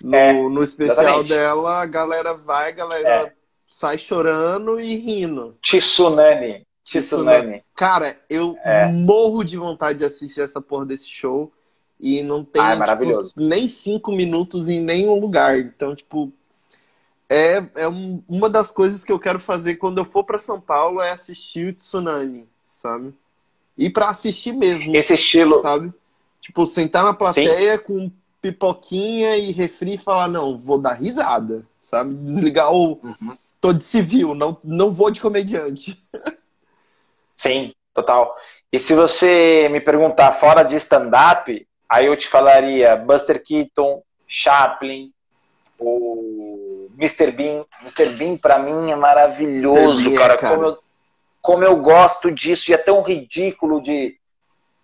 [0.03, 1.29] No, é, no especial exatamente.
[1.29, 3.33] dela, a galera vai, a galera é.
[3.67, 5.57] sai chorando e rindo.
[5.61, 6.67] Tsunami.
[6.85, 7.63] Tsunami.
[7.75, 8.91] Cara, eu é.
[8.91, 11.53] morro de vontade de assistir essa porra desse show.
[12.01, 15.57] E não tem ah, é tipo, nem cinco minutos em nenhum lugar.
[15.57, 16.33] Então, tipo,
[17.29, 20.61] é, é um, uma das coisas que eu quero fazer quando eu for para São
[20.61, 23.15] Paulo é assistir o Tsunami, sabe?
[23.79, 24.95] E para assistir mesmo.
[24.97, 25.63] Esse estilo.
[25.63, 25.95] Sabe?
[26.41, 27.85] Tipo, sentar na plateia Sim.
[27.85, 28.11] com
[28.43, 32.13] pipoquinha e refri e falar, não, vou dar risada, sabe?
[32.15, 33.01] Desligar o.
[33.03, 33.39] Uhum.
[33.61, 35.97] Tô de civil, não, não vou de comediante.
[37.37, 38.37] Sim, total.
[38.73, 45.13] E se você me perguntar fora de stand-up, aí eu te falaria Buster Keaton, Chaplin,
[45.79, 47.31] o Mr.
[47.31, 47.65] Bean.
[47.81, 48.09] Mr.
[48.17, 50.37] Bean, pra mim, é maravilhoso, Bean, cara.
[50.37, 50.57] cara.
[50.57, 50.79] Como, eu,
[51.41, 54.17] como eu gosto disso e é tão ridículo de.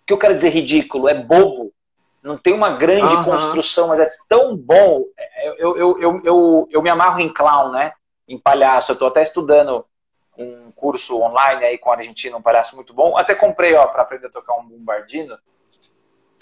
[0.03, 1.09] O que eu quero dizer ridículo?
[1.09, 1.73] É bobo
[2.21, 3.23] não tem uma grande uhum.
[3.23, 5.05] construção, mas é tão bom.
[5.57, 7.93] Eu, eu, eu, eu, eu me amarro em clown, né?
[8.27, 8.91] Em palhaço.
[8.91, 9.85] Eu estou até estudando
[10.37, 13.17] um curso online aí com a Argentina, um palhaço muito bom.
[13.17, 15.37] Até comprei, ó, para aprender a tocar um bombardino.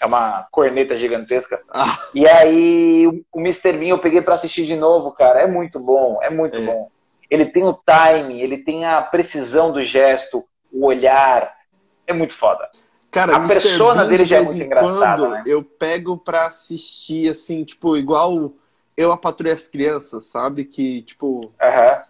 [0.00, 1.60] É uma corneta gigantesca.
[1.68, 1.98] Ah.
[2.14, 3.72] E aí, o Mr.
[3.72, 5.40] Bean eu peguei para assistir de novo, cara.
[5.40, 6.64] É muito bom, é muito é.
[6.64, 6.90] bom.
[7.28, 11.52] Ele tem o timing, ele tem a precisão do gesto, o olhar.
[12.06, 12.68] É muito foda.
[13.10, 15.42] Cara, a persona dele já é muito engraçada, né?
[15.46, 18.52] Eu pego pra assistir, assim, tipo, igual
[18.96, 20.64] eu a patrulha as crianças, sabe?
[20.64, 21.52] Que, tipo,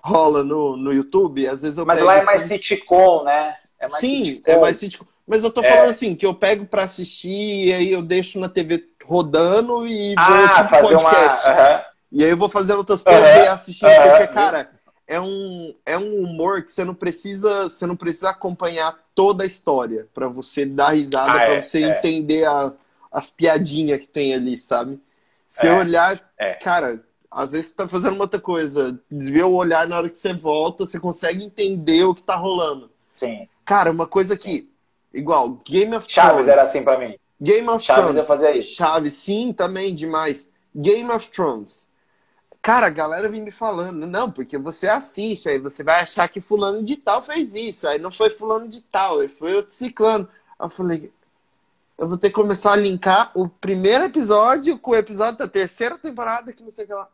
[0.02, 1.46] rola no, no YouTube.
[1.46, 2.56] Às vezes eu Mas lá é mais assim...
[2.56, 3.54] sitcom, né?
[3.78, 4.50] É mais Sim, sitcom.
[4.50, 5.06] é mais sitcom.
[5.26, 5.70] Mas eu tô é.
[5.70, 10.14] falando assim, que eu pego pra assistir e aí eu deixo na TV rodando e
[10.16, 11.46] ah, vou, tipo, fazer podcast.
[11.46, 11.84] Uma...
[12.10, 14.70] E aí eu vou fazendo outras coisas e assistindo, porque, cara,
[15.08, 19.46] é um, é um humor que você não precisa, você não precisa acompanhar toda a
[19.46, 21.98] história para você dar risada, ah, para é, você é.
[21.98, 22.74] entender a,
[23.10, 25.00] as piadinhas que tem ali, sabe?
[25.46, 26.52] Se é, olhar, é.
[26.54, 30.18] cara, às vezes você tá fazendo uma outra coisa, desvia o olhar na hora que
[30.18, 32.90] você volta, você consegue entender o que tá rolando.
[33.14, 33.48] Sim.
[33.64, 34.70] Cara, uma coisa que,
[35.12, 36.46] igual, Game of Chaves Thrones.
[36.46, 37.18] Chaves era assim para mim.
[37.40, 38.16] Game of Chaves Thrones.
[38.18, 38.74] Eu fazia isso.
[38.74, 40.50] Chaves, sim, também, demais.
[40.74, 41.87] Game of Thrones
[42.68, 46.38] Cara, a galera vem me falando, não, porque você assiste, aí você vai achar que
[46.38, 50.28] fulano de tal fez isso, aí não foi fulano de tal, aí foi outro ciclano.
[50.58, 51.10] Aí eu falei,
[51.96, 55.96] eu vou ter que começar a linkar o primeiro episódio com o episódio da terceira
[55.96, 57.08] temporada, que não sei o que lá.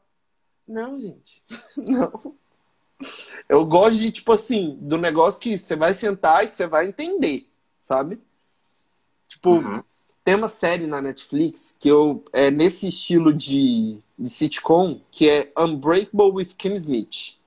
[0.67, 1.45] Não, gente.
[1.79, 2.35] Não.
[3.49, 7.49] Eu gosto de, tipo assim, do negócio que você vai sentar e você vai entender,
[7.81, 8.21] sabe?
[9.29, 9.85] Tipo, uhum.
[10.25, 15.53] Tem uma série na Netflix que eu é nesse estilo de, de sitcom, que é
[15.57, 17.39] Unbreakable with Kim Smith.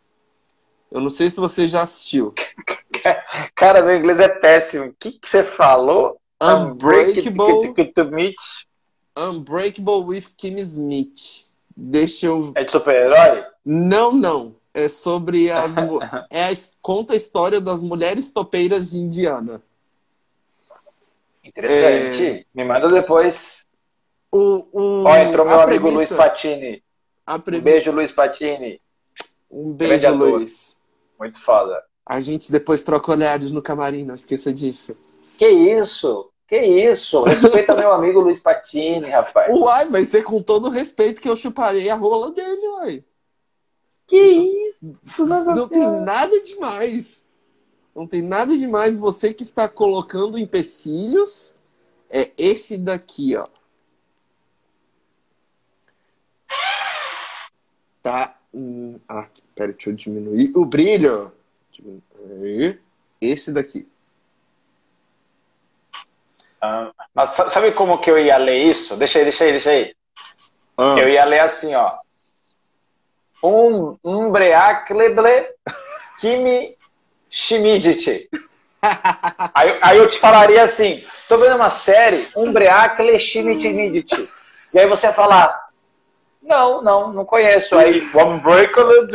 [0.92, 2.34] Eu não sei se você já assistiu.
[3.56, 4.86] Cara, meu inglês é péssimo.
[4.86, 6.18] O que, que você falou?
[6.42, 7.74] Unbreakable.
[9.18, 11.48] Unbreakable with Kim Smith.
[11.76, 12.52] Deixa eu.
[12.56, 13.44] É de super-herói?
[13.66, 14.56] Não, não.
[14.74, 15.76] É sobre as.
[16.30, 16.54] é a...
[16.82, 19.62] conta a história das mulheres topeiras de Indiana.
[21.48, 22.26] Interessante.
[22.26, 22.46] É...
[22.54, 23.66] Me manda depois.
[24.32, 25.04] O, o...
[25.04, 26.16] Ó, entrou meu amigo premissa...
[26.16, 26.84] Luiz Patini.
[27.28, 28.82] Um beijo, Luiz Patini.
[29.50, 30.78] Um beijo, Luiz.
[31.20, 31.84] Muito foda.
[32.06, 34.98] A gente depois troca olhares no camarim, não esqueça disso.
[35.38, 36.32] Que isso?
[36.48, 37.24] Que isso?
[37.24, 39.52] Respeita meu amigo Luiz Patini, rapaz.
[39.54, 43.04] Uai, vai ser com todo o respeito que eu chuparei a rola dele, uai.
[44.08, 45.26] Que isso?
[45.26, 47.26] Não, não tem nada demais.
[47.98, 48.96] Não tem nada demais.
[48.96, 51.56] Você que está colocando empecilhos
[52.08, 53.48] é esse daqui, ó.
[58.04, 58.38] Tá.
[58.54, 61.34] Hum, ah, pera, deixa eu diminuir o brilho.
[63.20, 63.88] Esse daqui.
[66.62, 68.96] Ah, mas sabe como que eu ia ler isso?
[68.96, 69.96] Deixa aí, deixa aí, deixa aí.
[70.78, 70.96] Ah.
[71.00, 71.98] Eu ia ler assim, ó.
[73.44, 75.50] Um umbreacleble
[76.22, 76.77] kimi
[77.30, 78.30] shimidite.
[79.54, 84.16] aí, aí eu te falaria assim, tô vendo uma série, umbreacle shimidite.
[84.74, 85.68] E aí você ia falar,
[86.48, 87.76] não, não, não conheço.
[87.76, 89.08] Aí, Unbreakable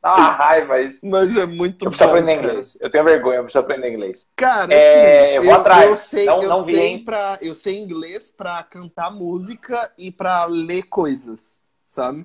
[0.00, 1.04] Dá uma raiva isso.
[1.04, 2.48] Mas é muito Eu preciso bom, aprender cara.
[2.48, 2.78] inglês.
[2.80, 4.26] Eu tenho vergonha, eu preciso aprender inglês.
[4.36, 5.90] Cara, é, assim, eu vou atrás.
[5.90, 10.44] Eu sei, não, eu, não sei pra, eu sei inglês pra cantar música e pra
[10.44, 12.24] ler coisas, sabe?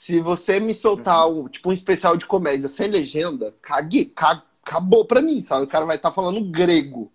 [0.00, 1.40] Se você me soltar uhum.
[1.40, 5.64] um, tipo um especial de comédia sem legenda, cague, cague, acabou pra mim, sabe?
[5.64, 7.12] O cara vai estar tá falando grego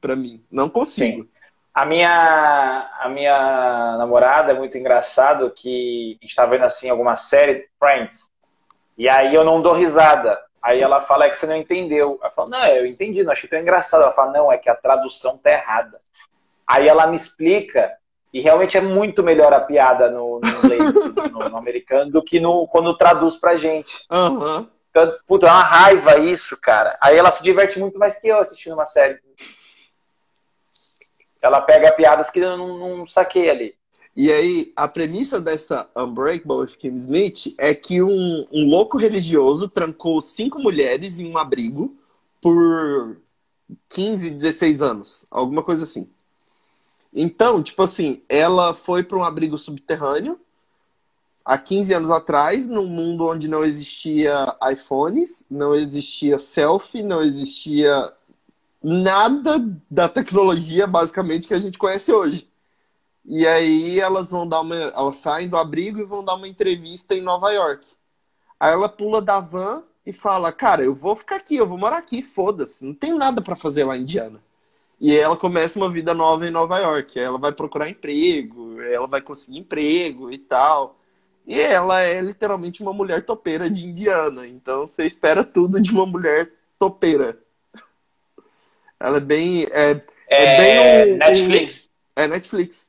[0.00, 0.40] pra mim.
[0.48, 1.22] Não consigo.
[1.22, 1.28] Sim.
[1.74, 7.16] A minha, a minha namorada é muito engraçado que a gente tá vendo assim alguma
[7.16, 8.30] série, Friends.
[8.96, 10.40] E aí eu não dou risada.
[10.62, 12.20] Aí ela fala, é que você não entendeu.
[12.22, 14.04] Eu falo, não, eu entendi, não achei tão engraçado.
[14.04, 15.98] Ela fala, não, é que a tradução tá errada.
[16.64, 17.98] Aí ela me explica,
[18.32, 20.94] e realmente é muito melhor a piada no inglês,
[21.32, 24.04] no, no, americano, do que no, quando traduz pra gente.
[24.10, 24.66] Uhum.
[24.90, 26.96] Então, puta, é uma raiva isso, cara.
[27.00, 29.18] Aí ela se diverte muito mais que eu assistindo uma série.
[31.40, 33.74] Ela pega piadas que eu não, não saquei ali.
[34.16, 39.68] E aí, a premissa dessa Unbreakable with Kim Smith é que um, um louco religioso
[39.68, 41.96] trancou cinco mulheres em um abrigo
[42.40, 43.16] por
[43.88, 46.10] 15, 16 anos, alguma coisa assim.
[47.14, 50.38] Então, tipo assim, ela foi para um abrigo subterrâneo
[51.48, 58.12] há 15 anos atrás, num mundo onde não existia iPhones, não existia selfie, não existia
[58.82, 59.58] nada
[59.90, 62.46] da tecnologia, basicamente, que a gente conhece hoje.
[63.24, 64.76] E aí elas vão dar uma.
[64.76, 67.86] Elas saem do abrigo e vão dar uma entrevista em Nova York.
[68.60, 71.98] Aí ela pula da van e fala: Cara, eu vou ficar aqui, eu vou morar
[71.98, 74.42] aqui, foda-se, não tem nada para fazer lá em Indiana.
[75.00, 77.18] E ela começa uma vida nova em Nova York.
[77.18, 80.97] Ela vai procurar emprego, ela vai conseguir emprego e tal.
[81.48, 84.46] E ela é literalmente uma mulher topeira de Indiana.
[84.46, 87.38] Então você espera tudo de uma mulher topeira.
[89.00, 89.66] Ela é bem.
[89.70, 91.90] É, é, é bem o, Netflix?
[92.14, 92.88] O, é Netflix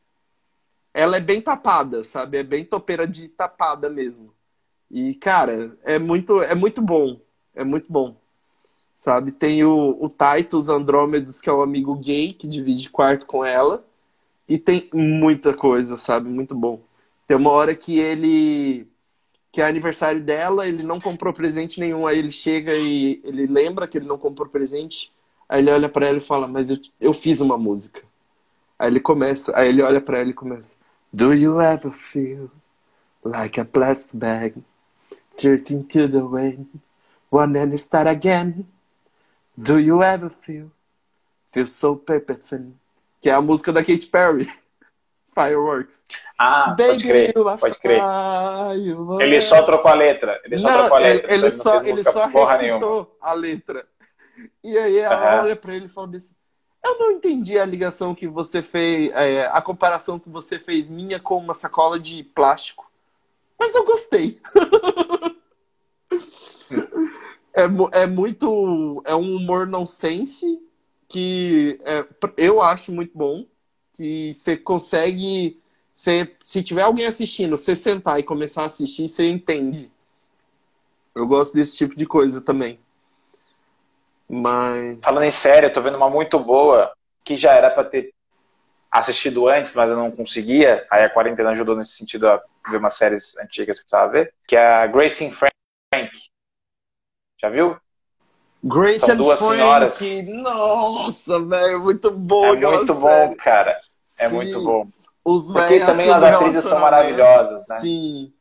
[0.93, 2.37] ela é bem tapada, sabe?
[2.37, 4.33] É bem topeira de tapada mesmo.
[4.91, 7.21] E, cara, é muito, é muito bom.
[7.55, 8.17] É muito bom.
[8.95, 9.31] Sabe?
[9.31, 13.85] Tem o, o Titus Andrômedos, que é o amigo gay que divide quarto com ela.
[14.47, 16.27] E tem muita coisa, sabe?
[16.27, 16.81] Muito bom.
[17.29, 18.87] Tem uma hora que ele.
[19.51, 22.07] que é aniversário dela, ele não comprou presente nenhum.
[22.07, 25.13] Aí ele chega e ele lembra que ele não comprou presente.
[25.47, 28.01] Aí ele olha para ela e fala: Mas eu, eu fiz uma música.
[28.79, 30.75] Aí ele começa, aí ele olha para ela e começa:
[31.13, 32.49] Do you ever feel
[33.23, 34.55] like a plastic bag
[35.39, 36.65] drifting to the wind,
[37.31, 38.65] and start again?
[39.55, 40.71] Do you ever feel
[41.51, 42.73] feel so paper thin?
[43.21, 44.49] Que é a música da Katy Perry.
[45.33, 46.03] Fireworks.
[46.37, 48.01] Ah, Baby, pode crer, pode crer.
[49.21, 50.41] Ele só trocou a letra.
[50.43, 51.33] Ele só Não, trocou a letra.
[51.33, 53.07] Ele, ele só, ele só recitou nenhuma.
[53.21, 53.87] a letra.
[54.63, 56.33] E aí ela olha pra ele e fala assim,
[56.83, 61.19] eu não entendi a ligação que você fez, é, a comparação que você fez minha
[61.19, 62.89] com uma sacola de plástico.
[63.57, 64.39] Mas eu gostei.
[67.53, 67.63] é,
[68.01, 69.01] é muito.
[69.05, 70.59] É um humor nonsense,
[71.07, 72.05] que é,
[72.37, 73.45] eu acho muito bom,
[73.99, 75.61] que você consegue.
[75.93, 79.91] Você, se tiver alguém assistindo, você sentar e começar a assistir, você entende.
[81.13, 82.79] Eu gosto desse tipo de coisa também.
[84.29, 84.99] Mas.
[85.03, 86.93] Falando em série, eu tô vendo uma muito boa
[87.25, 88.13] que já era para ter
[88.89, 90.87] assistido antes, mas eu não conseguia.
[90.89, 94.33] Aí a quarentena ajudou nesse sentido a ver umas séries antigas que eu precisava ver.
[94.47, 95.51] Que é a Grace Frank.
[97.41, 97.77] Já viu?
[98.63, 99.55] Grace São and duas Frank.
[99.55, 99.99] senhoras.
[100.43, 102.45] Nossa, velho, muito bom.
[102.45, 103.35] É muito bom, série.
[103.35, 103.77] cara.
[104.17, 104.35] É Sim.
[104.35, 104.87] muito bom.
[105.23, 107.79] Os Porque também as atrizes são maravilhosas, né?
[107.81, 108.33] Sim.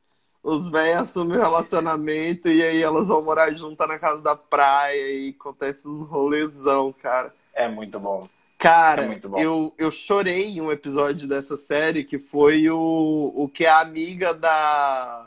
[0.43, 5.13] Os velhos assumem o relacionamento e aí elas vão morar juntas na casa da praia
[5.13, 7.33] e acontece uns rolezão, cara.
[7.55, 8.29] É muito bom.
[8.57, 9.39] Cara, É muito bom.
[9.39, 14.35] eu, eu chorei em um episódio dessa série que foi o, o que a amiga
[14.35, 15.27] da.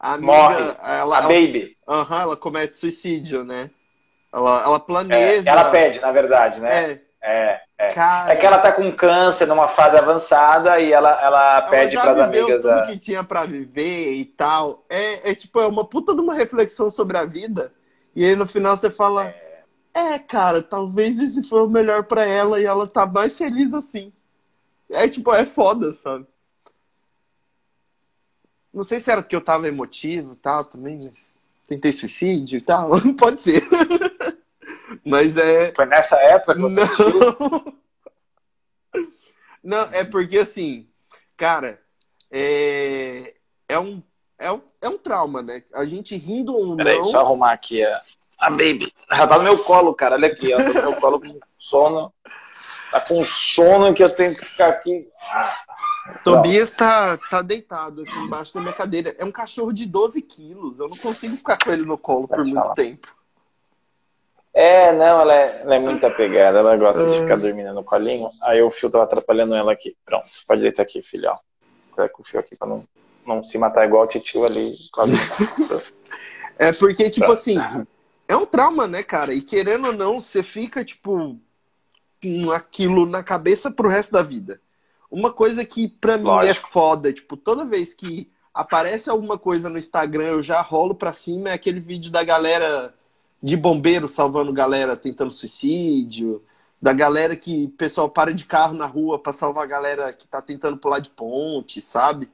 [0.00, 0.76] A amiga, Morre.
[0.82, 1.76] Ela, A Baby.
[1.86, 3.70] Aham, ela comete suicídio, né?
[4.32, 5.50] Ela, ela É, planeja.
[5.50, 6.92] ela pede, na verdade, né?
[6.92, 7.60] É, É.
[7.80, 7.86] É.
[8.28, 12.18] É que ela tá com câncer numa fase avançada e ela, ela ela pede pras
[12.18, 12.62] viveu amigas.
[12.62, 14.84] tudo a- que tinha pra viver e tal.
[14.88, 17.72] É, é tipo, é uma puta de uma reflexão sobre a vida.
[18.16, 19.32] E aí no final você fala:
[19.94, 24.12] É, cara, talvez esse foi o melhor pra ela e ela tá mais feliz assim.
[24.90, 26.26] É tipo, é foda, sabe?
[28.72, 31.37] Não sei se era porque eu tava emotivo e tal também, mas
[31.68, 32.90] tentei suicídio e tal.
[33.16, 33.62] Pode ser.
[35.04, 35.72] mas é.
[35.76, 36.74] Foi nessa época que você?
[36.74, 37.78] Não.
[39.62, 40.88] Não, é porque assim,
[41.36, 41.78] cara,
[42.30, 43.34] é,
[43.68, 44.02] é, um,
[44.38, 45.62] é, um, é um trauma, né?
[45.74, 47.04] A gente rindo ou Peraí, não.
[47.04, 48.00] só arrumar aqui a,
[48.38, 48.90] a Baby.
[49.10, 50.14] Ela tá no meu colo, cara.
[50.14, 50.56] Olha aqui, ó.
[50.56, 52.10] Tá no meu colo com sono.
[52.90, 55.06] Tá com sono que eu tenho que ficar aqui.
[56.24, 59.14] Tobias tá, tá deitado aqui embaixo da minha cadeira.
[59.18, 60.78] É um cachorro de 12 quilos.
[60.78, 63.14] Eu não consigo ficar com ele no colo por muito tempo.
[64.54, 66.58] É, não, ela é, ela é muito apegada.
[66.60, 67.20] Ela gosta de Ah.
[67.20, 68.28] ficar dormindo no colinho.
[68.42, 69.94] Aí o fio tava atrapalhando ela aqui.
[70.04, 71.30] Pronto, pode deitar aqui, filho.
[71.92, 72.84] Coloca o fio aqui pra não,
[73.26, 74.72] não se matar igual o titio ali.
[76.60, 77.34] É porque, tipo Tá.
[77.34, 77.56] assim,
[78.26, 79.32] é um trauma, né, cara?
[79.32, 81.38] E querendo ou não, você fica, tipo, com
[82.54, 84.60] aquilo na cabeça pro resto da vida.
[85.10, 86.70] Uma coisa que pra mim é Lógico.
[86.70, 91.50] foda, tipo, toda vez que aparece alguma coisa no Instagram, eu já rolo pra cima,
[91.50, 92.94] é aquele vídeo da galera
[93.42, 96.44] de bombeiro salvando galera tentando suicídio,
[96.80, 100.26] da galera que o pessoal para de carro na rua pra salvar a galera que
[100.26, 102.30] tá tentando pular de ponte, sabe?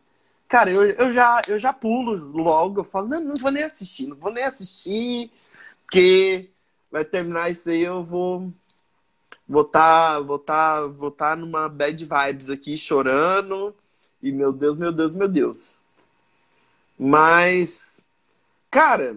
[0.49, 4.07] Cara, eu, eu, já, eu já pulo logo, eu falo, não, não vou nem assistir,
[4.07, 5.31] não vou nem assistir,
[5.81, 6.51] porque
[6.91, 8.53] vai terminar isso aí, eu vou
[9.49, 13.75] vou tá, vou tá, vou tá numa bad vibes aqui, chorando,
[14.23, 15.79] e meu Deus, meu Deus, meu Deus.
[16.99, 18.03] Mas,
[18.71, 19.17] cara,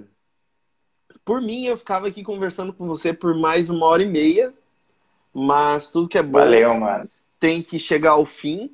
[1.24, 4.54] por mim eu ficava aqui conversando com você por mais uma hora e meia,
[5.34, 7.10] mas tudo que é bom Valeu, mano.
[7.40, 8.72] tem que chegar ao fim,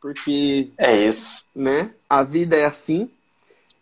[0.00, 1.44] porque É isso.
[1.54, 1.94] né?
[2.08, 3.10] A vida é assim.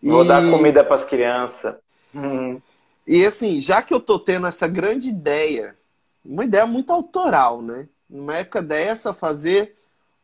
[0.07, 1.77] Vou E- dar comida pras crianças.
[2.15, 2.61] Hum.
[3.07, 5.77] E assim, já que eu tô tendo essa grande ideia,
[6.25, 7.89] uma ideia muito autoral, né?
[8.09, 9.77] Numa época dessa, fazer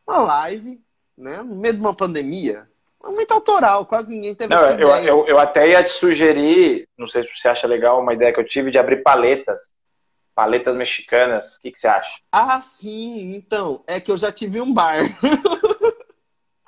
[0.07, 0.79] uma live,
[1.17, 1.41] né?
[1.41, 2.67] No meio de uma pandemia.
[3.03, 7.23] Muito autoral, quase ninguém teve Não, eu, eu, eu até ia te sugerir, não sei
[7.23, 9.71] se você acha legal, uma ideia que eu tive de abrir paletas.
[10.35, 11.55] Paletas mexicanas.
[11.55, 12.19] O que, que você acha?
[12.31, 13.83] Ah, sim, então.
[13.87, 14.97] É que eu já tive um bar.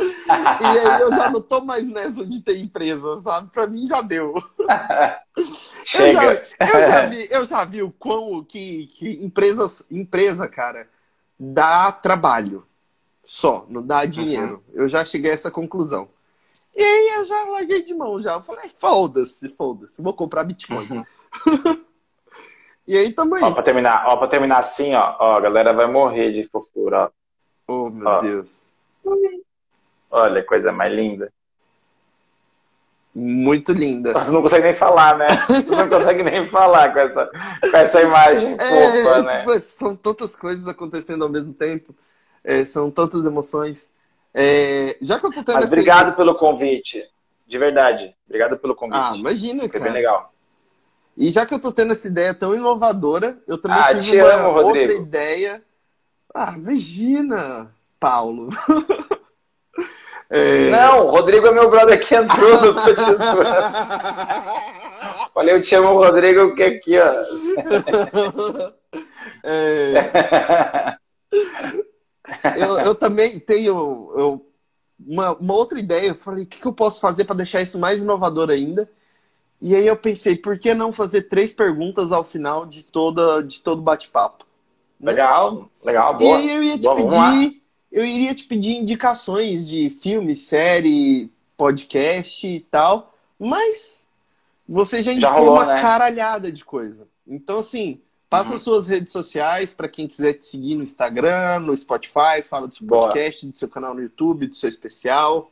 [0.02, 3.50] e aí eu já não tô mais nessa de ter empresa, sabe?
[3.52, 4.34] Pra mim já deu.
[5.84, 6.44] Chega.
[6.60, 10.88] Eu já, eu já vi, eu já vi o quão que, que empresas, empresa, cara,
[11.40, 12.66] dá trabalho.
[13.24, 14.64] Só, não dá dinheiro.
[14.74, 16.10] Eu já cheguei a essa conclusão.
[16.76, 18.34] E aí eu já larguei de mão já.
[18.34, 21.06] Eu falei, foda-se, foda-se, vou comprar Bitcoin.
[22.88, 23.44] e aí tamo aí.
[23.44, 27.06] Ó, pra terminar, ó, pra terminar assim, ó, ó, a galera vai morrer de fofura,
[27.06, 27.22] ó.
[27.68, 28.20] Oh, meu Ó.
[28.20, 28.74] Deus.
[30.12, 31.32] Olha, coisa mais linda.
[33.14, 34.14] Muito linda.
[34.14, 35.28] Você não consegue nem falar, né?
[35.48, 39.40] Você não consegue nem falar com essa, com essa imagem É, fofa, né?
[39.40, 41.94] tipo, são tantas coisas acontecendo ao mesmo tempo.
[42.44, 43.90] É, são tantas emoções.
[44.34, 47.06] É, já que eu tô tendo Mas essa obrigado pelo convite.
[47.46, 48.16] De verdade.
[48.26, 48.98] Obrigado pelo convite.
[48.98, 49.92] Ah, imagina, Foi bem cara.
[49.94, 50.34] legal.
[51.18, 54.16] E já que eu tô tendo essa ideia tão inovadora, eu também Ah, tive te
[54.22, 55.02] uma amo, outra Rodrigo.
[55.04, 55.62] ideia.
[56.34, 58.50] Ah, imagina, Paulo.
[60.34, 60.70] É...
[60.70, 62.74] Não, o Rodrigo é meu brother que entrou no.
[65.34, 67.14] Falei, eu te amo, Rodrigo, que aqui, ó.
[69.44, 70.94] É,
[72.56, 74.46] eu, eu também tenho eu-
[75.06, 76.10] uma, uma outra ideia.
[76.10, 78.90] Eu falei, o que, que eu posso fazer para deixar isso mais inovador ainda?
[79.60, 83.60] E aí eu pensei, por que não fazer três perguntas ao final de toda de
[83.60, 84.46] todo bate-papo?
[85.00, 85.12] Né?
[85.12, 86.40] Legal, legal, boa.
[86.40, 87.61] E eu ia te boa, pedir,
[87.92, 94.08] eu iria te pedir indicações de filme, série, podcast e tal, mas
[94.68, 95.82] você já indicou já rolou, uma né?
[95.82, 97.06] caralhada de coisa.
[97.28, 98.58] Então, assim, passa uhum.
[98.58, 102.88] suas redes sociais para quem quiser te seguir no Instagram, no Spotify, fala do seu
[102.88, 105.52] podcast, do seu canal no YouTube, do seu especial.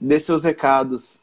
[0.00, 1.20] Dê seus recados.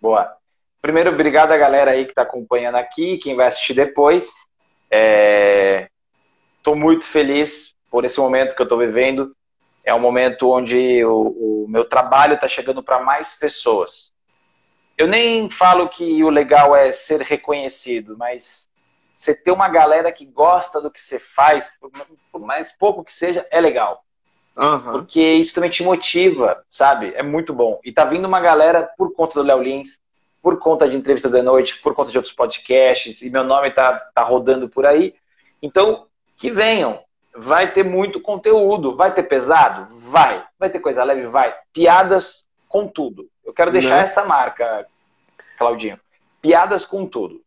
[0.00, 0.36] Boa.
[0.80, 4.48] Primeiro, obrigado a galera aí que está acompanhando aqui, quem vai assistir depois.
[6.56, 6.78] Estou é...
[6.78, 9.34] muito feliz por esse momento que eu estou vivendo.
[9.84, 14.12] É um momento onde o, o meu trabalho está chegando para mais pessoas.
[14.96, 18.68] Eu nem falo que o legal é ser reconhecido, mas
[19.16, 21.78] você ter uma galera que gosta do que você faz,
[22.30, 24.02] por mais pouco que seja, é legal.
[24.56, 24.92] Uhum.
[24.92, 27.12] Porque isso também te motiva, sabe?
[27.14, 27.80] É muito bom.
[27.84, 30.00] E tá vindo uma galera por conta do Léo Lins,
[30.42, 33.98] por conta de entrevista da noite, por conta de outros podcasts, e meu nome tá,
[34.14, 35.14] tá rodando por aí.
[35.62, 36.06] Então,
[36.36, 37.02] que venham.
[37.34, 38.96] Vai ter muito conteúdo.
[38.96, 39.94] Vai ter pesado?
[40.08, 40.44] Vai.
[40.58, 41.26] Vai ter coisa leve?
[41.26, 41.54] Vai.
[41.72, 43.28] Piadas com tudo.
[43.44, 44.02] Eu quero deixar né?
[44.02, 44.86] essa marca,
[45.58, 45.98] Claudinho.
[46.40, 47.42] Piadas com tudo.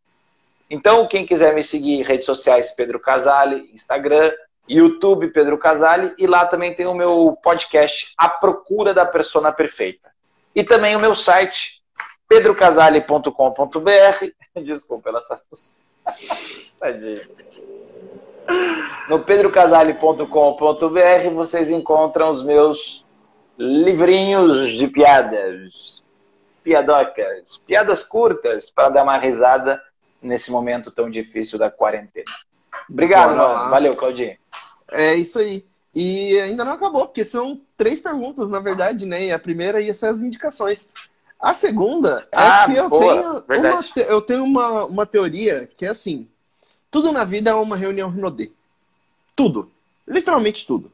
[0.70, 4.32] Então, quem quiser me seguir, redes sociais Pedro Casale, Instagram,
[4.68, 10.12] YouTube Pedro Casale e lá também tem o meu podcast A Procura da Persona Perfeita.
[10.56, 11.84] E também o meu site
[12.28, 14.26] pedrocasale.com.br.
[14.64, 15.22] Desculpa ela
[19.10, 23.06] No pedrocasale.com.br vocês encontram os meus
[23.58, 26.02] livrinhos de piadas,
[26.64, 29.82] piadocas, piadas curtas para dar uma risada
[30.22, 32.26] nesse momento tão difícil da quarentena.
[32.90, 33.36] Obrigado,
[33.70, 34.38] valeu, Claudinho.
[34.92, 35.66] É isso aí.
[35.94, 39.26] E ainda não acabou, porque são três perguntas, na verdade, né?
[39.26, 40.88] E a primeira ia ser as indicações.
[41.40, 45.86] A segunda é ah, que eu boa, tenho, uma, eu tenho uma, uma teoria que
[45.86, 46.28] é assim:
[46.94, 48.52] tudo na vida é uma reunião Rinodê.
[49.36, 49.72] Tudo.
[50.08, 50.92] Literalmente tudo.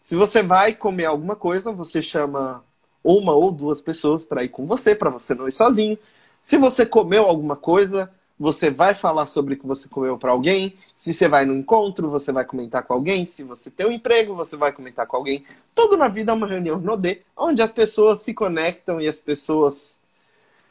[0.00, 2.64] Se você vai comer alguma coisa, você chama
[3.04, 5.98] uma ou duas pessoas para ir com você, para você não ir sozinho.
[6.40, 8.10] Se você comeu alguma coisa,
[8.40, 10.72] você vai falar sobre o que você comeu para alguém.
[10.96, 13.26] Se você vai no encontro, você vai comentar com alguém.
[13.26, 15.44] Se você tem um emprego, você vai comentar com alguém.
[15.74, 16.98] Tudo na vida é uma reunião no
[17.36, 19.98] onde as pessoas se conectam e as pessoas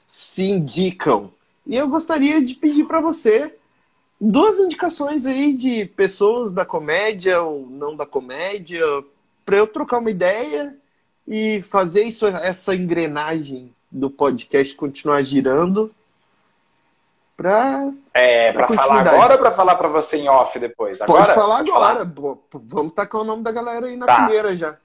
[0.09, 1.31] se indicam.
[1.67, 3.60] E eu gostaria de pedir para você
[4.21, 8.85] duas indicações aí de pessoas da comédia ou não da comédia,
[9.43, 10.77] para eu trocar uma ideia
[11.27, 15.91] e fazer isso, essa engrenagem do podcast continuar girando
[17.41, 21.01] Pra, é, pra, pra falar agora ou pra falar pra você em off depois?
[21.01, 21.23] Agora?
[21.23, 22.05] Pode falar Pode agora.
[22.05, 22.37] Falar?
[22.53, 24.17] Vamos tacar o nome da galera aí na tá.
[24.17, 24.77] primeira já.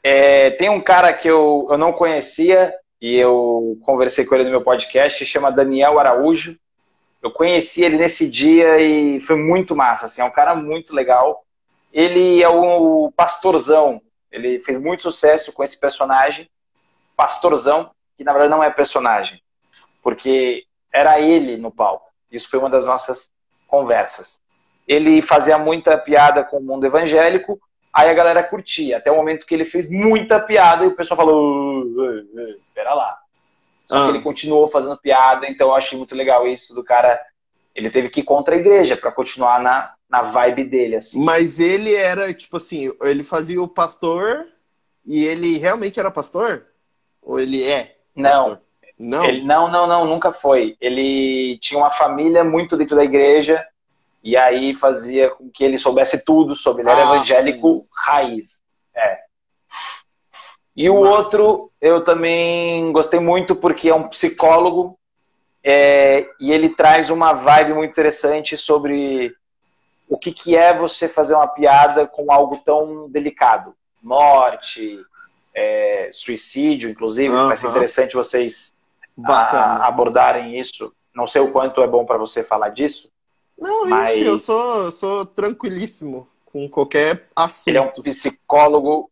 [0.00, 4.50] É, tem um cara que eu, eu não conhecia e eu conversei com ele no
[4.50, 6.56] meu podcast, chama Daniel Araújo.
[7.22, 11.44] Eu conheci ele nesse dia e foi muito massa, assim, é um cara muito legal.
[11.92, 16.48] Ele é o Pastorzão, ele fez muito sucesso com esse personagem,
[17.16, 19.42] Pastorzão, que na verdade não é personagem,
[20.02, 22.10] porque era ele no palco.
[22.30, 23.30] Isso foi uma das nossas
[23.66, 24.42] conversas.
[24.86, 27.60] Ele fazia muita piada com o mundo evangélico,
[27.92, 31.16] aí a galera curtia, até o momento que ele fez muita piada e o pessoal
[31.16, 31.84] falou:
[32.74, 33.18] pera lá.
[33.86, 34.04] Só ah.
[34.04, 37.18] que ele continuou fazendo piada, então eu achei muito legal isso do cara.
[37.74, 41.22] Ele teve que ir contra a igreja para continuar na, na vibe dele, assim.
[41.22, 44.46] Mas ele era, tipo assim, ele fazia o pastor
[45.04, 46.66] e ele realmente era pastor?
[47.22, 47.96] Ou ele é?
[48.14, 48.58] Pastor?
[48.58, 48.60] Não,
[48.98, 49.24] não.
[49.24, 50.76] Ele, não, não, não, nunca foi.
[50.80, 53.64] Ele tinha uma família muito dentro da igreja
[54.22, 56.82] e aí fazia com que ele soubesse tudo sobre.
[56.82, 57.86] Ele era ah, evangélico sim.
[57.94, 58.60] raiz.
[58.94, 59.25] É.
[60.76, 61.10] E o Nossa.
[61.10, 64.98] outro eu também gostei muito porque é um psicólogo
[65.64, 69.34] é, e ele traz uma vibe muito interessante sobre
[70.08, 73.74] o que, que é você fazer uma piada com algo tão delicado.
[74.02, 75.00] Morte,
[75.54, 77.34] é, suicídio, inclusive.
[77.34, 77.48] Uhum.
[77.48, 78.72] Vai ser interessante vocês
[79.24, 80.92] a, abordarem isso.
[81.14, 83.10] Não sei o quanto é bom para você falar disso.
[83.58, 84.12] Não, mas...
[84.12, 87.68] isso, eu sou, sou tranquilíssimo com qualquer assunto.
[87.68, 89.10] Ele é um psicólogo,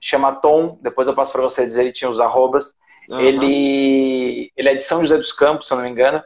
[0.00, 2.74] chama Tom, depois eu passo para você dizer, ele tinha os arrobas.
[3.08, 3.20] Uhum.
[3.20, 6.22] Ele, ele é de São José dos Campos, se eu não me engano,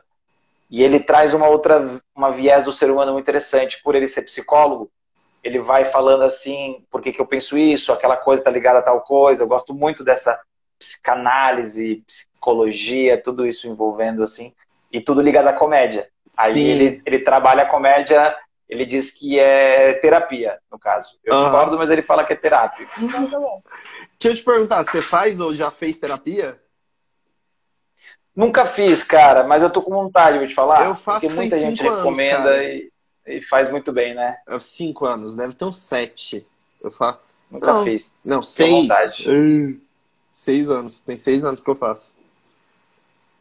[0.70, 3.82] e ele traz uma outra, uma viés do ser humano muito interessante.
[3.82, 4.90] Por ele ser psicólogo,
[5.44, 8.82] ele vai falando assim, por que, que eu penso isso, aquela coisa está ligada a
[8.82, 9.42] tal coisa.
[9.42, 10.40] Eu gosto muito dessa
[10.78, 14.52] psicanálise, psicologia, tudo isso envolvendo assim,
[14.90, 16.08] e tudo ligado à comédia.
[16.38, 18.34] Aí ele, ele trabalha a comédia,
[18.72, 21.18] ele diz que é terapia, no caso.
[21.24, 21.42] Eu uhum.
[21.42, 22.86] discordo, mas ele fala que é terapia.
[22.98, 23.62] Então tá bom.
[24.18, 26.60] Deixa eu te perguntar, você faz ou já fez terapia?
[28.34, 30.86] Nunca fiz, cara, mas eu tô com vontade de te falar.
[30.86, 32.92] Eu faço porque muita gente recomenda anos, e
[33.26, 34.36] e faz muito bem, né?
[34.48, 36.46] É cinco anos, deve ter uns sete.
[36.80, 37.20] Eu faço.
[37.50, 37.84] Nunca Não.
[37.84, 38.12] fiz.
[38.24, 38.70] Não, seis.
[38.70, 39.30] vontade.
[39.30, 39.80] Uh,
[40.32, 40.98] Seis anos.
[40.98, 42.14] Tem seis anos que eu faço.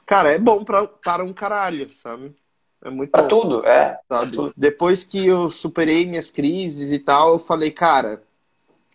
[0.05, 2.35] Cara, é bom pra, para um caralho, sabe?
[2.83, 3.27] É muito Pra bom.
[3.27, 3.99] tudo, é.
[4.09, 4.31] sabe?
[4.31, 4.53] tudo.
[4.57, 8.23] Depois que eu superei minhas crises e tal, eu falei, cara,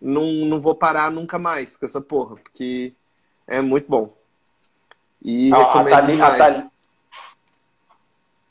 [0.03, 2.93] não, não vou parar nunca mais com essa porra, porque
[3.47, 4.13] é muito bom.
[5.23, 6.39] E A, a, recomendo Thali- a, demais.
[6.39, 6.71] Thali-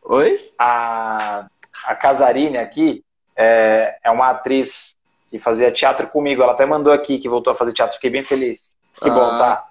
[0.03, 0.51] Oi?
[0.59, 1.47] a,
[1.85, 3.03] a Casarine aqui
[3.35, 4.95] é, é uma atriz
[5.27, 6.41] que fazia teatro comigo.
[6.43, 7.95] Ela até mandou aqui que voltou a fazer teatro.
[7.95, 8.77] Fiquei bem feliz.
[8.93, 9.39] Que bom, Ah.
[9.39, 9.67] tá?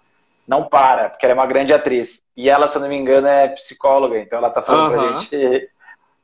[0.46, 2.22] Não para, porque ela é uma grande atriz.
[2.36, 4.18] E ela, se eu não me engano, é psicóloga.
[4.18, 5.20] Então ela tá falando pra Aham.
[5.20, 5.70] gente.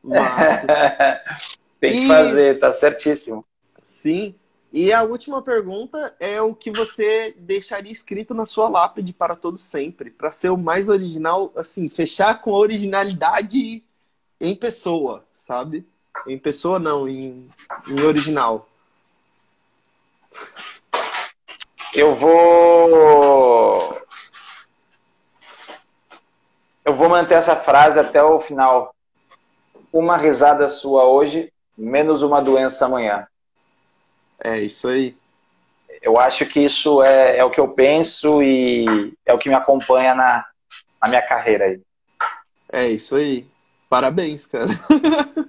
[1.80, 3.44] Tem que E- fazer, tá certíssimo.
[3.82, 4.34] Sim.
[4.72, 9.58] E a última pergunta é o que você deixaria escrito na sua lápide para todo
[9.58, 13.82] sempre, para ser o mais original, assim, fechar com a originalidade
[14.40, 15.84] em pessoa, sabe?
[16.26, 17.48] Em pessoa não, em,
[17.88, 18.68] em original.
[21.92, 24.00] Eu vou.
[26.90, 28.92] Eu vou manter essa frase até o final.
[29.92, 33.28] Uma risada sua hoje, menos uma doença amanhã.
[34.42, 35.16] É isso aí.
[36.02, 39.54] Eu acho que isso é, é o que eu penso e é o que me
[39.54, 40.44] acompanha na,
[41.00, 41.80] na minha carreira aí.
[42.72, 43.46] É isso aí.
[43.88, 44.66] Parabéns, cara.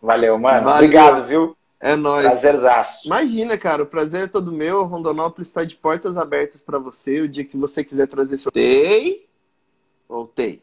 [0.00, 0.64] Valeu, mano.
[0.64, 0.84] Valeu.
[0.86, 1.54] Obrigado, viu?
[1.78, 2.24] É nóis.
[2.24, 3.06] Prazerzaço.
[3.06, 4.84] Imagina, cara, o prazer é todo meu.
[4.84, 7.20] Rondonópolis está de portas abertas para você.
[7.20, 8.50] O dia que você quiser trazer seu.
[8.50, 9.30] Tem?
[10.12, 10.62] Voltei.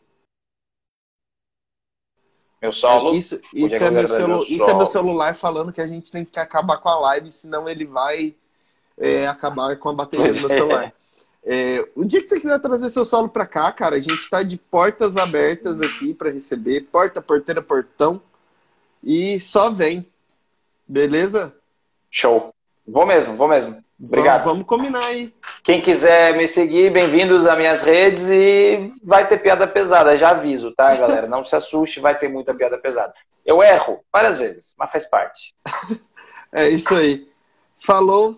[2.61, 3.13] Meu solo.
[3.13, 4.43] É, Isso, Podia isso, é meu celu...
[4.43, 7.67] isso é meu celular falando que a gente tem que acabar com a live, senão
[7.67, 8.35] ele vai
[8.95, 10.53] é, acabar com a bateria do meu é.
[10.53, 10.93] celular.
[11.43, 14.43] É, o dia que você quiser trazer seu solo pra cá, cara, a gente tá
[14.43, 18.21] de portas abertas aqui para receber, porta, porteira, portão,
[19.03, 20.05] e só vem.
[20.87, 21.55] Beleza?
[22.11, 22.53] Show.
[22.87, 23.83] Vou mesmo, vou mesmo.
[23.99, 24.43] Vamos- Obrigado.
[24.45, 25.33] Vamos, combinar aí.
[25.63, 30.71] Quem quiser me seguir, bem-vindos às minhas redes e vai ter piada pesada, já aviso,
[30.73, 31.27] tá, galera?
[31.27, 33.13] Não se assuste, vai ter muita piada pesada.
[33.45, 35.53] Eu erro várias vezes, mas faz parte.
[36.51, 37.31] É isso aí.
[37.77, 38.31] Falou,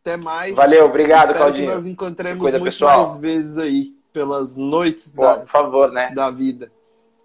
[0.00, 0.54] até mais.
[0.56, 1.70] Valeu, obrigado, Espero que Claudinho.
[1.74, 3.08] nós encontremos Cuida, muito pessoal.
[3.08, 6.10] mais vezes aí, pelas noites Pô, da, por favor, né?
[6.14, 6.72] da vida.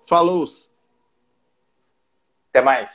[0.05, 0.43] Falou!
[2.49, 2.91] Até mais.